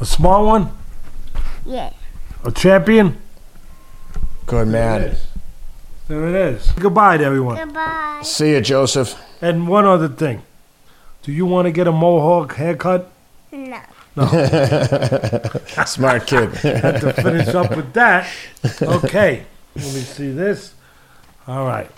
[0.00, 0.72] A small one?
[1.64, 1.92] Yeah.
[2.44, 3.18] A champion?
[4.46, 5.16] Good man.
[6.08, 6.70] There it is.
[6.72, 7.56] Goodbye to everyone.
[7.56, 8.20] Goodbye.
[8.22, 9.14] See you, Joseph.
[9.40, 10.42] And one other thing.
[11.22, 13.10] Do you want to get a mohawk haircut?
[13.50, 13.80] No.
[15.86, 16.50] Smart kid.
[16.54, 18.28] Had to finish up with that.
[18.82, 19.44] Okay.
[19.76, 20.74] Let me see this.
[21.46, 21.88] All right.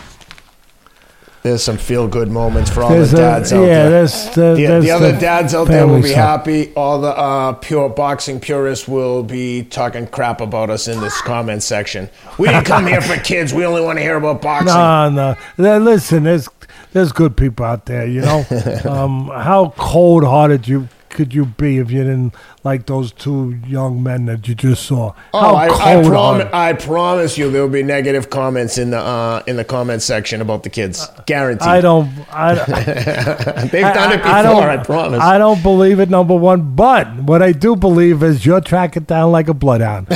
[1.44, 3.90] There's some feel good moments for all There's the a- dads out yeah, there.
[3.90, 6.40] there's the- the, there's the other the dads out there will be stuff.
[6.40, 6.74] happy.
[6.74, 11.62] All the uh, pure boxing purists will be talking crap about us in this comment
[11.62, 12.10] section.
[12.38, 13.54] We didn't come here for kids.
[13.54, 14.66] We only want to hear about boxing.
[14.74, 15.36] No, no.
[15.56, 16.48] Then Listen, there's
[16.92, 18.06] there's good people out there.
[18.06, 18.44] You know,
[18.84, 20.88] um, how cold hearted you
[21.18, 22.32] could you be if you didn't
[22.68, 25.14] like those two young men that you just saw?
[25.32, 29.42] Oh, I, I, prom- I promise you, there will be negative comments in the uh,
[29.46, 31.06] in the comment section about the kids.
[31.24, 31.66] Guaranteed.
[31.66, 32.08] I don't.
[32.30, 32.54] I,
[33.72, 34.68] They've done it before.
[34.68, 35.20] I, I, promise.
[35.20, 36.10] I don't believe it.
[36.10, 40.08] Number one, but what I do believe is you're tracking down like a bloodhound.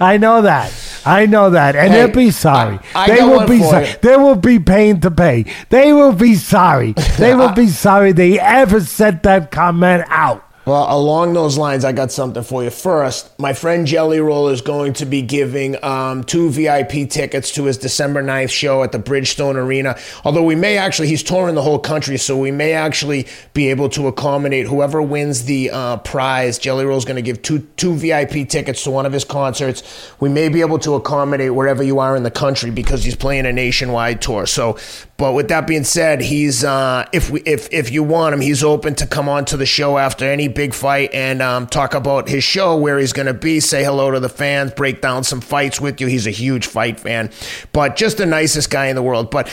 [0.00, 0.72] I know that.
[1.04, 2.78] I know that, and Hey, they'll be sorry.
[3.06, 3.60] They will be.
[3.60, 3.88] sorry.
[3.88, 3.94] you.
[4.02, 5.44] They will be paying to pay.
[5.68, 6.94] They will be sorry.
[7.18, 10.21] They will be sorry they ever sent that comment out.
[10.64, 12.70] Well, along those lines, I got something for you.
[12.70, 17.64] First, my friend Jelly Roll is going to be giving um, two VIP tickets to
[17.64, 19.98] his December 9th show at the Bridgestone Arena.
[20.24, 23.88] Although we may actually, he's touring the whole country, so we may actually be able
[23.88, 26.60] to accommodate whoever wins the uh, prize.
[26.60, 30.12] Jelly Roll is going to give two, two VIP tickets to one of his concerts.
[30.20, 33.46] We may be able to accommodate wherever you are in the country because he's playing
[33.46, 34.46] a nationwide tour.
[34.46, 34.78] So,
[35.22, 38.64] but with that being said, he's uh, if we if if you want him, he's
[38.64, 42.28] open to come on to the show after any big fight and um, talk about
[42.28, 45.40] his show, where he's going to be, say hello to the fans, break down some
[45.40, 46.08] fights with you.
[46.08, 47.30] He's a huge fight fan,
[47.70, 49.30] but just the nicest guy in the world.
[49.30, 49.48] But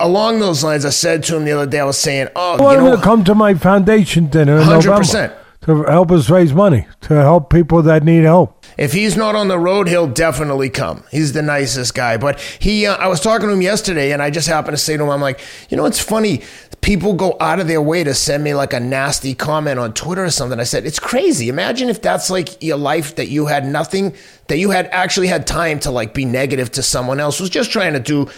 [0.00, 2.74] along those lines, I said to him the other day, I was saying, oh, Well,
[2.74, 4.84] you know, to come to my foundation dinner in 100%.
[4.86, 8.59] November to help us raise money to help people that need help.
[8.80, 11.04] If he's not on the road, he'll definitely come.
[11.10, 12.16] He's the nicest guy.
[12.16, 14.96] But he, uh, I was talking to him yesterday, and I just happened to say
[14.96, 15.38] to him, I'm like,
[15.68, 16.40] you know, it's funny.
[16.80, 20.24] People go out of their way to send me like a nasty comment on Twitter
[20.24, 20.58] or something.
[20.58, 21.50] I said, it's crazy.
[21.50, 24.14] Imagine if that's like your life that you had nothing,
[24.46, 27.70] that you had actually had time to like be negative to someone else, was just
[27.70, 28.30] trying to do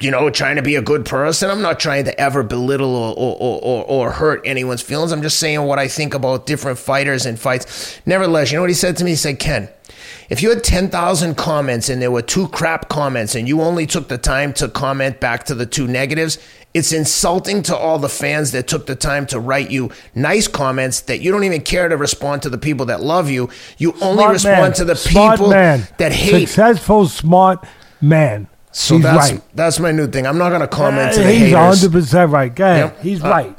[0.00, 1.50] you know, trying to be a good person.
[1.50, 5.12] I'm not trying to ever belittle or, or, or, or hurt anyone's feelings.
[5.12, 8.00] I'm just saying what I think about different fighters and fights.
[8.04, 9.12] Nevertheless, you know what he said to me?
[9.12, 9.68] He said, Ken,
[10.30, 14.08] if you had 10,000 comments and there were two crap comments and you only took
[14.08, 16.38] the time to comment back to the two negatives,
[16.72, 21.00] it's insulting to all the fans that took the time to write you nice comments
[21.02, 23.48] that you don't even care to respond to the people that love you.
[23.78, 24.72] You only Smart respond man.
[24.74, 25.86] to the Smart people man.
[25.98, 26.46] that hate.
[26.48, 27.64] Successful, smart
[28.00, 28.48] man.
[28.72, 29.42] So He's that's right.
[29.54, 30.26] that's my new thing.
[30.26, 31.52] I'm not going to comment to Uh, the He's haters.
[31.82, 32.52] 100 percent right.
[32.52, 32.78] Go ahead.
[32.78, 33.02] Yep.
[33.02, 33.58] He's Uh, right.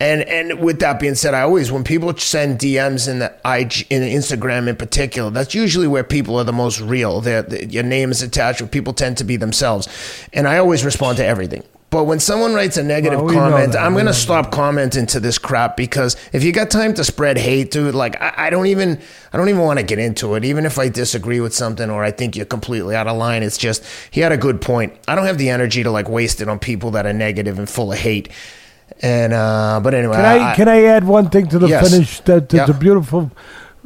[0.00, 3.86] And and with that being said, I always when people send DMs in the IG
[3.90, 7.20] in Instagram in particular, that's usually where people are the most real.
[7.20, 9.88] They're, your name is attached, where people tend to be themselves,
[10.32, 11.62] and I always respond to everything.
[11.94, 13.76] But when someone writes a negative Well, we comment.
[13.76, 17.38] I'm gonna know stop commenting to this crap because if you got time to spread
[17.38, 19.00] hate, dude, like I, I don't even
[19.32, 20.44] I don't even want to get into it.
[20.44, 23.56] Even if I disagree with something or I think you're completely out of line, it's
[23.56, 24.92] just he had a good point.
[25.06, 27.70] I don't have the energy to like waste it on people that are negative and
[27.70, 28.28] full of hate.
[29.02, 31.90] And uh, but anyway, Can I, can I add one thing to the Yes.
[31.90, 32.20] finish?
[32.20, 32.74] That that's Yeah.
[32.76, 33.30] a beautiful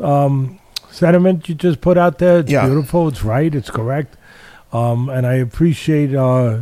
[0.03, 0.59] um,
[0.91, 2.41] sentiment you just put out there.
[2.41, 2.67] It's Yeah.
[2.67, 3.09] beautiful.
[3.09, 3.53] It's right.
[3.55, 4.17] It's correct.
[4.73, 6.61] Um, and I appreciate uh,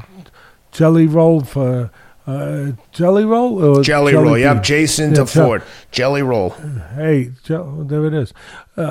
[0.71, 1.91] Jelly Roll for
[2.27, 3.63] uh, Jelly Roll.
[3.65, 4.37] Or Jelly, Roll.
[4.39, 5.63] Yep, Jason Yeah, DeFord.
[5.93, 6.51] Jelly Roll.
[6.97, 8.33] Hey, there it is.
[8.77, 8.83] Uh,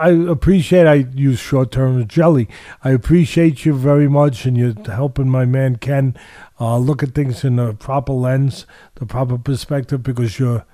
[0.00, 0.86] I appreciate.
[0.86, 2.48] I use short term jelly.
[2.84, 6.16] I appreciate you very much, and you're helping my man Ken
[6.60, 8.66] uh, look at things in the proper lens,
[8.96, 10.64] the proper perspective, because you're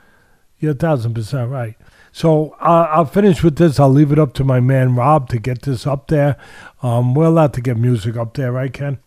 [0.58, 1.76] you're a thousand percent right.
[2.12, 3.80] So uh, I'll finish with this.
[3.80, 6.36] I'll leave it up to my man Rob to get this up there.
[6.82, 8.98] Um, we're allowed to get music up there, right, Ken?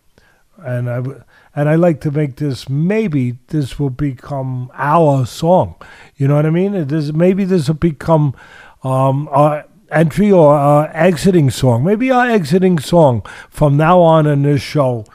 [0.58, 1.22] And I w-
[1.54, 2.68] and I like to make this.
[2.68, 5.76] Maybe this will become our song.
[6.16, 6.74] You know what I mean?
[6.74, 8.34] It is, maybe this will become
[8.82, 11.84] um, our entry or our exiting song.
[11.84, 15.06] Maybe our exiting song from now on in this show.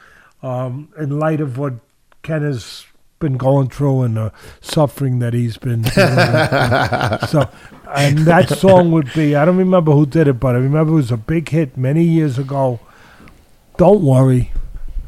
[0.42, 1.74] Um, in light of what
[2.22, 2.84] Ken has
[3.20, 5.84] been going through and the suffering that he's been
[7.28, 7.48] so
[7.94, 10.96] and that song would be I don't remember who did it, but I remember it
[10.96, 12.80] was a big hit many years ago.
[13.76, 14.50] Don't worry,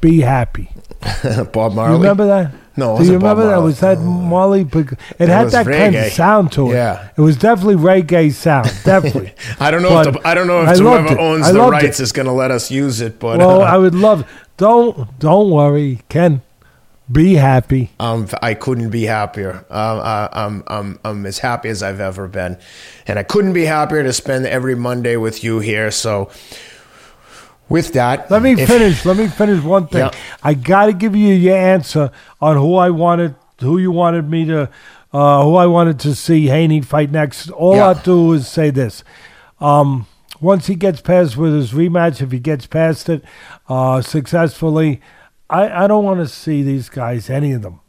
[0.00, 0.70] be happy.
[1.52, 1.96] Bob Marley.
[1.96, 2.52] You remember that?
[2.76, 3.56] No, it Do you remember that?
[3.58, 4.64] Was that Marley?
[4.64, 6.74] Bec- It had that kind of sound to it.
[6.74, 7.08] Yeah.
[7.16, 8.66] It was definitely reggae sound.
[8.84, 9.32] Definitely.
[9.60, 11.18] I don't know But if the, I don't know if whoever it.
[11.18, 12.02] owns I the rights it.
[12.04, 14.28] is going to let us use it, but well, uh, I would love.
[14.56, 16.42] Don't don't worry, Ken.
[17.10, 17.90] Be happy.
[18.00, 19.66] um, I couldn't be happier.
[19.68, 22.56] Um, uh, I'm, I'm, I'm as happy as I've ever been,
[23.06, 25.90] and I couldn't be happier to spend every Monday with you here.
[25.90, 26.30] So,
[27.68, 29.04] with that, Let me if- finish.
[29.04, 30.00] Let me finish one thing.
[30.06, 30.10] Yeah.
[30.42, 32.10] I got to give you your answer
[32.40, 34.70] on who I wanted, who you wanted me to,
[35.12, 37.50] uh, who I wanted to see Haney fight next.
[37.50, 37.88] All Yeah.
[37.88, 39.04] I'll do is say this.
[39.60, 40.06] Um,
[40.44, 43.24] once he gets past with his rematch, if he gets past it
[43.68, 45.00] uh, successfully,
[45.48, 47.80] I, I don't want to see these guys, any of them,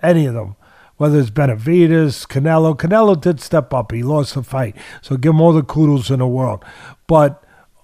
[0.00, 0.56] any of them,
[0.96, 2.76] whether it's Benavides, Canelo.
[2.76, 3.92] Canelo did step up.
[3.92, 4.76] He lost the fight.
[5.02, 6.64] So give him all the kudos in the world.
[7.06, 7.42] But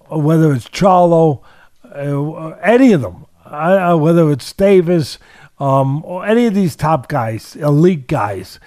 [0.09, 1.43] whether it's Charlo,
[1.83, 5.19] uh, any of them, uh, whether it's Davis,
[5.59, 8.59] um, or any of these top guys, elite guys,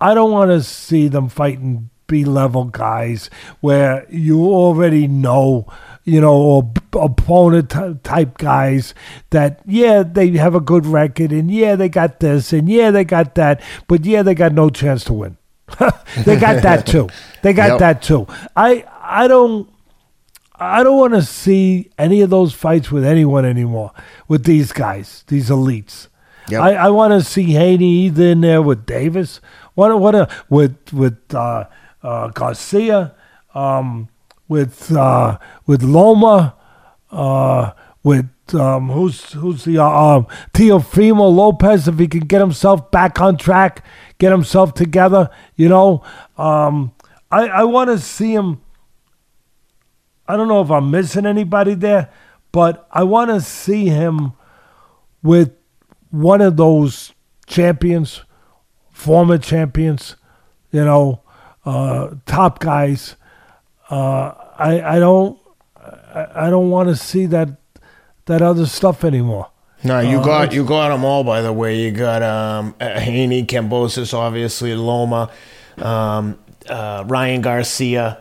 [0.00, 3.30] I don't want to see them fighting B level guys
[3.60, 5.66] where you already know,
[6.04, 7.70] you know, or opponent
[8.02, 8.94] type guys
[9.30, 13.04] that, yeah, they have a good record and yeah, they got this and yeah, they
[13.04, 15.36] got that, but yeah, they got no chance to win.
[16.24, 17.08] they got that too.
[17.42, 17.78] They got yep.
[17.78, 18.26] that too.
[18.56, 19.70] I I don't
[20.56, 23.92] I don't want to see any of those fights with anyone anymore
[24.26, 26.08] with these guys, these elites.
[26.48, 26.62] Yep.
[26.62, 29.40] I, I want to see Haney either in there with Davis,
[29.74, 31.66] what what a, with with uh,
[32.02, 33.14] uh, Garcia,
[33.54, 34.08] um,
[34.48, 36.56] with uh, with Loma,
[37.10, 37.72] uh,
[38.02, 43.20] with um, who's who's the uh, um, Teofimo Lopez if he can get himself back
[43.20, 43.84] on track,
[44.18, 45.30] get himself together.
[45.56, 46.02] You know,
[46.36, 46.92] um,
[47.30, 48.60] I I want to see him.
[50.26, 52.10] I don't know if I'm missing anybody there,
[52.52, 54.32] but I want to see him
[55.22, 55.52] with
[56.10, 57.12] one of those
[57.46, 58.22] champions,
[58.90, 60.16] former champions,
[60.70, 61.22] you know,
[61.68, 63.16] uh, top guys.
[63.90, 65.38] Uh, I I don't
[66.14, 67.50] I, I don't want to see that
[68.26, 69.50] that other stuff anymore.
[69.84, 71.24] No, you uh, got you got them all.
[71.24, 75.30] By the way, you got um, Haney, Kambosos, obviously Loma,
[75.76, 76.38] um,
[76.68, 78.18] uh, Ryan Garcia,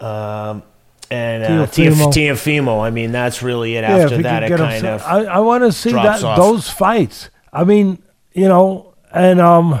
[0.00, 0.62] um,
[1.10, 2.12] and uh, Teofimo.
[2.12, 2.80] Teofimo.
[2.82, 3.82] I mean, that's really it.
[3.82, 5.02] Yeah, After that, it kind of.
[5.02, 7.28] I, I want to see that those fights.
[7.52, 8.02] I mean,
[8.32, 9.80] you know, and um,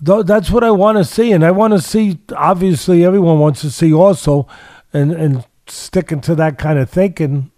[0.00, 2.18] that's what I want to see, and I want to see.
[2.34, 4.46] Obviously, everyone wants to see also,
[4.92, 7.50] and and sticking to that kind of thinking.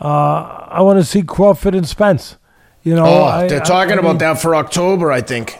[0.00, 2.36] Uh, I want to see Crawford and Spence.
[2.82, 5.58] You know, oh, I, they're talking I, I about mean, that for October, I think.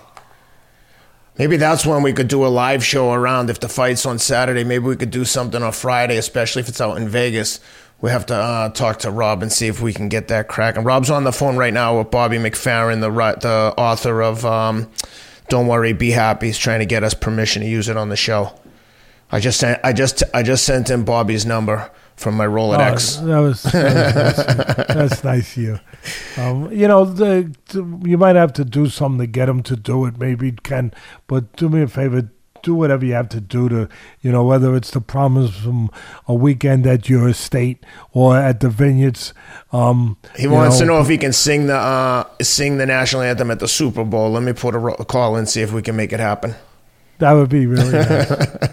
[1.38, 3.48] Maybe that's when we could do a live show around.
[3.48, 6.80] If the fight's on Saturday, maybe we could do something on Friday, especially if it's
[6.80, 7.60] out in Vegas.
[8.00, 10.76] We have to uh, talk to Rob and see if we can get that crack.
[10.76, 14.90] And Rob's on the phone right now with Bobby McFerrin, the the author of um,
[15.48, 16.46] don't worry, be happy.
[16.46, 18.58] He's trying to get us permission to use it on the show.
[19.30, 23.22] I just sent I just I just sent him Bobby's number from my Rolodex.
[23.22, 24.86] Oh, that was, that was nice.
[24.88, 25.80] that's nice of you.
[26.36, 27.54] Um, you know, the,
[28.04, 30.18] you might have to do something to get him to do it.
[30.18, 30.92] Maybe Ken,
[31.26, 32.30] but do me a favor
[32.62, 33.88] do whatever you have to do to,
[34.20, 35.90] you know, whether it's to promise him
[36.26, 39.32] a weekend at your estate or at the vineyards.
[39.72, 43.22] Um, he wants know, to know if he can sing the uh, sing the national
[43.22, 44.30] anthem at the Super Bowl.
[44.30, 46.54] Let me put a, a call and see if we can make it happen.
[47.18, 48.68] That would be really nice.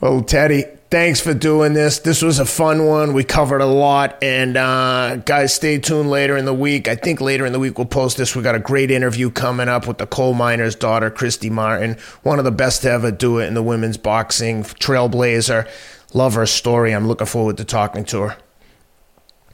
[0.00, 1.98] well, Teddy, thanks for doing this.
[1.98, 3.12] This was a fun one.
[3.12, 4.22] We covered a lot.
[4.22, 6.88] And uh, guys, stay tuned later in the week.
[6.88, 8.34] I think later in the week we'll post this.
[8.34, 12.38] We got a great interview coming up with the coal miner's daughter, Christy Martin, one
[12.38, 15.68] of the best to ever do it in the women's boxing, trailblazer.
[16.14, 16.94] Love her story.
[16.94, 18.36] I'm looking forward to talking to her.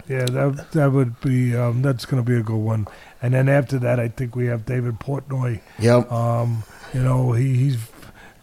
[0.06, 2.86] Yeah, that that would be um, that's going to be a good one.
[3.22, 5.62] And then after that, I think we have David Portnoy.
[5.78, 6.12] Yep.
[6.12, 6.62] Um,
[6.92, 7.78] you know, he, he's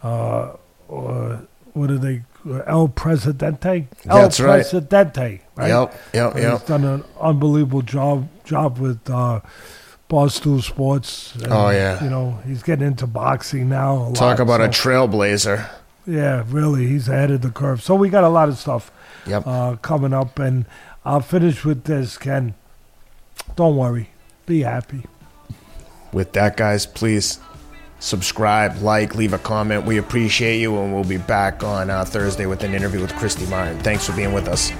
[0.03, 0.55] uh,
[0.89, 1.37] uh,
[1.73, 2.23] what do they
[2.67, 3.87] El Presidente.
[4.03, 4.61] That's El right.
[4.61, 5.41] Presidente.
[5.55, 5.67] Right.
[5.67, 6.59] Yep, yep, yep.
[6.59, 9.41] He's done an unbelievable job job with uh,
[10.09, 11.35] Barstool Sports.
[11.35, 12.03] And, oh yeah.
[12.03, 14.11] You know he's getting into boxing now.
[14.13, 14.65] Talk lot, about so.
[14.65, 15.69] a trailblazer.
[16.07, 17.83] Yeah, really, he's ahead of the curve.
[17.83, 18.91] So we got a lot of stuff
[19.27, 19.45] yep.
[19.45, 20.65] uh, coming up, and
[21.05, 22.55] I'll finish with this, Ken.
[23.55, 24.09] Don't worry,
[24.45, 25.03] be happy.
[26.11, 27.39] With that, guys, please
[28.01, 29.85] subscribe, like, leave a comment.
[29.85, 33.45] We appreciate you, and we'll be back on uh, Thursday with an interview with Christy
[33.45, 33.79] Martin.
[33.79, 34.73] Thanks for being with us.